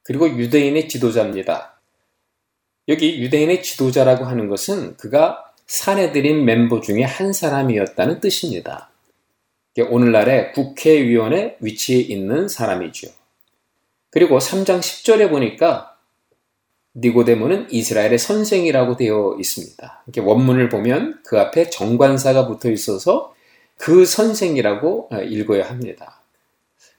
그리고 0.04 0.28
유대인의 0.28 0.90
지도자입니다. 0.90 1.79
여기 2.90 3.22
유대인의 3.22 3.62
지도자라고 3.62 4.26
하는 4.26 4.50
것은 4.50 4.98
그가 4.98 5.46
사내들인 5.68 6.44
멤버 6.44 6.82
중에 6.82 7.04
한 7.04 7.32
사람이었다는 7.32 8.20
뜻입니다. 8.20 8.90
오늘날의 9.90 10.52
국회의원의 10.54 11.58
위치에 11.62 12.00
있는 12.00 12.50
사람이죠. 12.50 13.08
그리고 14.10 14.40
3장 14.40 14.80
10절에 14.80 15.30
보니까 15.30 15.96
니고데모는 16.96 17.68
이스라엘의 17.70 18.18
선생이라고 18.18 18.98
되어 18.98 19.38
있습니다. 19.40 20.04
이렇게 20.08 20.22
원문을 20.22 20.70
보면 20.70 21.20
그 21.24 21.40
앞에 21.40 21.70
정관사가 21.70 22.48
붙어 22.48 22.72
있어서 22.72 23.34
그 23.78 24.06
선생이라고 24.06 25.12
읽어야 25.30 25.70
합니다. 25.70 26.22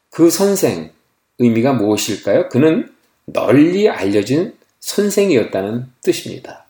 그 0.09 0.31
선생 0.31 0.93
의미가 1.39 1.73
무엇일까요? 1.73 2.49
그는 2.49 2.95
널리 3.27 3.89
알려진 3.89 4.55
선생이었다는 4.81 5.87
뜻입니다. 6.03 6.67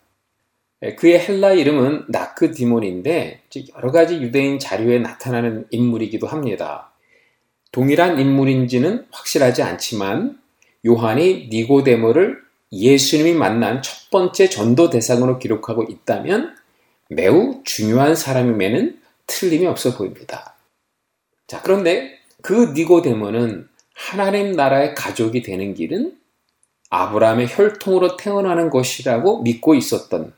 예, 0.83 0.95
그의 0.95 1.21
헬라 1.21 1.53
이름은 1.53 2.07
나크디몬인데 2.09 3.43
여러 3.75 3.91
가지 3.91 4.21
유대인 4.21 4.59
자료에 4.59 4.99
나타나는 4.99 5.67
인물이기도 5.71 6.27
합니다. 6.27 6.93
동일한 7.73 8.19
인물인지는 8.19 9.07
확실하지 9.11 9.63
않지만 9.63 10.41
요한이 10.87 11.49
니고데모를 11.53 12.41
예수님이 12.73 13.35
만난 13.35 13.83
첫 13.83 14.11
번째 14.11 14.49
전도 14.49 14.91
대상으로 14.91 15.39
기록하고 15.39 15.85
있다면 15.85 16.57
매우 17.09 17.61
중요한 17.65 18.15
사람임에는 18.17 19.01
틀림이 19.27 19.67
없어 19.67 19.97
보입니다. 19.97 20.57
자, 21.47 21.61
그런데 21.63 22.19
그 22.43 22.73
니고데모는 22.75 23.69
하나님 23.95 24.53
나라의 24.53 24.95
가족이 24.95 25.43
되는 25.43 25.75
길은 25.75 26.20
아브라함의 26.91 27.49
혈통으로 27.49 28.17
태어나는 28.17 28.69
것이라고 28.69 29.43
믿고 29.43 29.75
있었던 29.75 30.35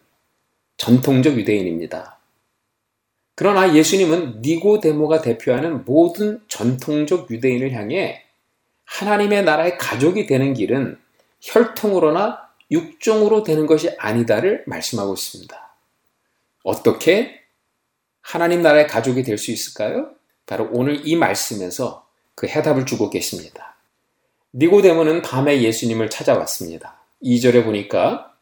전통적 0.76 1.36
유대인입니다. 1.36 2.18
그러나 3.34 3.74
예수님은 3.74 4.42
니고데모가 4.42 5.22
대표하는 5.22 5.84
모든 5.84 6.40
전통적 6.48 7.30
유대인을 7.30 7.72
향해 7.72 8.22
하나님의 8.84 9.44
나라의 9.44 9.78
가족이 9.78 10.26
되는 10.26 10.52
길은 10.52 10.98
혈통으로나 11.40 12.48
육종으로 12.70 13.42
되는 13.42 13.66
것이 13.66 13.90
아니다를 13.98 14.64
말씀하고 14.66 15.14
있습니다. 15.14 15.74
어떻게 16.62 17.40
하나님 18.20 18.62
나라의 18.62 18.86
가족이 18.86 19.22
될 19.22 19.38
수 19.38 19.50
있을까요? 19.50 20.10
바로 20.46 20.68
오늘 20.72 21.06
이 21.06 21.16
말씀에서 21.16 22.06
그 22.34 22.46
해답을 22.46 22.86
주고 22.86 23.10
계십니다. 23.10 23.71
니고데모는 24.54 25.22
밤에 25.22 25.62
예수님을 25.62 26.10
찾아왔습니다. 26.10 27.00
2절에 27.22 27.64
보니까 27.64 28.34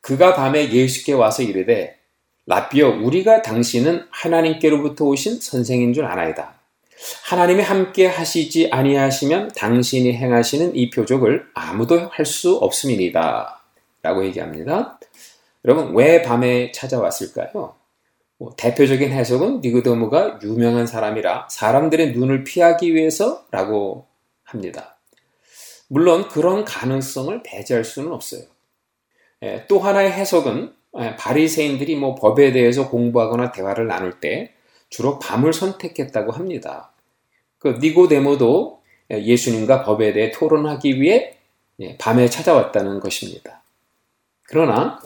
그가 0.00 0.34
밤에 0.34 0.70
예수께 0.70 1.12
와서 1.12 1.42
이르되 1.42 1.98
라비어 2.46 2.90
우리가 3.02 3.42
당신은 3.42 4.06
하나님께로부터 4.10 5.04
오신 5.06 5.40
선생인 5.40 5.92
줄 5.92 6.04
아나이다. 6.04 6.54
하나님이 7.24 7.62
함께 7.62 8.06
하시지 8.06 8.68
아니하시면 8.70 9.50
당신이 9.56 10.14
행하시는 10.14 10.76
이 10.76 10.90
표적을 10.90 11.46
아무도 11.54 12.08
할 12.12 12.24
수 12.24 12.56
없음이니다. 12.56 13.60
라고 14.02 14.24
얘기합니다. 14.24 15.00
여러분 15.64 15.94
왜 15.96 16.22
밤에 16.22 16.70
찾아왔을까요? 16.70 17.74
뭐 18.38 18.54
대표적인 18.56 19.10
해석은 19.10 19.60
니고데모가 19.62 20.38
유명한 20.44 20.86
사람이라 20.86 21.48
사람들의 21.50 22.12
눈을 22.12 22.44
피하기 22.44 22.94
위해서라고 22.94 24.06
합니다. 24.44 24.95
물론 25.88 26.28
그런 26.28 26.64
가능성을 26.64 27.42
배제할 27.42 27.84
수는 27.84 28.12
없어요. 28.12 28.42
예, 29.42 29.66
또 29.68 29.78
하나의 29.78 30.12
해석은 30.12 30.72
예, 30.98 31.16
바리새인들이 31.16 31.96
뭐 31.96 32.14
법에 32.14 32.52
대해서 32.52 32.88
공부하거나 32.88 33.52
대화를 33.52 33.86
나눌 33.86 34.20
때 34.20 34.52
주로 34.88 35.18
밤을 35.18 35.52
선택했다고 35.52 36.32
합니다. 36.32 36.92
그 37.58 37.78
니고데모도 37.80 38.82
예수님과 39.10 39.84
법에 39.84 40.12
대해 40.12 40.30
토론하기 40.30 41.00
위해 41.00 41.36
예, 41.80 41.96
밤에 41.98 42.28
찾아왔다는 42.28 43.00
것입니다. 43.00 43.62
그러나 44.44 45.00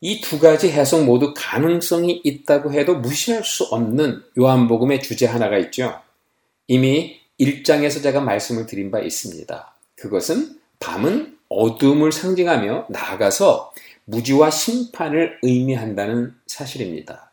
이 0.00 0.20
두 0.20 0.38
가지 0.38 0.70
해석 0.70 1.04
모두 1.04 1.32
가능성이 1.34 2.20
있다고 2.22 2.72
해도 2.72 2.96
무시할 2.96 3.44
수 3.44 3.64
없는 3.64 4.22
요한복음의 4.38 5.02
주제 5.02 5.26
하나가 5.26 5.56
있죠. 5.58 6.00
이미 6.68 7.20
1장에서 7.40 8.02
제가 8.02 8.20
말씀을 8.20 8.66
드린 8.66 8.90
바 8.90 9.00
있습니다. 9.00 9.75
그것은 9.96 10.60
밤은 10.78 11.38
어둠을 11.48 12.12
상징하며 12.12 12.86
나아가서 12.90 13.72
무지와 14.04 14.50
심판을 14.50 15.38
의미한다는 15.42 16.34
사실입니다. 16.46 17.32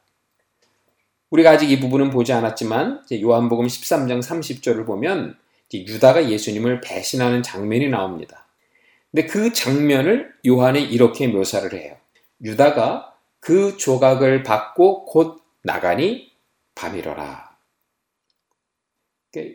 우리가 1.29 1.51
아직 1.51 1.71
이 1.71 1.79
부분은 1.79 2.09
보지 2.09 2.31
않았지만 2.33 3.05
요한복음 3.11 3.65
13장 3.65 4.21
30절을 4.21 4.85
보면 4.85 5.37
유다가 5.73 6.29
예수님을 6.29 6.81
배신하는 6.81 7.41
장면이 7.41 7.89
나옵니다. 7.89 8.45
근데 9.11 9.27
그 9.27 9.53
장면을 9.53 10.31
요한이 10.45 10.83
이렇게 10.83 11.27
묘사를 11.27 11.73
해요. 11.73 11.95
유다가 12.43 13.15
그 13.39 13.77
조각을 13.77 14.43
받고 14.43 15.05
곧 15.05 15.41
나가니 15.63 16.31
밤이러라. 16.75 17.52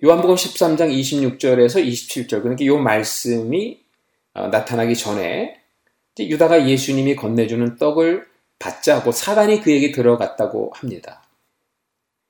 요한복음 0.03 0.35
13장 0.35 0.91
26절에서 0.91 1.85
27절 1.87 2.43
그러니까 2.43 2.65
이 2.65 2.69
말씀이 2.71 3.81
어, 4.35 4.49
나타나기 4.49 4.97
전에 4.97 5.61
유다가 6.19 6.69
예수님이 6.69 7.15
건네주는 7.15 7.77
떡을 7.77 8.27
받자고 8.59 9.13
사단이 9.13 9.61
그에게 9.61 9.93
들어갔다고 9.93 10.73
합니다. 10.75 11.23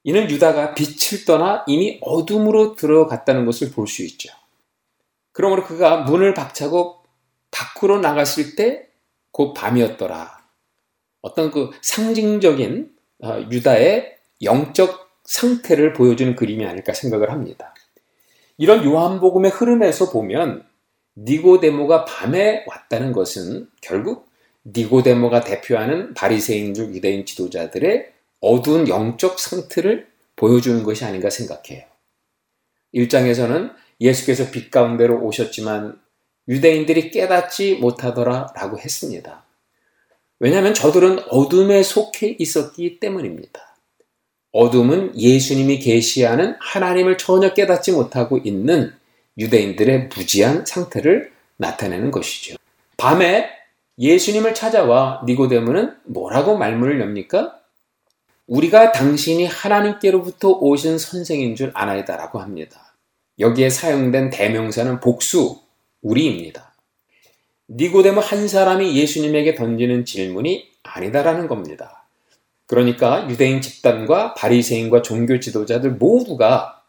이는 0.04 0.30
유다가 0.30 0.74
빛을 0.74 1.24
떠나 1.24 1.64
이미 1.66 1.98
어둠으로 2.02 2.74
들어갔다는 2.74 3.46
것을 3.46 3.70
볼 3.70 3.86
수 3.86 4.02
있죠. 4.04 4.30
그러므로 5.32 5.64
그가 5.64 6.02
문을 6.02 6.34
박차고 6.34 7.02
밖으로 7.50 8.00
나갔을 8.00 8.56
때 8.56 8.88
곧 9.38 9.52
밤이었더라. 9.54 10.36
어떤 11.20 11.52
그 11.52 11.70
상징적인 11.80 12.90
어, 13.22 13.40
유다의 13.50 14.16
영적 14.42 15.07
상태를 15.28 15.92
보여주는 15.92 16.34
그림이 16.34 16.66
아닐까 16.66 16.94
생각을 16.94 17.30
합니다. 17.30 17.74
이런 18.56 18.82
요한복음의 18.82 19.50
흐름에서 19.50 20.10
보면 20.10 20.64
니고데모가 21.16 22.06
밤에 22.06 22.64
왔다는 22.66 23.12
것은 23.12 23.68
결국 23.82 24.30
니고데모가 24.64 25.42
대표하는 25.42 26.14
바리새인들 26.14 26.94
유대인 26.94 27.26
지도자들의 27.26 28.10
어두운 28.40 28.88
영적 28.88 29.38
상태를 29.38 30.08
보여주는 30.34 30.82
것이 30.82 31.04
아닌가 31.04 31.28
생각해요. 31.28 31.84
1장에서는 32.94 33.74
예수께서 34.00 34.50
빛 34.50 34.70
가운데로 34.70 35.20
오셨지만 35.20 36.00
유대인들이 36.48 37.10
깨닫지 37.10 37.74
못하더라 37.76 38.54
라고 38.56 38.78
했습니다. 38.78 39.44
왜냐하면 40.40 40.72
저들은 40.72 41.18
어둠에 41.28 41.82
속해 41.82 42.36
있었기 42.38 43.00
때문입니다. 43.00 43.67
어둠은 44.52 45.18
예수님이 45.18 45.78
계시하는 45.78 46.56
하나님을 46.58 47.18
전혀 47.18 47.54
깨닫지 47.54 47.92
못하고 47.92 48.38
있는 48.38 48.92
유대인들의 49.36 50.08
무지한 50.14 50.64
상태를 50.66 51.32
나타내는 51.56 52.10
것이죠. 52.10 52.56
밤에 52.96 53.50
예수님을 53.98 54.54
찾아와 54.54 55.22
니고데모는 55.26 55.96
뭐라고 56.04 56.56
말문을 56.56 57.00
엽니까? 57.00 57.58
우리가 58.46 58.92
당신이 58.92 59.46
하나님께로부터 59.46 60.50
오신 60.50 60.98
선생인 60.98 61.54
줄 61.54 61.70
아나이다라고 61.74 62.38
합니다. 62.40 62.94
여기에 63.38 63.70
사용된 63.70 64.30
대명사는 64.30 65.00
복수, 65.00 65.60
우리입니다. 66.02 66.74
니고데모 67.68 68.20
한 68.20 68.48
사람이 68.48 68.96
예수님에게 68.96 69.54
던지는 69.54 70.04
질문이 70.04 70.68
아니다라는 70.82 71.48
겁니다. 71.48 71.97
그러니까 72.68 73.28
유대인 73.28 73.60
집단과 73.60 74.34
바리새인과 74.34 75.02
종교 75.02 75.40
지도자들 75.40 75.92
모두가 75.92 76.82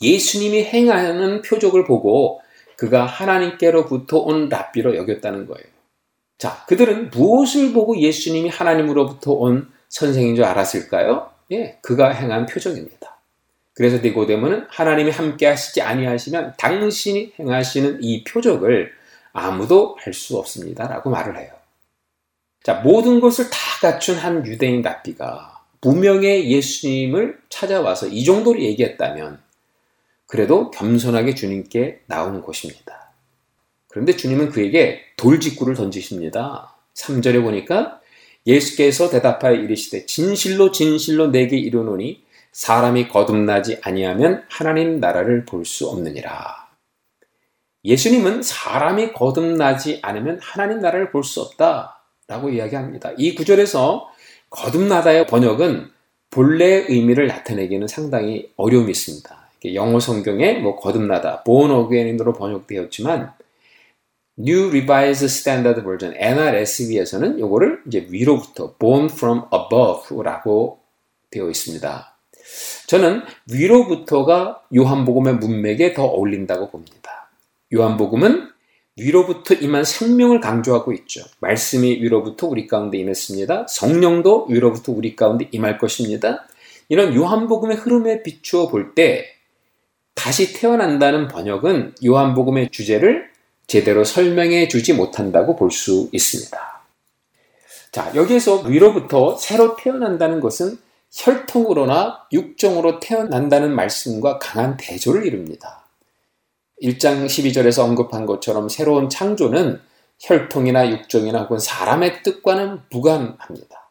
예수님이 0.00 0.64
행하는 0.64 1.42
표적을 1.42 1.84
보고 1.84 2.40
그가 2.76 3.04
하나님께로부터 3.06 4.18
온 4.18 4.48
랍비로 4.48 4.96
여겼다는 4.96 5.46
거예요. 5.46 5.64
자, 6.38 6.64
그들은 6.66 7.10
무엇을 7.10 7.72
보고 7.72 7.96
예수님이 7.96 8.48
하나님으로부터 8.48 9.32
온 9.32 9.70
선생인 9.88 10.34
줄 10.34 10.44
알았을까요? 10.44 11.30
예, 11.52 11.78
그가 11.82 12.10
행한 12.10 12.46
표정입니다. 12.46 13.20
그래서 13.74 13.98
니고데모는 13.98 14.66
하나님이 14.68 15.10
함께 15.10 15.46
하시지 15.46 15.82
아니하시면 15.82 16.54
당신이 16.58 17.34
행하시는 17.38 17.98
이 18.02 18.24
표적을 18.24 18.90
아무도 19.32 19.96
할 20.00 20.12
수 20.14 20.38
없습니다라고 20.38 21.10
말을 21.10 21.38
해요. 21.38 21.61
자, 22.62 22.74
모든 22.74 23.20
것을 23.20 23.50
다 23.50 23.58
갖춘 23.80 24.16
한 24.16 24.46
유대인 24.46 24.82
랍비가 24.82 25.64
무명의 25.80 26.50
예수님을 26.50 27.40
찾아와서 27.48 28.06
이 28.06 28.24
정도로 28.24 28.60
얘기했다면 28.60 29.40
그래도 30.26 30.70
겸손하게 30.70 31.34
주님께 31.34 32.02
나오는 32.06 32.40
것입니다. 32.40 33.10
그런데 33.88 34.16
주님은 34.16 34.50
그에게 34.50 35.02
돌직구를 35.16 35.74
던지십니다. 35.74 36.76
3절에 36.94 37.42
보니까 37.42 38.00
예수께서 38.46 39.10
대답하여 39.10 39.54
이르시되 39.54 40.06
진실로 40.06 40.70
진실로 40.70 41.28
내게 41.28 41.58
이르노니 41.58 42.24
사람이 42.52 43.08
거듭나지 43.08 43.80
아니하면 43.82 44.44
하나님 44.48 45.00
나라를 45.00 45.44
볼 45.44 45.64
수 45.64 45.88
없느니라. 45.88 46.70
예수님은 47.84 48.42
사람이 48.42 49.12
거듭나지 49.12 49.98
않으면 50.02 50.38
하나님 50.40 50.78
나라를 50.80 51.10
볼 51.10 51.24
수 51.24 51.40
없다 51.40 52.01
라고 52.32 52.48
이야기합니다. 52.48 53.12
이 53.18 53.34
구절에서 53.34 54.08
거듭나다의 54.48 55.26
번역은 55.26 55.90
본래의 56.30 56.86
의미를 56.88 57.26
나타내기는 57.26 57.86
상당히 57.88 58.50
어려움이 58.56 58.90
있습니다. 58.90 59.42
영어 59.74 60.00
성경에 60.00 60.54
뭐 60.54 60.76
거듭나다, 60.76 61.44
born 61.44 61.84
again으로 61.84 62.32
번역되었지만 62.32 63.32
New 64.38 64.68
Revised 64.68 65.26
Standard 65.26 65.82
Version 65.82 66.16
NRSV에서는 66.18 67.38
이거를 67.38 67.82
이제 67.86 68.06
위로부터 68.08 68.74
born 68.78 69.10
from 69.12 69.42
above라고 69.52 70.80
되어 71.30 71.50
있습니다. 71.50 72.16
저는 72.86 73.22
위로부터가 73.52 74.62
요한복음의 74.74 75.34
문맥에 75.34 75.92
더 75.92 76.04
어울린다고 76.04 76.70
봅니다. 76.70 77.30
요한복음은 77.74 78.48
위로부터 78.96 79.54
임한 79.54 79.84
생명을 79.84 80.40
강조하고 80.40 80.92
있죠. 80.92 81.22
말씀이 81.40 82.02
위로부터 82.02 82.46
우리 82.46 82.66
가운데 82.66 82.98
임했습니다. 82.98 83.66
성령도 83.68 84.46
위로부터 84.50 84.92
우리 84.92 85.16
가운데 85.16 85.48
임할 85.50 85.78
것입니다. 85.78 86.46
이런 86.88 87.14
요한복음의 87.14 87.76
흐름에 87.78 88.22
비추어 88.22 88.68
볼 88.68 88.94
때 88.94 89.26
다시 90.14 90.52
태어난다는 90.52 91.28
번역은 91.28 91.94
요한복음의 92.04 92.70
주제를 92.70 93.30
제대로 93.66 94.04
설명해 94.04 94.68
주지 94.68 94.92
못한다고 94.92 95.56
볼 95.56 95.70
수 95.70 96.10
있습니다. 96.12 96.82
자, 97.92 98.12
여기에서 98.14 98.60
위로부터 98.62 99.36
새로 99.36 99.76
태어난다는 99.76 100.40
것은 100.40 100.78
혈통으로나 101.10 102.26
육정으로 102.32 103.00
태어난다는 103.00 103.74
말씀과 103.74 104.38
강한 104.38 104.76
대조를 104.76 105.26
이룹니다. 105.26 105.81
1장 106.82 107.26
12절에서 107.26 107.84
언급한 107.84 108.26
것처럼 108.26 108.68
새로운 108.68 109.08
창조는 109.08 109.80
혈통이나 110.18 110.90
육정이나 110.90 111.42
혹은 111.42 111.58
사람의 111.58 112.22
뜻과는 112.22 112.80
무관합니다. 112.90 113.90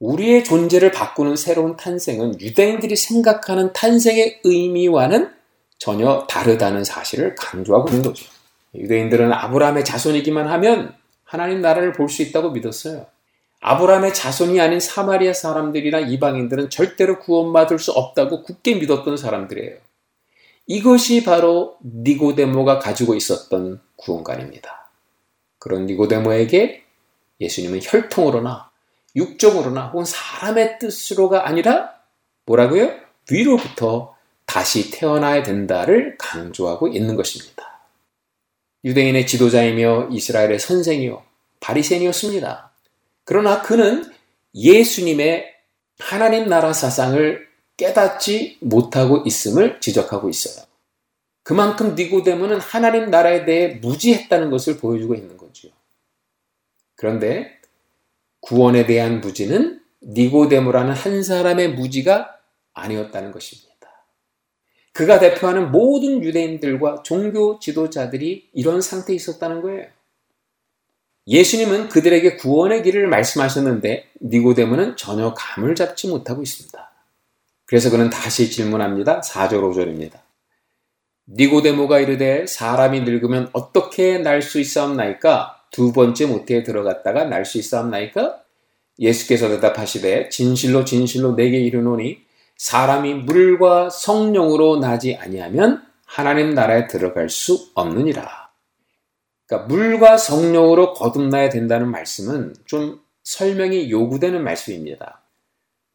우리의 0.00 0.44
존재를 0.44 0.90
바꾸는 0.90 1.36
새로운 1.36 1.76
탄생은 1.76 2.40
유대인들이 2.40 2.94
생각하는 2.96 3.72
탄생의 3.72 4.40
의미와는 4.44 5.30
전혀 5.78 6.26
다르다는 6.28 6.84
사실을 6.84 7.34
강조하고 7.36 7.88
있는 7.88 8.02
거죠. 8.02 8.26
유대인들은 8.74 9.32
아브라함의 9.32 9.84
자손이기만 9.84 10.46
하면 10.48 10.94
하나님 11.24 11.60
나라를 11.60 11.92
볼 11.92 12.08
수 12.08 12.22
있다고 12.22 12.50
믿었어요. 12.50 13.06
아브라함의 13.60 14.12
자손이 14.12 14.60
아닌 14.60 14.78
사마리아 14.78 15.32
사람들이나 15.32 16.00
이방인들은 16.00 16.68
절대로 16.70 17.18
구원받을 17.18 17.78
수 17.78 17.92
없다고 17.92 18.42
굳게 18.42 18.74
믿었던 18.74 19.16
사람들이에요. 19.16 19.78
이것이 20.66 21.24
바로 21.24 21.78
니고데모가 21.84 22.78
가지고 22.78 23.14
있었던 23.14 23.80
구원관입니다. 23.96 24.90
그런 25.58 25.86
니고데모에게 25.86 26.84
예수님은 27.40 27.80
혈통으로나 27.82 28.70
육적으로나 29.16 29.88
혹은 29.88 30.04
사람의 30.04 30.78
뜻으로가 30.78 31.46
아니라 31.46 31.94
뭐라고요? 32.46 32.90
위로부터 33.30 34.14
다시 34.46 34.90
태어나야 34.90 35.42
된다를 35.42 36.16
강조하고 36.18 36.88
있는 36.88 37.16
것입니다. 37.16 37.80
유대인의 38.84 39.26
지도자이며 39.26 40.08
이스라엘의 40.10 40.58
선생이요 40.58 41.22
바리새인이었습니다. 41.60 42.70
그러나 43.24 43.62
그는 43.62 44.04
예수님의 44.54 45.46
하나님 45.98 46.48
나라 46.48 46.72
사상을 46.72 47.48
깨닫지 47.76 48.58
못하고 48.60 49.22
있음을 49.26 49.80
지적하고 49.80 50.28
있어요. 50.28 50.64
그만큼 51.42 51.94
니고데모는 51.94 52.58
하나님 52.60 53.10
나라에 53.10 53.44
대해 53.44 53.74
무지했다는 53.76 54.50
것을 54.50 54.78
보여주고 54.78 55.14
있는 55.14 55.36
거죠. 55.36 55.68
그런데 56.96 57.60
구원에 58.40 58.86
대한 58.86 59.20
무지는 59.20 59.82
니고데모라는 60.02 60.92
한 60.92 61.22
사람의 61.22 61.74
무지가 61.74 62.38
아니었다는 62.72 63.32
것입니다. 63.32 63.74
그가 64.92 65.18
대표하는 65.18 65.72
모든 65.72 66.22
유대인들과 66.22 67.02
종교 67.02 67.58
지도자들이 67.58 68.50
이런 68.52 68.80
상태에 68.80 69.16
있었다는 69.16 69.60
거예요. 69.60 69.88
예수님은 71.26 71.88
그들에게 71.88 72.36
구원의 72.36 72.82
길을 72.82 73.06
말씀하셨는데 73.08 74.10
니고데모는 74.22 74.96
전혀 74.96 75.34
감을 75.34 75.74
잡지 75.74 76.08
못하고 76.08 76.42
있습니다. 76.42 76.93
그래서 77.66 77.90
그는 77.90 78.10
다시 78.10 78.50
질문합니다. 78.50 79.20
4절 79.22 79.54
5절입니다. 79.54 80.18
니고데모가 81.28 82.00
이르되 82.00 82.46
사람이 82.46 83.00
늙으면 83.02 83.48
어떻게 83.52 84.18
날 84.18 84.42
수 84.42 84.60
있사옵나이까? 84.60 85.62
두 85.70 85.92
번째 85.92 86.26
모태에 86.26 86.62
들어갔다가 86.62 87.24
날 87.24 87.44
수 87.44 87.58
있사옵나이까? 87.58 88.40
예수께서 88.98 89.48
대답하시되 89.48 90.28
진실로 90.28 90.84
진실로 90.84 91.34
내게 91.34 91.58
이르노니 91.58 92.18
사람이 92.58 93.14
물과 93.14 93.90
성령으로 93.90 94.78
나지 94.78 95.16
아니하면 95.16 95.82
하나님 96.06 96.54
나라에 96.54 96.86
들어갈 96.86 97.28
수 97.28 97.70
없느니라. 97.74 98.50
그러니까 99.46 99.66
물과 99.66 100.16
성령으로 100.18 100.92
거듭나야 100.92 101.48
된다는 101.48 101.90
말씀은 101.90 102.54
좀 102.66 103.00
설명이 103.24 103.90
요구되는 103.90 104.44
말씀입니다. 104.44 105.23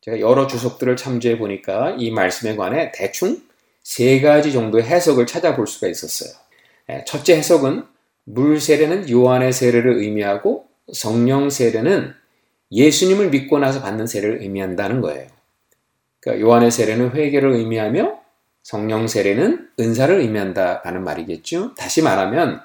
제가 0.02 0.20
여러 0.20 0.48
주석들을 0.48 0.96
참조해 0.96 1.38
보니까 1.38 1.96
이 1.98 2.12
말씀에 2.12 2.56
관해 2.56 2.92
대충 2.94 3.42
세 3.84 4.22
가지 4.22 4.54
정도의 4.54 4.84
해석을 4.86 5.26
찾아볼 5.26 5.68
수가 5.68 5.88
있었어요. 5.88 6.32
예, 6.90 7.04
첫째 7.06 7.38
해석은 7.38 7.84
물 8.24 8.60
세례는 8.60 9.10
요한의 9.10 9.52
세례를 9.52 9.98
의미하고 9.98 10.68
성령 10.94 11.50
세례는 11.50 12.14
예수님을 12.72 13.30
믿고 13.30 13.60
나서 13.60 13.82
받는 13.82 14.08
세례를 14.08 14.42
의미한다는 14.42 15.02
거예요. 15.02 15.28
그러니까 16.20 16.46
요한의 16.46 16.72
세례는 16.72 17.12
회개를 17.16 17.52
의미하며 17.54 18.20
성령 18.64 19.08
세례는 19.08 19.70
은사를 19.80 20.20
의미한다라는 20.20 21.04
말이겠죠. 21.04 21.74
다시 21.76 22.02
말하면 22.02 22.62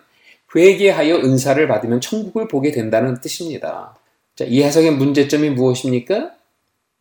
회개하여 0.54 1.16
은사를 1.16 1.66
받으면 1.66 2.00
천국을 2.00 2.48
보게 2.48 2.70
된다는 2.70 3.20
뜻입니다. 3.20 3.96
자, 4.36 4.44
이 4.44 4.62
해석의 4.62 4.92
문제점이 4.92 5.50
무엇입니까? 5.50 6.32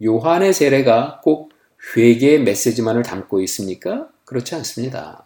요한의 0.03 0.53
세례가 0.53 1.21
꼭 1.23 1.53
회개의 1.95 2.41
메시지만을 2.41 3.03
담고 3.03 3.41
있습니까? 3.41 4.07
그렇지 4.25 4.55
않습니다. 4.55 5.25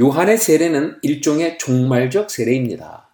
요한의 0.00 0.38
세례는 0.38 0.98
일종의 1.02 1.58
종말적 1.58 2.30
세례입니다. 2.30 3.08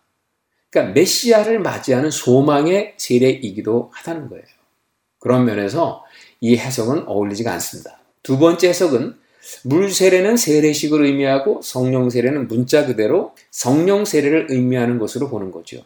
그러니까 0.70 0.94
메시아를 0.94 1.60
맞이하는 1.60 2.10
소망의 2.10 2.94
세례이기도 2.96 3.90
하다는 3.92 4.28
거예요. 4.28 4.44
그런 5.18 5.44
면에서 5.44 6.04
이 6.40 6.56
해석은 6.56 7.04
어울리지가 7.06 7.52
않습니다. 7.54 7.98
두 8.22 8.38
번째 8.38 8.68
해석은 8.68 9.16
물 9.64 9.90
세례는 9.90 10.36
세례식을 10.36 11.04
의미하고 11.04 11.60
성령 11.62 12.08
세례는 12.10 12.48
문자 12.48 12.86
그대로 12.86 13.34
성령 13.50 14.04
세례를 14.04 14.46
의미하는 14.50 14.98
것으로 14.98 15.28
보는 15.28 15.50
거죠. 15.50 15.82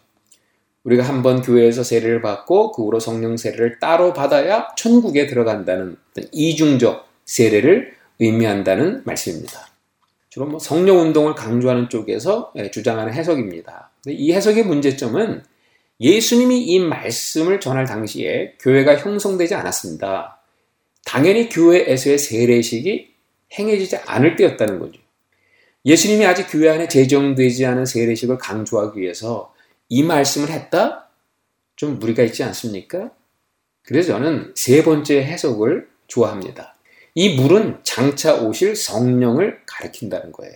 우리가 0.85 1.03
한 1.03 1.23
번 1.23 1.41
교회에서 1.43 1.83
세례를 1.83 2.21
받고 2.21 2.73
그 2.73 2.85
후로 2.85 3.01
성령 3.01 3.37
세례를 3.37 3.79
따로 3.79 4.13
받아야 4.13 4.69
천국에 4.77 5.27
들어간다는 5.27 5.97
이중적 6.33 7.09
세례를 7.25 7.95
의미한다는 8.21 9.03
말씀입니다. 9.05 9.69
주로 10.29 10.47
뭐 10.47 10.59
성령 10.59 11.01
운동을 11.01 11.35
강조하는 11.35 11.89
쪽에서 11.89 12.53
예, 12.57 12.71
주장하는 12.71 13.13
해석입니다. 13.15 13.91
이 14.07 14.33
해석의 14.33 14.65
문제점은 14.65 15.43
예수님이 16.01 16.61
이 16.61 16.81
말씀을 16.81 17.61
전할 17.61 17.87
당시에 17.87 18.55
교회가 18.61 18.97
형성되지 18.97 19.55
않았습니다. 19.55 20.41
당연히 21.05 21.49
교회에서의 21.49 22.19
세례식이 22.19 23.15
행해지지 23.59 23.97
않을 23.97 24.37
때였다는 24.37 24.81
거죠. 24.81 25.01
예수님이 25.87 26.27
아직 26.27 26.47
교회 26.51 26.71
안에 26.71 26.89
제정되지 26.89 27.65
않은 27.67 27.87
세례식을 27.87 28.39
강조하기 28.39 29.01
위해서 29.01 29.54
이 29.89 30.03
말씀을 30.03 30.51
했다? 30.51 31.09
좀 31.77 31.99
무리가 31.99 32.23
있지 32.23 32.43
않습니까? 32.45 33.11
그래서 33.83 34.13
저는 34.13 34.53
세 34.57 34.83
번째 34.83 35.23
해석을 35.23 35.89
좋아합니다. 36.07 36.75
이 37.15 37.37
물은 37.37 37.81
장차 37.85 38.37
오실 38.37 38.77
성령을 38.77 39.61
가리킨다는 39.67 40.33
거예요. 40.33 40.55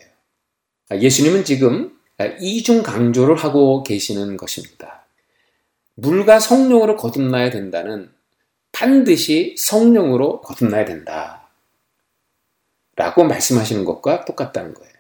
아, 0.88 0.96
예수님은 0.96 1.44
지금 1.44 1.98
이중 2.40 2.82
강조를 2.82 3.36
하고 3.36 3.82
계시는 3.82 4.36
것입니다. 4.36 5.06
물과 5.94 6.40
성령으로 6.40 6.96
거듭나야 6.96 7.50
된다는 7.50 8.10
반드시 8.72 9.54
성령으로 9.58 10.40
거듭나야 10.40 10.84
된다. 10.84 11.48
라고 12.96 13.24
말씀하시는 13.24 13.84
것과 13.84 14.24
똑같다는 14.24 14.74
거예요. 14.74 14.92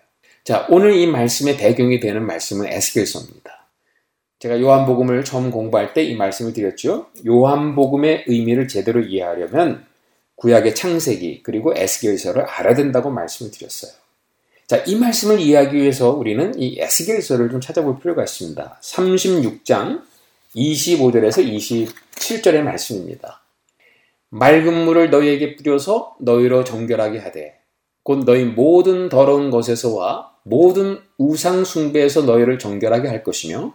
자, 0.44 0.66
오늘 0.70 0.94
이 0.94 1.06
말씀의 1.06 1.56
배경이 1.56 1.98
되는 2.00 2.24
말씀은 2.24 2.66
에스겔서입니다. 2.66 3.57
제가 4.38 4.60
요한복음을 4.60 5.24
처음 5.24 5.50
공부할 5.50 5.94
때 5.94 6.04
이 6.04 6.14
말씀을 6.14 6.52
드렸죠. 6.52 7.06
요한복음의 7.26 8.24
의미를 8.26 8.68
제대로 8.68 9.00
이해하려면 9.00 9.84
구약의 10.36 10.74
창세기 10.74 11.42
그리고 11.42 11.72
에스겔서를 11.74 12.42
알아야 12.42 12.74
된다고 12.74 13.10
말씀을 13.10 13.50
드렸어요. 13.50 13.90
자, 14.68 14.84
이 14.86 14.94
말씀을 14.96 15.40
이해하기 15.40 15.76
위해서 15.76 16.10
우리는 16.10 16.52
이 16.56 16.78
에스겔서를 16.78 17.50
좀 17.50 17.60
찾아볼 17.60 17.98
필요가 17.98 18.22
있습니다. 18.22 18.78
36장 18.80 20.02
25절에서 20.54 21.44
27절의 21.44 22.62
말씀입니다. 22.62 23.42
맑은 24.28 24.84
물을 24.84 25.10
너희에게 25.10 25.56
뿌려서 25.56 26.16
너희로 26.20 26.64
정결하게 26.64 27.18
하되 27.18 27.58
곧 28.02 28.24
너희 28.24 28.44
모든 28.44 29.08
더러운 29.08 29.50
것에서와 29.50 30.32
모든 30.44 31.00
우상 31.16 31.64
숭배에서 31.64 32.22
너희를 32.22 32.58
정결하게 32.58 33.08
할 33.08 33.24
것이며 33.24 33.74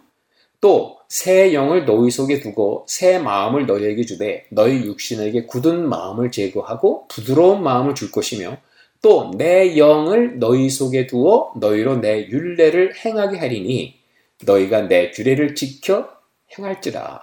또 0.63 1.03
새 1.13 1.53
영을 1.53 1.85
너희 1.85 2.09
속에 2.09 2.39
두고 2.39 2.85
새 2.87 3.19
마음을 3.19 3.67
너희에게 3.67 4.03
주되 4.03 4.47
너희 4.49 4.83
육신에게 4.83 5.45
굳은 5.45 5.87
마음을 5.87 6.31
제거하고 6.31 7.07
부드러운 7.07 7.61
마음을 7.61 7.93
줄 7.93 8.09
것이며 8.09 8.57
또 9.03 9.31
내 9.37 9.77
영을 9.77 10.39
너희 10.39 10.71
속에 10.71 11.05
두어 11.05 11.53
너희로 11.57 11.97
내 11.97 12.27
율례를 12.27 12.95
행하게 12.95 13.37
하리니 13.37 13.99
너희가 14.43 14.87
내 14.87 15.11
규례를 15.11 15.53
지켜 15.53 16.09
행할지라. 16.57 17.21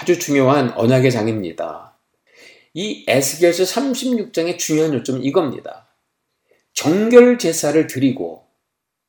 아주 0.00 0.20
중요한 0.20 0.72
언약의 0.76 1.10
장입니다. 1.10 1.98
이 2.72 3.04
에스겔서 3.08 3.64
36장의 3.64 4.58
중요한 4.58 4.94
요점은 4.94 5.24
이겁니다. 5.24 5.88
정결 6.72 7.38
제사를 7.38 7.84
드리고 7.88 8.46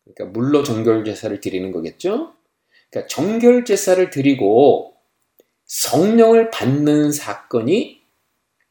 그러니까 0.04 0.40
물로 0.40 0.64
정결 0.64 1.04
제사를 1.06 1.40
드리는 1.42 1.72
거겠죠? 1.72 2.35
그러니까 2.96 3.08
정결 3.08 3.66
제사를 3.66 4.10
드리고 4.10 4.96
성령을 5.66 6.50
받는 6.50 7.12
사건이 7.12 8.02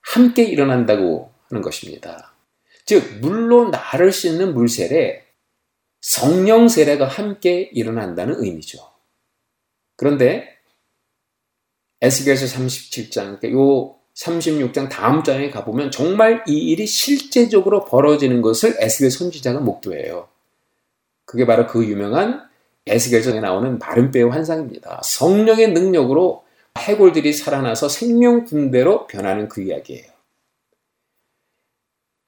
함께 0.00 0.44
일어난다고 0.44 1.30
하는 1.50 1.60
것입니다. 1.60 2.34
즉 2.86 3.18
물로 3.20 3.68
나를 3.68 4.12
씻는 4.12 4.54
물 4.54 4.68
세례, 4.68 5.26
성령 6.00 6.68
세례가 6.68 7.06
함께 7.06 7.70
일어난다는 7.72 8.42
의미죠. 8.42 8.78
그런데 9.96 10.56
에스겔서 12.00 12.46
37장, 12.46 13.40
그러니까 13.40 13.52
요 13.52 13.96
36장 14.14 14.88
다음 14.88 15.22
장에 15.22 15.50
가보면 15.50 15.90
정말 15.90 16.44
이 16.46 16.70
일이 16.70 16.86
실제적으로 16.86 17.84
벌어지는 17.84 18.40
것을 18.42 18.76
에스겔 18.78 19.10
선지자가 19.10 19.60
목도해요. 19.60 20.28
그게 21.24 21.46
바로 21.46 21.66
그 21.66 21.84
유명한 21.84 22.53
에스겔서에 22.86 23.40
나오는 23.40 23.78
마른뼈의 23.78 24.30
환상입니다. 24.30 25.00
성령의 25.02 25.72
능력으로 25.72 26.44
해골들이 26.76 27.32
살아나서 27.32 27.88
생명 27.88 28.44
군대로 28.44 29.06
변하는 29.06 29.48
그 29.48 29.62
이야기예요. 29.62 30.14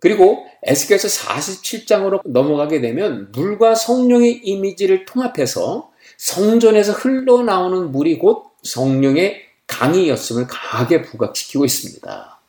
그리고 0.01 0.47
에스겔서 0.63 1.09
47장으로 1.09 2.21
넘어가게 2.25 2.81
되면 2.81 3.33
물과 3.33 3.75
성령의 3.75 4.41
이미지를 4.45 5.05
통합해서 5.05 5.91
성전에서 6.17 6.93
흘러나오는 6.93 7.91
물이 7.93 8.19
곧 8.19 8.45
성령의 8.63 9.43
강이었음을 9.67 10.47
강하게 10.47 11.03
부각시키고 11.03 11.65
있습니다. 11.65 12.41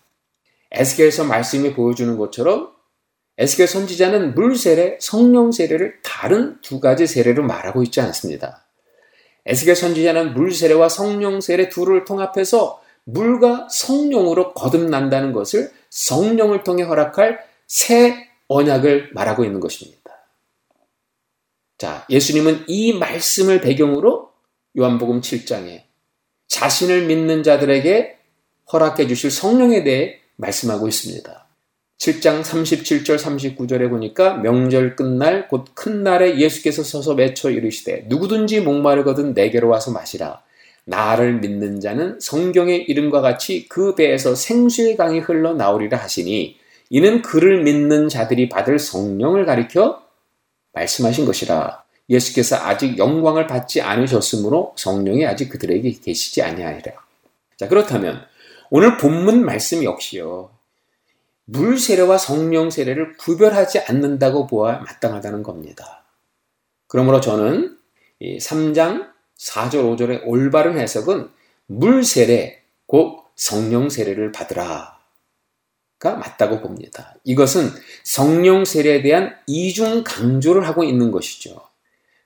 에스겔서 0.71 1.23
말씀이 1.23 1.73
보여주는 1.73 2.17
것처럼 2.17 2.76
에스겔 3.37 3.67
선지자는 3.67 4.33
물 4.33 4.55
세례, 4.55 4.97
성령 4.99 5.51
세례를 5.51 5.99
다른 6.01 6.59
두 6.61 6.79
가지 6.79 7.05
세례로 7.05 7.43
말하고 7.43 7.83
있지 7.83 8.01
않습니다. 8.01 8.65
에스겔 9.45 9.75
선지자는 9.75 10.33
물 10.33 10.53
세례와 10.53 10.89
성령 10.89 11.39
세례 11.39 11.69
둘을 11.69 12.03
통합해서 12.03 12.81
물과 13.05 13.69
성령으로 13.71 14.53
거듭난다는 14.53 15.31
것을 15.33 15.71
성령을 15.89 16.63
통해 16.63 16.83
허락할 16.83 17.39
새 17.67 18.27
언약을 18.47 19.11
말하고 19.13 19.45
있는 19.45 19.59
것입니다. 19.59 19.97
자, 21.77 22.05
예수님은 22.09 22.65
이 22.67 22.93
말씀을 22.93 23.61
배경으로 23.61 24.31
요한복음 24.77 25.21
7장에 25.21 25.83
자신을 26.47 27.05
믿는 27.05 27.43
자들에게 27.43 28.17
허락해 28.73 29.07
주실 29.07 29.31
성령에 29.31 29.83
대해 29.83 30.19
말씀하고 30.35 30.87
있습니다. 30.87 31.46
7장 31.97 32.43
37절 32.43 33.17
39절에 33.17 33.89
보니까 33.89 34.35
명절 34.35 34.95
끝날 34.95 35.47
곧 35.47 35.73
큰 35.73 36.03
날에 36.03 36.37
예수께서 36.37 36.83
서서 36.83 37.13
외쳐 37.13 37.49
이르시되 37.49 38.05
누구든지 38.07 38.61
목마르거든 38.61 39.33
내게로 39.33 39.67
와서 39.67 39.91
마시라. 39.91 40.41
나를 40.85 41.39
믿는 41.39 41.81
자는 41.81 42.19
성경의 42.19 42.83
이름과 42.83 43.21
같이 43.21 43.67
그 43.67 43.95
배에서 43.95 44.35
생수의 44.35 44.95
강이 44.95 45.19
흘러 45.19 45.53
나오리라 45.53 45.97
하시니 45.97 46.57
이는 46.89 47.21
그를 47.21 47.63
믿는 47.63 48.07
자들이 48.07 48.47
받을 48.47 48.79
성령을 48.79 49.45
가리켜 49.45 50.01
말씀하신 50.73 51.25
것이라. 51.25 51.83
예수께서 52.09 52.55
아직 52.55 52.97
영광을 52.97 53.47
받지 53.47 53.81
않으셨으므로 53.81 54.73
성령이 54.77 55.25
아직 55.25 55.49
그들에게 55.49 55.91
계시지 56.03 56.41
아니하리라. 56.41 56.93
자, 57.57 57.67
그렇다면 57.67 58.21
오늘 58.69 58.97
본문 58.97 59.43
말씀 59.43 59.83
역시요. 59.83 60.56
물 61.49 61.79
세례와 61.79 62.17
성령 62.17 62.69
세례를 62.69 63.15
구별하지 63.15 63.79
않는다고 63.79 64.47
보아 64.47 64.79
마땅하다는 64.79 65.43
겁니다. 65.43 66.03
그러므로 66.87 67.21
저는 67.21 67.77
3장 68.21 69.09
4절 69.39 69.97
5절의 69.97 70.21
올바른 70.25 70.77
해석은 70.77 71.29
물 71.67 72.03
세례 72.03 72.63
곧 72.85 73.23
성령 73.37 73.89
세례를 73.89 74.33
받으라 74.33 74.97
가 75.99 76.15
맞다고 76.15 76.59
봅니다. 76.59 77.15
이것은 77.23 77.71
성령 78.03 78.65
세례에 78.65 79.01
대한 79.01 79.35
이중 79.47 80.03
강조를 80.03 80.67
하고 80.67 80.83
있는 80.83 81.11
것이죠. 81.11 81.61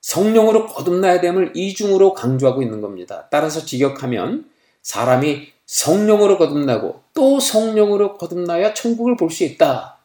성령으로 0.02 0.66
거듭나야 0.66 1.22
됨을 1.22 1.52
이중으로 1.56 2.14
강조하고 2.14 2.64
있는 2.64 2.82
겁니다. 2.82 3.28
따라서 3.32 3.64
직역하면 3.64 4.50
사람이 4.82 5.54
성령으로 5.72 6.38
거듭나고 6.38 7.02
또 7.14 7.40
성령으로 7.40 8.18
거듭나야 8.18 8.74
천국을 8.74 9.16
볼 9.16 9.32
수 9.32 9.46
있다. 9.46 10.00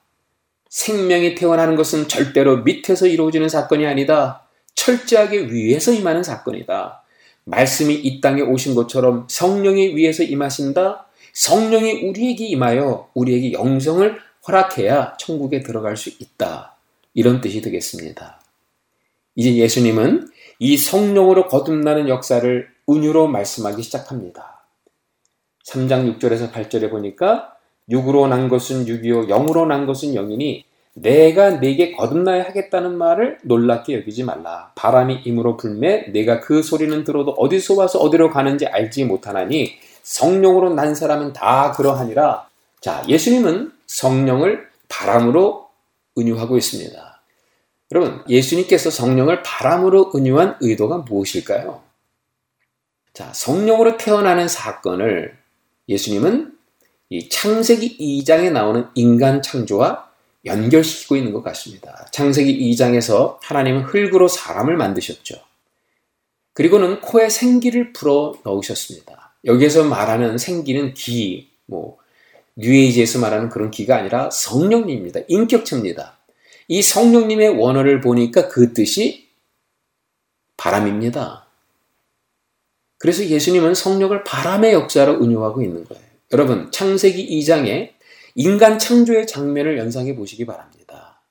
생명이 0.69 1.35
태어나는 1.35 1.75
것은 1.75 2.07
절대로 2.07 2.59
밑에서 2.59 3.09
이루어지는 3.09 3.49
사건이 3.49 3.85
아니다. 3.85 4.47
철저하게 4.77 5.51
위에서 5.51 5.93
임하는 5.93 6.23
사건이다. 6.23 7.03
말씀이 7.45 7.95
이 7.95 8.21
땅에 8.21 8.43
오신 8.43 8.77
것처럼 8.77 9.27
성령이 9.29 9.97
위에서 9.97 10.23
임하신다. 10.23 11.09
성령이 11.33 12.05
우리에게 12.09 12.47
임하여 12.47 13.11
우리에게 13.15 13.53
영성을 13.53 14.21
허락해야 14.47 15.17
천국에 15.19 15.63
들어갈 15.63 15.97
수 15.97 16.11
있다. 16.11 16.77
이런 17.13 17.41
뜻이 17.41 17.61
되겠습니다. 17.61 18.41
이제 19.35 19.57
예수님은 19.57 20.29
이 20.61 20.77
성령으로 20.77 21.49
거듭나는 21.49 22.09
역사를 22.09 22.69
은유로 22.89 23.27
말씀하기 23.27 23.83
시작합니다. 23.83 24.56
3장 25.67 26.19
6절에서 26.19 26.53
8절에 26.53 26.91
보니까 26.91 27.55
육으로 27.89 28.27
난 28.29 28.49
것은 28.49 28.87
육이요 28.87 29.27
영으로 29.27 29.67
난 29.67 29.87
것은 29.87 30.15
영이니 30.15 30.65
내가 30.95 31.51
네게 31.51 31.93
거듭나야 31.93 32.45
하겠다는 32.45 32.97
말을 32.97 33.39
놀랍게 33.43 33.95
여기지 33.97 34.25
말라. 34.25 34.73
바람이 34.75 35.23
임으로 35.25 35.57
불매 35.57 36.11
내가 36.13 36.41
그 36.41 36.63
소리는 36.63 37.05
들어도 37.05 37.33
어디서 37.33 37.75
와서 37.75 37.99
어디로 37.99 38.31
가는지 38.31 38.67
알지 38.67 39.05
못하나니 39.05 39.75
성령으로 40.03 40.73
난 40.73 40.95
사람은 40.95 41.35
다 41.35 41.73
그러하니라. 41.73 42.49
자, 42.81 43.03
예수님은 43.09 43.73
성령을 43.87 44.69
바람으로 44.89 45.69
은유하고 46.17 46.57
있습니다. 46.57 47.23
여러분, 47.93 48.23
예수님께서 48.29 48.91
성령을 48.91 49.43
바람으로 49.43 50.13
은유한 50.15 50.57
의도가 50.61 50.99
무엇일까요? 50.99 51.83
자, 53.13 53.33
성령으로 53.35 53.97
태어나는 53.97 54.49
사건을 54.49 55.37
예수님은 55.89 56.53
이 57.11 57.29
창세기 57.29 57.99
2장에 57.99 58.51
나오는 58.51 58.87
인간 58.95 59.43
창조와 59.43 60.11
연결시키고 60.45 61.17
있는 61.17 61.33
것 61.33 61.43
같습니다. 61.43 62.07
창세기 62.13 62.59
2장에서 62.73 63.39
하나님은 63.43 63.83
흙으로 63.83 64.29
사람을 64.29 64.77
만드셨죠. 64.77 65.37
그리고는 66.53 67.01
코에 67.01 67.29
생기를 67.29 67.93
불어 67.93 68.35
넣으셨습니다. 68.45 69.35
여기에서 69.45 69.85
말하는 69.85 70.39
생기는 70.39 70.95
기, 70.95 71.51
뭐 71.67 71.99
뉴에이지에서 72.57 73.19
말하는 73.19 73.49
그런 73.49 73.71
기가 73.71 73.97
아니라 73.97 74.31
성령님입니다. 74.31 75.21
인격체입니다. 75.29 76.17
이 76.69 76.83
성령님의 76.83 77.51
원어를 77.51 78.01
보니까 78.01 78.49
그 78.49 78.73
뜻이 78.73 79.29
바람입니다. 80.57 81.46
그래서 82.99 83.25
예수님은 83.25 83.75
성령을 83.75 84.25
바람의 84.25 84.73
역사로 84.73 85.23
은유하고 85.23 85.63
있는 85.63 85.85
거예요. 85.85 86.03
여러분, 86.33 86.71
창세기 86.71 87.39
2장에 87.41 87.93
인간 88.35 88.79
창조의 88.79 89.27
장면을 89.27 89.79
연상해 89.79 90.15
보시기 90.15 90.45
바랍니다. 90.47 91.23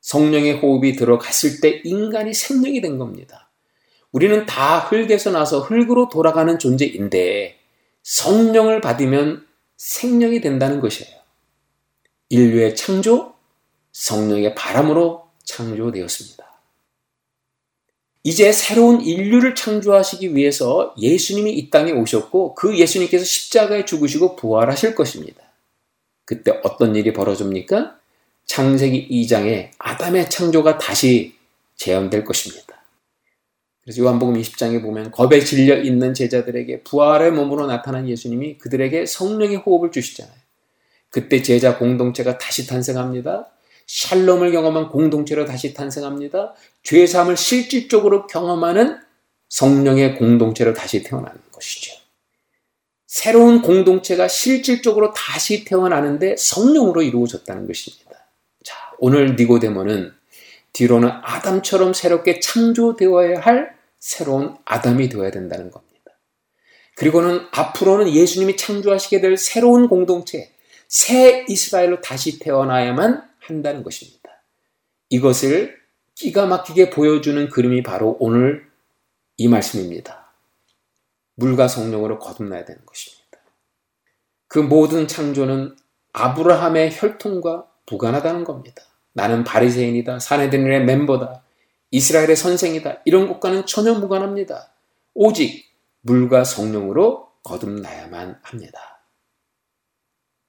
성령의 0.00 0.58
호흡이 0.58 0.96
들어갔을 0.96 1.60
때 1.60 1.80
인간이 1.84 2.34
생명이 2.34 2.80
된 2.80 2.98
겁니다. 2.98 3.50
우리는 4.12 4.46
다 4.46 4.78
흙에서 4.78 5.30
나서 5.30 5.60
흙으로 5.60 6.08
돌아가는 6.08 6.58
존재인데 6.58 7.58
성령을 8.02 8.80
받으면 8.80 9.46
생명이 9.76 10.40
된다는 10.40 10.80
것이에요. 10.80 11.18
인류의 12.28 12.76
창조, 12.76 13.34
성령의 13.92 14.54
바람으로 14.54 15.28
창조되었습니다. 15.44 16.53
이제 18.26 18.52
새로운 18.52 19.02
인류를 19.02 19.54
창조하시기 19.54 20.34
위해서 20.34 20.94
예수님이 20.98 21.52
이 21.52 21.68
땅에 21.68 21.92
오셨고 21.92 22.54
그 22.54 22.76
예수님께서 22.78 23.22
십자가에 23.22 23.84
죽으시고 23.84 24.36
부활하실 24.36 24.94
것입니다. 24.94 25.42
그때 26.24 26.58
어떤 26.64 26.96
일이 26.96 27.12
벌어집니까? 27.12 27.98
창세기 28.46 29.08
2장에 29.10 29.70
아담의 29.78 30.30
창조가 30.30 30.78
다시 30.78 31.34
재현될 31.76 32.24
것입니다. 32.24 32.82
그래서 33.82 34.00
요한복음 34.00 34.40
20장에 34.40 34.80
보면 34.80 35.10
겁에 35.10 35.40
질려 35.40 35.76
있는 35.76 36.14
제자들에게 36.14 36.82
부활의 36.84 37.32
몸으로 37.32 37.66
나타난 37.66 38.08
예수님이 38.08 38.56
그들에게 38.56 39.04
성령의 39.04 39.56
호흡을 39.58 39.90
주시잖아요. 39.90 40.34
그때 41.10 41.42
제자 41.42 41.76
공동체가 41.76 42.38
다시 42.38 42.66
탄생합니다. 42.66 43.53
샬롬을 43.86 44.52
경험한 44.52 44.88
공동체로 44.88 45.44
다시 45.44 45.74
탄생합니다. 45.74 46.54
죄사함을 46.82 47.36
실질적으로 47.36 48.26
경험하는 48.26 48.98
성령의 49.48 50.16
공동체로 50.16 50.72
다시 50.72 51.02
태어나는 51.02 51.40
것이죠. 51.52 51.94
새로운 53.06 53.62
공동체가 53.62 54.26
실질적으로 54.26 55.12
다시 55.12 55.64
태어나는데 55.64 56.34
성령으로 56.36 57.02
이루어졌다는 57.02 57.66
것입니다. 57.66 58.26
자, 58.64 58.76
오늘 58.98 59.36
니고데모는 59.36 60.12
뒤로는 60.72 61.10
아담처럼 61.22 61.94
새롭게 61.94 62.40
창조되어야 62.40 63.40
할 63.40 63.76
새로운 64.00 64.56
아담이 64.64 65.08
되어야 65.08 65.30
된다는 65.30 65.70
겁니다. 65.70 65.94
그리고는 66.96 67.46
앞으로는 67.52 68.12
예수님이 68.12 68.56
창조하시게 68.56 69.20
될 69.20 69.36
새로운 69.36 69.88
공동체, 69.88 70.52
새 70.88 71.44
이스라엘로 71.48 72.00
다시 72.00 72.38
태어나야만 72.38 73.22
한다는 73.46 73.82
것입니다. 73.82 74.30
이것을 75.08 75.76
기가 76.14 76.46
막히게 76.46 76.90
보여주는 76.90 77.48
그림이 77.48 77.82
바로 77.82 78.16
오늘 78.20 78.70
이 79.36 79.48
말씀입니다. 79.48 80.32
물과 81.36 81.68
성령으로 81.68 82.18
거듭나야 82.18 82.64
되는 82.64 82.84
것입니다. 82.86 83.38
그 84.48 84.58
모든 84.58 85.08
창조는 85.08 85.76
아브라함의 86.12 86.90
혈통과 86.94 87.68
무관하다는 87.90 88.44
겁니다. 88.44 88.82
나는 89.12 89.44
바리새인이다. 89.44 90.20
사내들의 90.20 90.84
멤버다. 90.84 91.42
이스라엘의 91.90 92.36
선생이다. 92.36 93.02
이런 93.04 93.28
것과는 93.28 93.66
전혀 93.66 93.94
무관합니다. 93.94 94.72
오직 95.14 95.72
물과 96.02 96.44
성령으로 96.44 97.30
거듭나야만 97.42 98.40
합니다. 98.42 99.04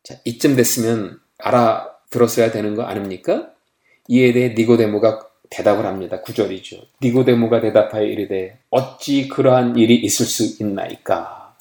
자, 0.03 0.15
이쯤 0.23 0.55
됐으면 0.55 1.19
알아 1.39 1.94
들었어야 2.09 2.51
되는 2.51 2.75
거 2.75 2.83
아닙니까? 2.83 3.51
이에 4.07 4.33
대해 4.33 4.49
니고데모가 4.57 5.27
대답을 5.49 5.85
합니다. 5.85 6.21
구절이죠. 6.21 6.77
니고데모가 7.01 7.61
대답하여 7.61 8.03
이르되 8.03 8.59
어찌 8.69 9.27
그러한 9.27 9.75
일이 9.77 9.95
있을 9.95 10.25
수 10.25 10.61
있나이까? 10.63 11.55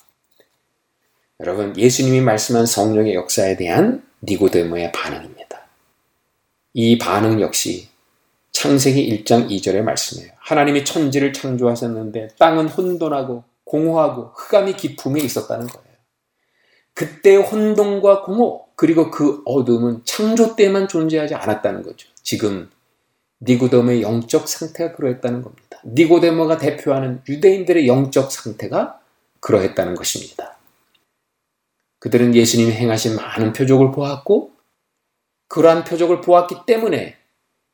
여러분, 1.41 1.77
예수님이 1.77 2.21
말씀한 2.21 2.67
성령의 2.67 3.15
역사에 3.15 3.57
대한 3.57 4.07
니고데모의 4.23 4.93
반응입니다. 4.93 5.67
이 6.75 6.99
반응 6.99 7.41
역시 7.41 7.89
창세기 8.53 9.25
1장 9.25 9.51
2절의 9.51 9.83
말씀이에요. 9.83 10.33
하나님이 10.39 10.85
천지를 10.85 11.33
창조하셨는데 11.33 12.29
땅은 12.39 12.69
혼돈하고 12.69 13.45
공허하고 13.65 14.33
흑암이 14.35 14.75
기품에 14.75 15.21
있었다는 15.21 15.67
거예요. 15.67 15.95
그때 16.95 17.37
혼돈과 17.37 18.23
공허 18.23 18.64
그리고 18.77 19.11
그 19.11 19.43
어둠은 19.45 20.05
창조 20.05 20.57
때만 20.57 20.89
존재하지 20.89 21.35
않았다는 21.35 21.83
거죠. 21.83 22.09
지금 22.23 22.71
니고데모의 23.43 24.03
영적 24.03 24.49
상태가 24.49 24.95
그러했다는 24.97 25.43
겁니다. 25.43 25.81
니고데모가 25.85 26.57
대표하는 26.59 27.23
유대인들의 27.29 27.87
영적 27.87 28.33
상태가 28.33 29.01
그러했다는 29.41 29.95
것입니다. 29.95 30.57
그들은 31.99 32.35
예수님이 32.35 32.73
행하신 32.73 33.17
많은 33.17 33.53
표적을 33.53 33.93
보았고 33.93 34.53
그러한 35.49 35.85
표적을 35.85 36.21
보았기 36.21 36.67
때문에 36.67 37.17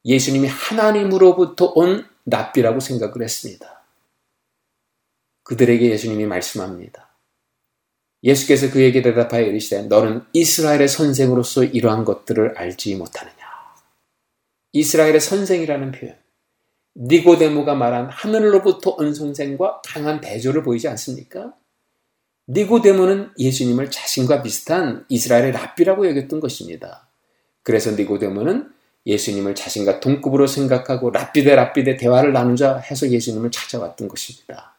예수님이 0.05 0.49
하나님으로부터 0.49 1.73
온 1.75 2.07
납비라고 2.25 2.81
생각을 2.81 3.23
했습니다. 3.23 3.83
그들에게 5.45 5.91
예수님이 5.91 6.27
말씀합니다. 6.27 7.10
예수께서 8.23 8.71
그에게 8.71 9.03
대답하여 9.03 9.47
이르시되 9.47 9.83
너는 9.83 10.23
이스라엘의 10.33 10.89
선생으로서 10.89 11.65
이러한 11.65 12.05
것들을 12.05 12.55
알지 12.57 12.97
못하느냐. 12.97 13.35
이스라엘의 14.73 15.21
선생이라는 15.21 15.93
표현. 15.93 16.17
니고데모가 16.97 17.75
말한 17.75 18.11
하늘로부터 18.11 18.97
온 18.99 19.15
선생과 19.15 19.83
강한 19.85 20.21
대조를 20.21 20.63
보이지 20.63 20.89
않습니까? 20.89 21.55
니고데모는 22.49 23.31
예수님을 23.39 23.91
자신과 23.91 24.43
비슷한 24.43 25.05
이스라엘의 25.09 25.53
랍비라고 25.53 26.09
여겼던 26.09 26.41
것입니다. 26.41 27.09
그래서 27.63 27.93
니고데모는 27.93 28.71
예수님을 29.07 29.55
자신과 29.55 30.01
동급으로 30.01 30.47
생각하고 30.47 31.11
랍비 31.11 31.45
대 31.45 31.55
랍비 31.55 31.85
대 31.85 31.97
대화를 31.97 32.33
나누자 32.33 32.79
해서 32.79 33.09
예수님을 33.09 33.51
찾아왔던 33.51 34.09
것입니다. 34.09 34.77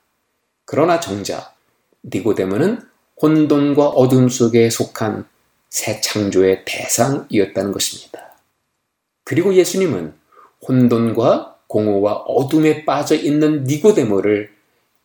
그러나 0.66 1.00
정작 1.00 1.56
니고데모는 2.04 2.91
혼돈과 3.22 3.90
어둠 3.90 4.30
속에 4.30 4.70
속한 4.70 5.26
새 5.70 6.02
창조의 6.02 6.64
대상이었다는 6.66 7.72
것입니다. 7.72 8.36
그리고 9.24 9.54
예수님은 9.54 10.14
혼돈과 10.68 11.60
공허와 11.68 12.14
어둠에 12.14 12.84
빠져 12.84 13.16
있는 13.16 13.64
니고데모를 13.64 14.54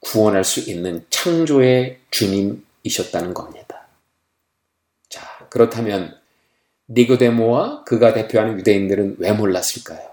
구원할 0.00 0.44
수 0.44 0.60
있는 0.60 1.04
창조의 1.10 2.00
주님이셨다는 2.10 3.34
겁니다. 3.34 3.86
자, 5.08 5.22
그렇다면 5.50 6.16
니고데모와 6.88 7.84
그가 7.84 8.14
대표하는 8.14 8.58
유대인들은 8.58 9.16
왜 9.18 9.32
몰랐을까요? 9.32 10.10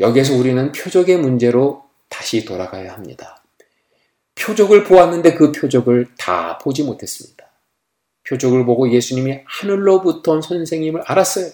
여기에서 0.00 0.34
우리는 0.34 0.72
표적의 0.72 1.18
문제로 1.18 1.84
다시 2.08 2.44
돌아가야 2.44 2.92
합니다. 2.92 3.43
표적을 4.34 4.84
보았는데 4.84 5.34
그 5.34 5.52
표적을 5.52 6.08
다 6.18 6.58
보지 6.58 6.82
못했습니다. 6.82 7.44
표적을 8.28 8.64
보고 8.64 8.90
예수님이 8.90 9.40
하늘로부터 9.44 10.32
온 10.32 10.42
선생님을 10.42 11.02
알았어요. 11.02 11.50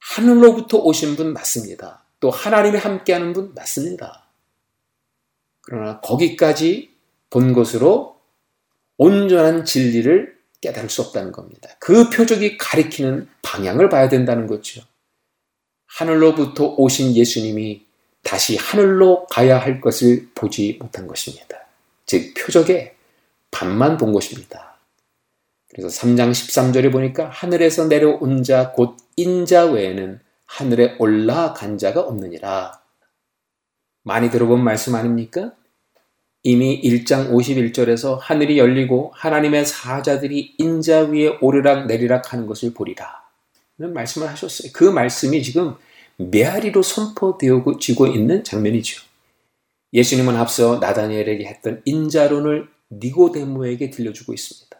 하늘로부터 0.00 0.78
오신 0.78 1.16
분 1.16 1.32
맞습니다. 1.32 2.04
또 2.20 2.30
하나님이 2.30 2.78
함께하는 2.78 3.32
분 3.32 3.52
맞습니다. 3.54 4.26
그러나 5.60 6.00
거기까지 6.00 6.90
본 7.28 7.52
것으로 7.52 8.16
온전한 8.96 9.64
진리를 9.64 10.36
깨달을 10.60 10.88
수 10.88 11.02
없다는 11.02 11.32
겁니다. 11.32 11.68
그 11.78 12.08
표적이 12.08 12.56
가리키는 12.56 13.28
방향을 13.42 13.88
봐야 13.88 14.08
된다는 14.08 14.46
거죠. 14.46 14.82
하늘로부터 15.86 16.74
오신 16.76 17.14
예수님이 17.14 17.84
다시 18.22 18.56
하늘로 18.56 19.26
가야 19.26 19.58
할 19.58 19.80
것을 19.80 20.28
보지 20.34 20.78
못한 20.80 21.06
것입니다. 21.06 21.65
즉, 22.06 22.34
표적의 22.34 22.94
반만 23.50 23.96
본 23.96 24.12
것입니다. 24.12 24.78
그래서 25.70 25.88
3장 25.88 26.30
13절에 26.30 26.90
보니까 26.90 27.28
하늘에서 27.28 27.86
내려온 27.86 28.42
자, 28.42 28.72
곧 28.72 28.96
인자 29.16 29.66
외에는 29.66 30.20
하늘에 30.46 30.96
올라간 30.98 31.78
자가 31.78 32.00
없느니라. 32.00 32.80
많이 34.02 34.30
들어본 34.30 34.62
말씀 34.62 34.94
아닙니까? 34.94 35.52
이미 36.42 36.80
1장 36.80 37.30
51절에서 37.32 38.18
하늘이 38.20 38.56
열리고 38.56 39.10
하나님의 39.14 39.66
사자들이 39.66 40.54
인자 40.58 41.06
위에 41.06 41.38
오르락 41.40 41.86
내리락 41.86 42.32
하는 42.32 42.46
것을 42.46 42.72
보리라. 42.72 43.26
는 43.78 43.92
말씀을 43.92 44.28
하셨어요. 44.28 44.70
그 44.72 44.84
말씀이 44.84 45.42
지금 45.42 45.74
메아리로 46.16 46.82
선포되어지고 46.82 48.06
있는 48.06 48.42
장면이죠. 48.42 49.05
예수님은 49.96 50.36
앞서 50.36 50.78
나다니엘에게 50.78 51.46
했던 51.46 51.80
인자론을 51.86 52.68
니고데모에게 52.92 53.90
들려주고 53.90 54.34
있습니다. 54.34 54.76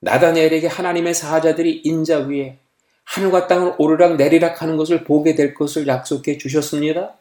나다니엘에게 0.00 0.66
하나님의 0.66 1.12
사자들이 1.12 1.82
인자 1.84 2.20
위에 2.20 2.58
하늘과 3.04 3.46
땅을 3.46 3.74
오르락 3.76 4.16
내리락 4.16 4.62
하는 4.62 4.78
것을 4.78 5.04
보게 5.04 5.34
될 5.34 5.52
것을 5.52 5.86
약속해 5.86 6.38
주셨습니다. 6.38 7.18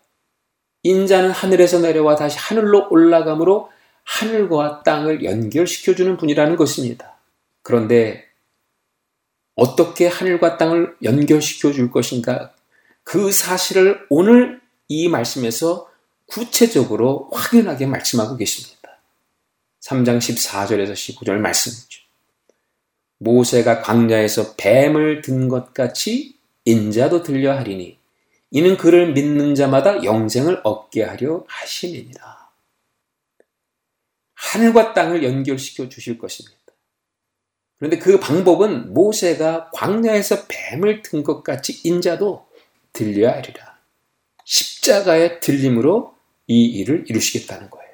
인자는 0.83 1.31
하늘에서 1.31 1.79
내려와 1.79 2.15
다시 2.15 2.37
하늘로 2.39 2.87
올라가므로 2.89 3.69
하늘과 4.05 4.83
땅을 4.83 5.25
연결시켜주는 5.25 6.15
분이라는 6.15 6.55
것입니다. 6.55 7.17
그런데 7.61 8.25
어떻게 9.55 10.07
하늘과 10.07 10.57
땅을 10.57 10.95
연결시켜 11.03 11.73
줄 11.73 11.91
것인가? 11.91 12.53
그 13.03 13.33
사실을 13.33 13.99
오늘 14.09 14.61
이 14.87 15.09
말씀에서 15.09 15.88
구체적으로 16.29 17.29
확연하게 17.31 17.85
말씀하고 17.87 18.37
계십니다. 18.37 18.99
3장 19.81 20.17
14절에서 20.19 20.93
15절 20.93 21.37
말씀이죠. 21.37 22.01
모세가 23.17 23.81
광야에서 23.81 24.55
뱀을 24.55 25.21
든 25.21 25.49
것 25.49 25.73
같이 25.73 26.37
인자도 26.65 27.23
들려 27.23 27.57
하리니 27.57 27.97
이는 28.51 28.77
그를 28.77 29.13
믿는 29.13 29.55
자마다 29.55 30.03
영생을 30.03 30.61
얻게 30.63 31.03
하려 31.03 31.43
하심이니라. 31.47 32.49
하늘과 34.35 34.93
땅을 34.93 35.23
연결시켜 35.23 35.89
주실 35.89 36.17
것입니다. 36.17 36.57
그런데 37.77 37.97
그 37.97 38.19
방법은 38.19 38.93
모세가 38.93 39.71
광야에서 39.73 40.47
뱀을 40.47 41.01
든 41.01 41.23
것 41.23 41.43
같이 41.43 41.81
인자도 41.83 42.47
들려야 42.93 43.35
하리라. 43.37 43.79
십자가의 44.45 45.39
들림으로 45.39 46.15
이 46.49 46.65
일을 46.65 47.05
이루시겠다는 47.07 47.69
거예요. 47.69 47.89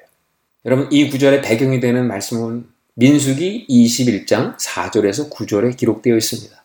여러분, 0.64 0.88
이 0.90 1.08
구절의 1.10 1.42
배경이 1.42 1.78
되는 1.78 2.08
말씀은 2.08 2.66
민수기 2.94 3.66
21장 3.68 4.58
4절에서 4.58 5.30
9절에 5.30 5.76
기록되어 5.76 6.16
있습니다. 6.16 6.64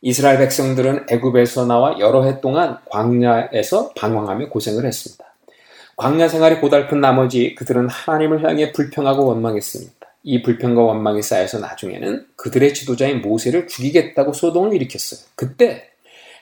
이스라엘 0.00 0.38
백성들은 0.38 1.06
애굽에서 1.10 1.66
나와 1.66 1.98
여러 2.00 2.24
해 2.24 2.40
동안 2.40 2.78
광야에서 2.90 3.92
방황하며 3.94 4.48
고생을 4.48 4.86
했습니다. 4.86 5.24
광야 5.96 6.28
생활이 6.28 6.60
고달픈 6.60 7.00
나머지 7.00 7.54
그들은 7.54 7.88
하나님을 7.88 8.42
향해 8.42 8.72
불평하고 8.72 9.26
원망했습니다. 9.26 9.92
이 10.24 10.42
불평과 10.42 10.82
원망이 10.82 11.22
쌓여서 11.22 11.58
나중에는 11.58 12.26
그들의 12.36 12.72
지도자인 12.72 13.20
모세를 13.20 13.68
죽이겠다고 13.68 14.32
소동을 14.32 14.72
일으켰어요. 14.72 15.20
그때 15.34 15.90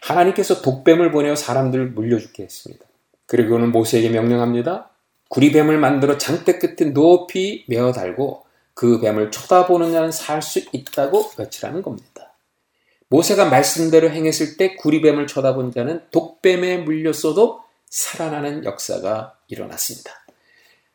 하나님께서 0.03 0.63
독뱀을 0.63 1.11
보내어 1.11 1.35
사람들을 1.35 1.91
물려죽게 1.91 2.45
했습니다. 2.45 2.85
그리고는 3.33 3.73
모세에게 3.73 4.11
명령합니다. 4.11 4.91
구리뱀을 5.31 5.79
만들어 5.79 6.19
장대 6.19 6.59
끝에 6.59 6.91
높이 6.93 7.65
메어 7.67 7.91
달고 7.91 8.45
그 8.75 9.01
뱀을 9.01 9.31
쳐다보는 9.31 9.91
자는 9.91 10.13
살 10.13 10.43
수 10.43 10.61
있다고 10.71 11.31
외치라는 11.39 11.81
겁니다. 11.81 12.35
모세가 13.09 13.49
말씀대로 13.49 14.11
행했을 14.11 14.59
때 14.59 14.77
구리뱀을 14.77 15.27
쳐다본 15.27 15.73
자는 15.73 16.03
독뱀에 16.11 16.79
물렸어도 16.79 17.63
살아나는 17.89 18.67
역사가 18.67 19.39
일어났습니다. 19.49 20.13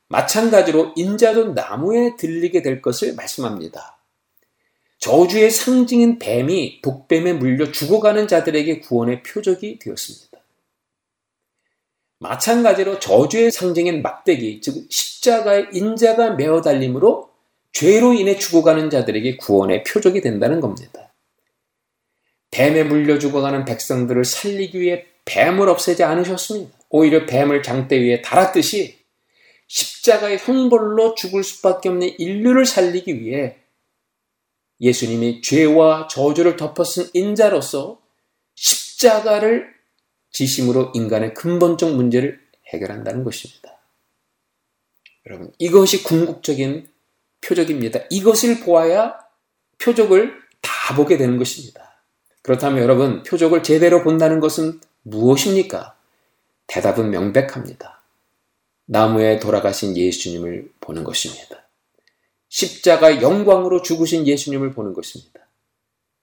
마찬가지로 0.07 0.93
인자도 0.95 1.53
나무에 1.53 2.17
들리게 2.17 2.61
될 2.61 2.83
것을 2.83 3.15
말씀합니다. 3.15 3.97
저주의 4.99 5.49
상징인 5.49 6.19
뱀이 6.19 6.83
독뱀에 6.83 7.33
물려 7.33 7.71
죽어가는 7.71 8.27
자들에게 8.27 8.81
구원의 8.81 9.23
표적이 9.23 9.79
되었습니다. 9.79 10.26
마찬가지로 12.19 12.99
저주의 12.99 13.51
상징인 13.51 14.01
막대기, 14.01 14.61
즉 14.61 14.87
십자가의 14.89 15.67
인자가 15.73 16.31
메어 16.31 16.61
달림으로 16.61 17.29
죄로 17.71 18.13
인해 18.13 18.37
죽어가는 18.37 18.89
자들에게 18.89 19.37
구원의 19.37 19.83
표적이 19.83 20.21
된다는 20.21 20.59
겁니다. 20.59 21.13
뱀에 22.51 22.83
물려 22.83 23.19
죽어가는 23.19 23.65
백성들을 23.65 24.25
살리기 24.25 24.79
위해 24.79 25.05
뱀을 25.25 25.69
없애지 25.69 26.03
않으셨습니다. 26.03 26.75
오히려 26.89 27.25
뱀을 27.25 27.61
장대 27.61 27.99
위에 27.99 28.21
달았듯이 28.21 28.97
십자가의 29.67 30.39
형벌로 30.39 31.13
죽을 31.15 31.43
수밖에 31.43 31.89
없는 31.89 32.15
인류를 32.17 32.65
살리기 32.65 33.19
위해 33.19 33.57
예수님이 34.79 35.41
죄와 35.41 36.07
저주를 36.07 36.55
덮어쓴 36.55 37.09
인자로서 37.13 37.99
십자가를 38.55 39.76
지심으로 40.37 40.91
인간의 40.93 41.33
근본적 41.33 41.95
문제를 41.95 42.39
해결한다는 42.67 43.23
것입니다. 43.23 43.79
여러분, 45.25 45.51
이것이 45.57 46.03
궁극적인 46.03 46.87
표적입니다. 47.41 48.01
이것을 48.11 48.59
보아야 48.59 49.17
표적을 49.79 50.39
다 50.61 50.95
보게 50.95 51.17
되는 51.17 51.39
것입니다. 51.39 52.03
그렇다면 52.43 52.83
여러분, 52.83 53.23
표적을 53.23 53.63
제대로 53.63 54.03
본다는 54.03 54.39
것은 54.39 54.79
무엇입니까? 55.01 55.97
대답은 56.67 57.09
명백합니다. 57.09 58.03
나무에 58.85 59.39
돌아가신 59.39 59.97
예수님을 59.97 60.71
보는 60.81 61.03
것입니다. 61.03 61.67
십자가 62.47 63.23
영광으로 63.23 63.81
죽으신 63.81 64.27
예수님을 64.27 64.73
보는 64.73 64.93
것입니다. 64.93 65.47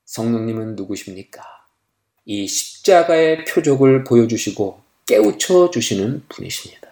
성령님은 0.05 0.77
누구십니까? 0.77 1.54
이 2.25 2.47
십자가의 2.47 3.45
표적을 3.45 4.05
보여주시고 4.05 4.81
깨우쳐 5.07 5.71
주시는 5.71 6.25
분이십니다. 6.29 6.89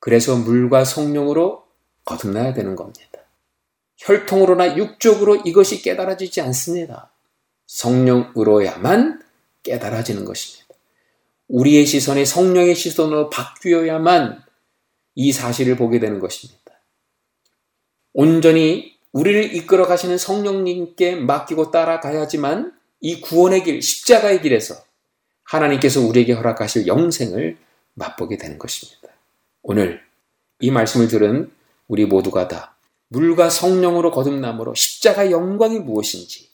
그래서 0.00 0.36
물과 0.36 0.84
성령으로 0.84 1.64
거듭나야 2.04 2.54
되는 2.54 2.74
겁니다. 2.74 3.06
혈통으로나 3.98 4.76
육적으로 4.76 5.36
이것이 5.36 5.82
깨달아지지 5.82 6.40
않습니다. 6.40 7.12
성령으로야만 7.66 9.22
깨달아지는 9.62 10.24
것입니다. 10.24 10.74
우리의 11.48 11.86
시선이 11.86 12.26
성령의 12.26 12.74
시선으로 12.74 13.30
바뀌어야만 13.30 14.42
이 15.14 15.32
사실을 15.32 15.76
보게 15.76 15.98
되는 15.98 16.20
것입니다. 16.20 16.58
온전히 18.12 18.96
우리를 19.12 19.54
이끌어 19.54 19.86
가시는 19.86 20.18
성령님께 20.18 21.16
맡기고 21.16 21.70
따라가야지만 21.70 22.77
이 23.00 23.20
구원의 23.20 23.64
길, 23.64 23.82
십자가의 23.82 24.42
길에서 24.42 24.74
하나님께서 25.44 26.00
우리에게 26.00 26.32
허락하실 26.32 26.86
영생을 26.86 27.56
맛보게 27.94 28.36
되는 28.36 28.58
것입니다. 28.58 29.08
오늘 29.62 30.00
이 30.60 30.70
말씀을 30.70 31.08
들은 31.08 31.50
우리 31.86 32.06
모두가 32.06 32.48
다 32.48 32.76
물과 33.08 33.50
성령으로 33.50 34.10
거듭남으로 34.10 34.74
십자가의 34.74 35.32
영광이 35.32 35.78
무엇인지, 35.78 36.48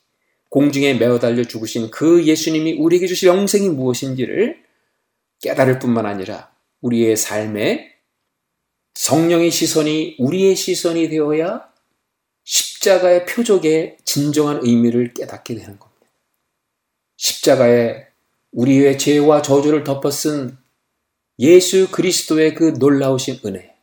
공중에 0.51 0.95
매어 0.95 1.19
달려 1.19 1.43
죽으신 1.43 1.91
그 1.91 2.25
예수님이 2.25 2.75
우리에게 2.75 3.07
주실 3.07 3.29
영생이 3.29 3.71
무엇인지를 3.71 4.63
깨달을 5.41 5.81
뿐만 5.81 6.07
아니라 6.07 6.53
우리의 6.81 7.17
삶에 7.17 7.93
성령의 8.95 9.51
시선이 9.51 10.17
우리의 10.19 10.55
시선이 10.55 11.09
되어야 11.09 11.69
십자가의 12.45 13.27
표적의 13.27 13.97
진정한 14.05 14.61
의미를 14.63 15.13
깨닫게 15.13 15.55
되는 15.57 15.79
겁니다. 15.79 15.94
십자가에 17.25 18.07
우리의 18.53 18.99
죄와 18.99 19.41
저주를 19.41 19.83
덮어 19.83 20.11
쓴 20.11 20.59
예수 21.39 21.91
그리스도의 21.91 22.55
그 22.55 22.75
놀라우신 22.79 23.41
은혜, 23.47 23.75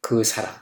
그 0.00 0.22
사랑. 0.22 0.54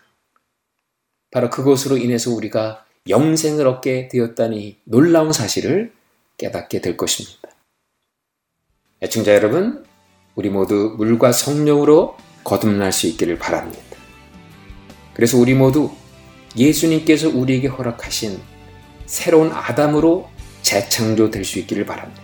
바로 1.30 1.50
그것으로 1.50 1.98
인해서 1.98 2.30
우리가 2.30 2.86
영생을 3.10 3.66
얻게 3.66 4.08
되었다니 4.08 4.80
놀라운 4.84 5.34
사실을 5.34 5.92
깨닫게 6.38 6.80
될 6.80 6.96
것입니다. 6.96 7.50
애청자 9.02 9.34
여러분, 9.34 9.84
우리 10.34 10.48
모두 10.48 10.94
물과 10.96 11.32
성령으로 11.32 12.16
거듭날 12.42 12.90
수 12.90 13.06
있기를 13.06 13.38
바랍니다. 13.38 13.98
그래서 15.12 15.36
우리 15.36 15.52
모두 15.52 15.90
예수님께서 16.56 17.28
우리에게 17.28 17.68
허락하신 17.68 18.40
새로운 19.04 19.52
아담으로 19.52 20.33
재창조될 20.64 21.44
수 21.44 21.60
있기를 21.60 21.86
바랍니다. 21.86 22.22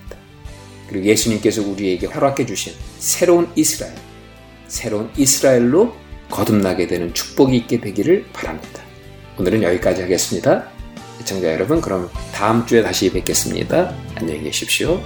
그리고 0.88 1.07
예수님께서 1.07 1.62
우리에게 1.62 2.07
허락해 2.09 2.47
주신 2.47 2.72
새로운 2.99 3.49
이스라엘, 3.55 3.95
새로운 4.66 5.11
이스라엘로 5.16 5.95
거듭나게 6.28 6.88
되는 6.88 7.14
축복이 7.14 7.57
있게 7.59 7.80
되기를 7.80 8.24
바랍니다. 8.32 8.82
오늘은 9.38 9.62
여기까지 9.62 10.03
하겠습니다. 10.03 10.68
시청자 11.18 11.53
여러분, 11.53 11.80
그럼 11.80 12.11
다음 12.32 12.66
주에 12.66 12.82
다시 12.82 13.12
뵙겠습니다. 13.12 13.95
안녕히 14.16 14.43
계십시오. 14.43 15.01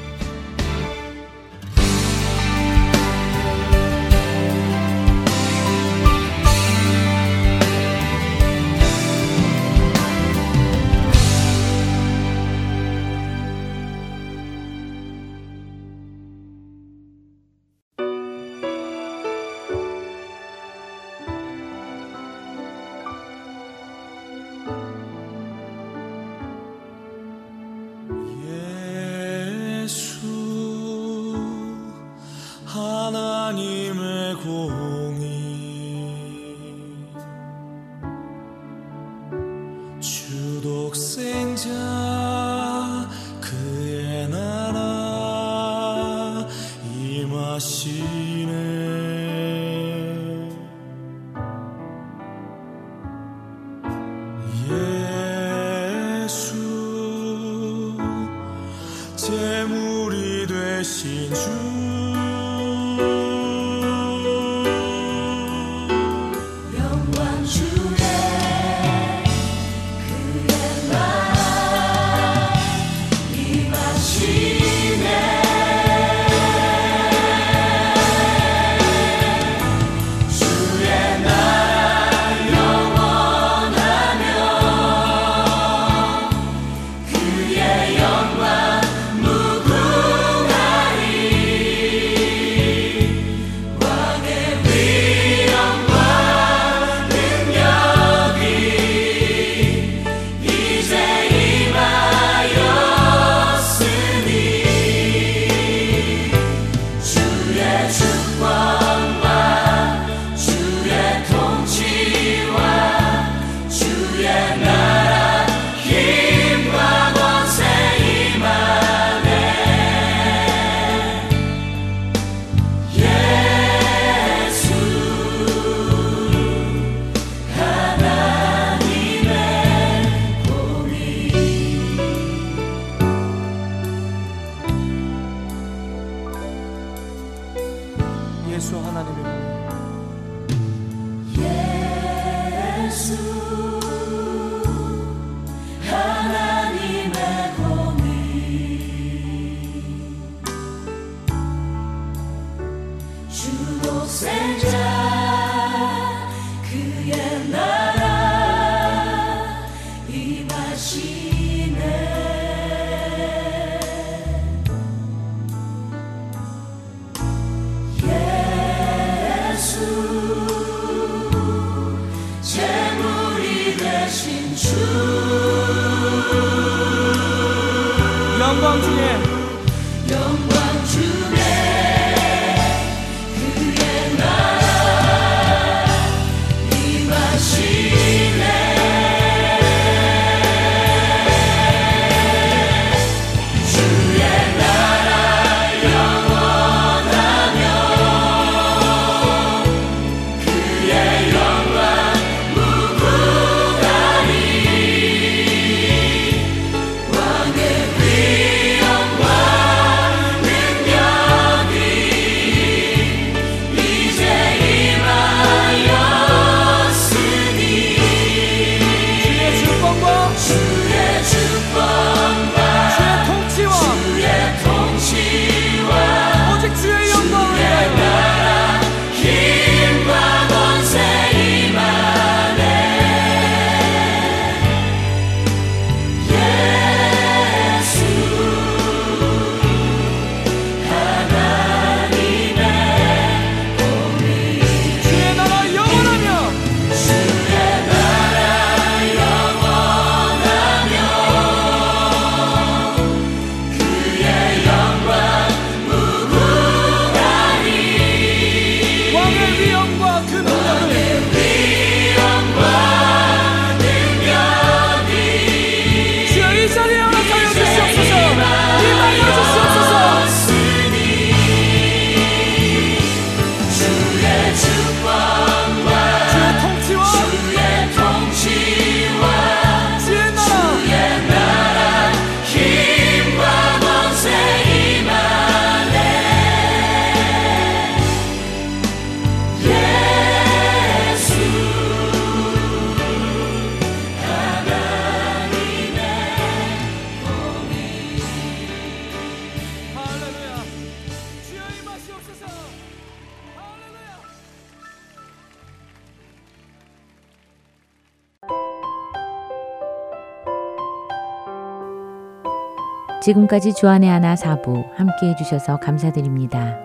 지금까지 313.24 313.72
주안의 313.72 314.10
하나 314.10 314.36
사부 314.36 314.84
함께 314.96 315.30
해주셔서 315.30 315.78
감사드립니다. 315.78 316.76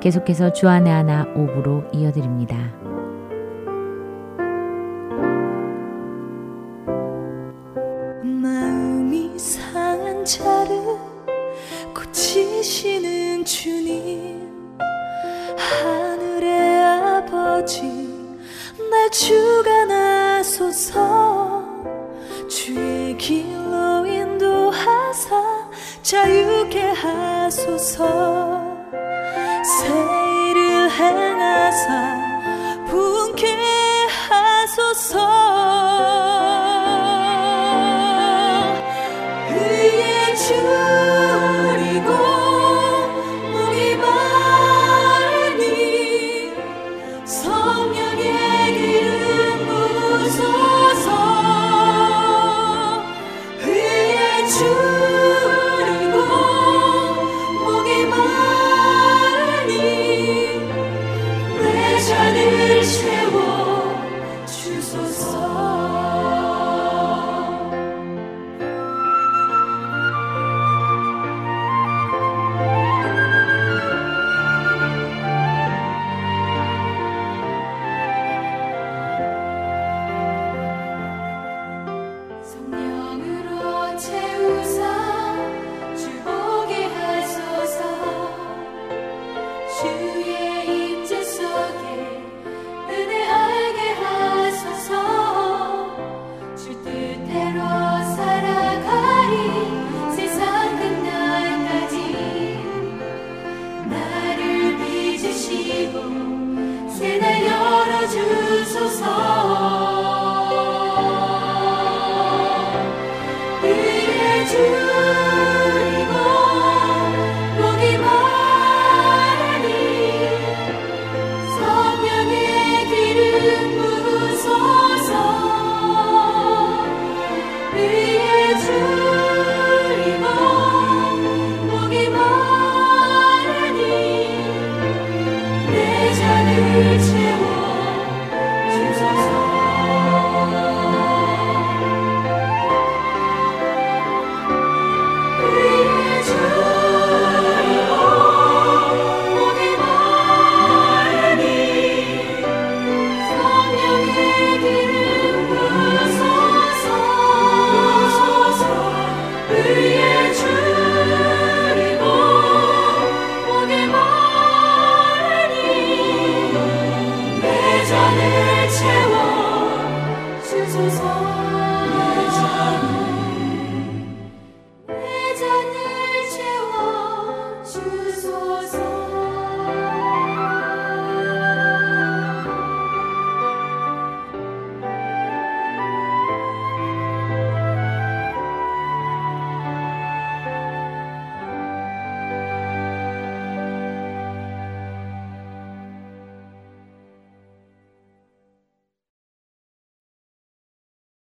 계속해서 0.00 0.52
주안의 0.52 0.92
하나 0.92 1.26
5부로 1.32 1.88
이어드립니다. 1.94 2.56
마음이 8.24 9.38
상한 9.38 10.24
자를 10.24 10.98
고치시는 11.94 13.44
주님 13.44 14.76
하늘의 15.56 16.82
아버지 16.82 17.82
날 18.90 19.08
주가 19.12 19.84
나소서 19.84 21.33
자유케 26.14 26.78
하소서. 26.92 28.06
새 29.64 29.88
일을 29.88 30.88
행하사 30.88 31.88
분케 32.88 33.52
하소서. 34.28 35.18
so 65.12 65.53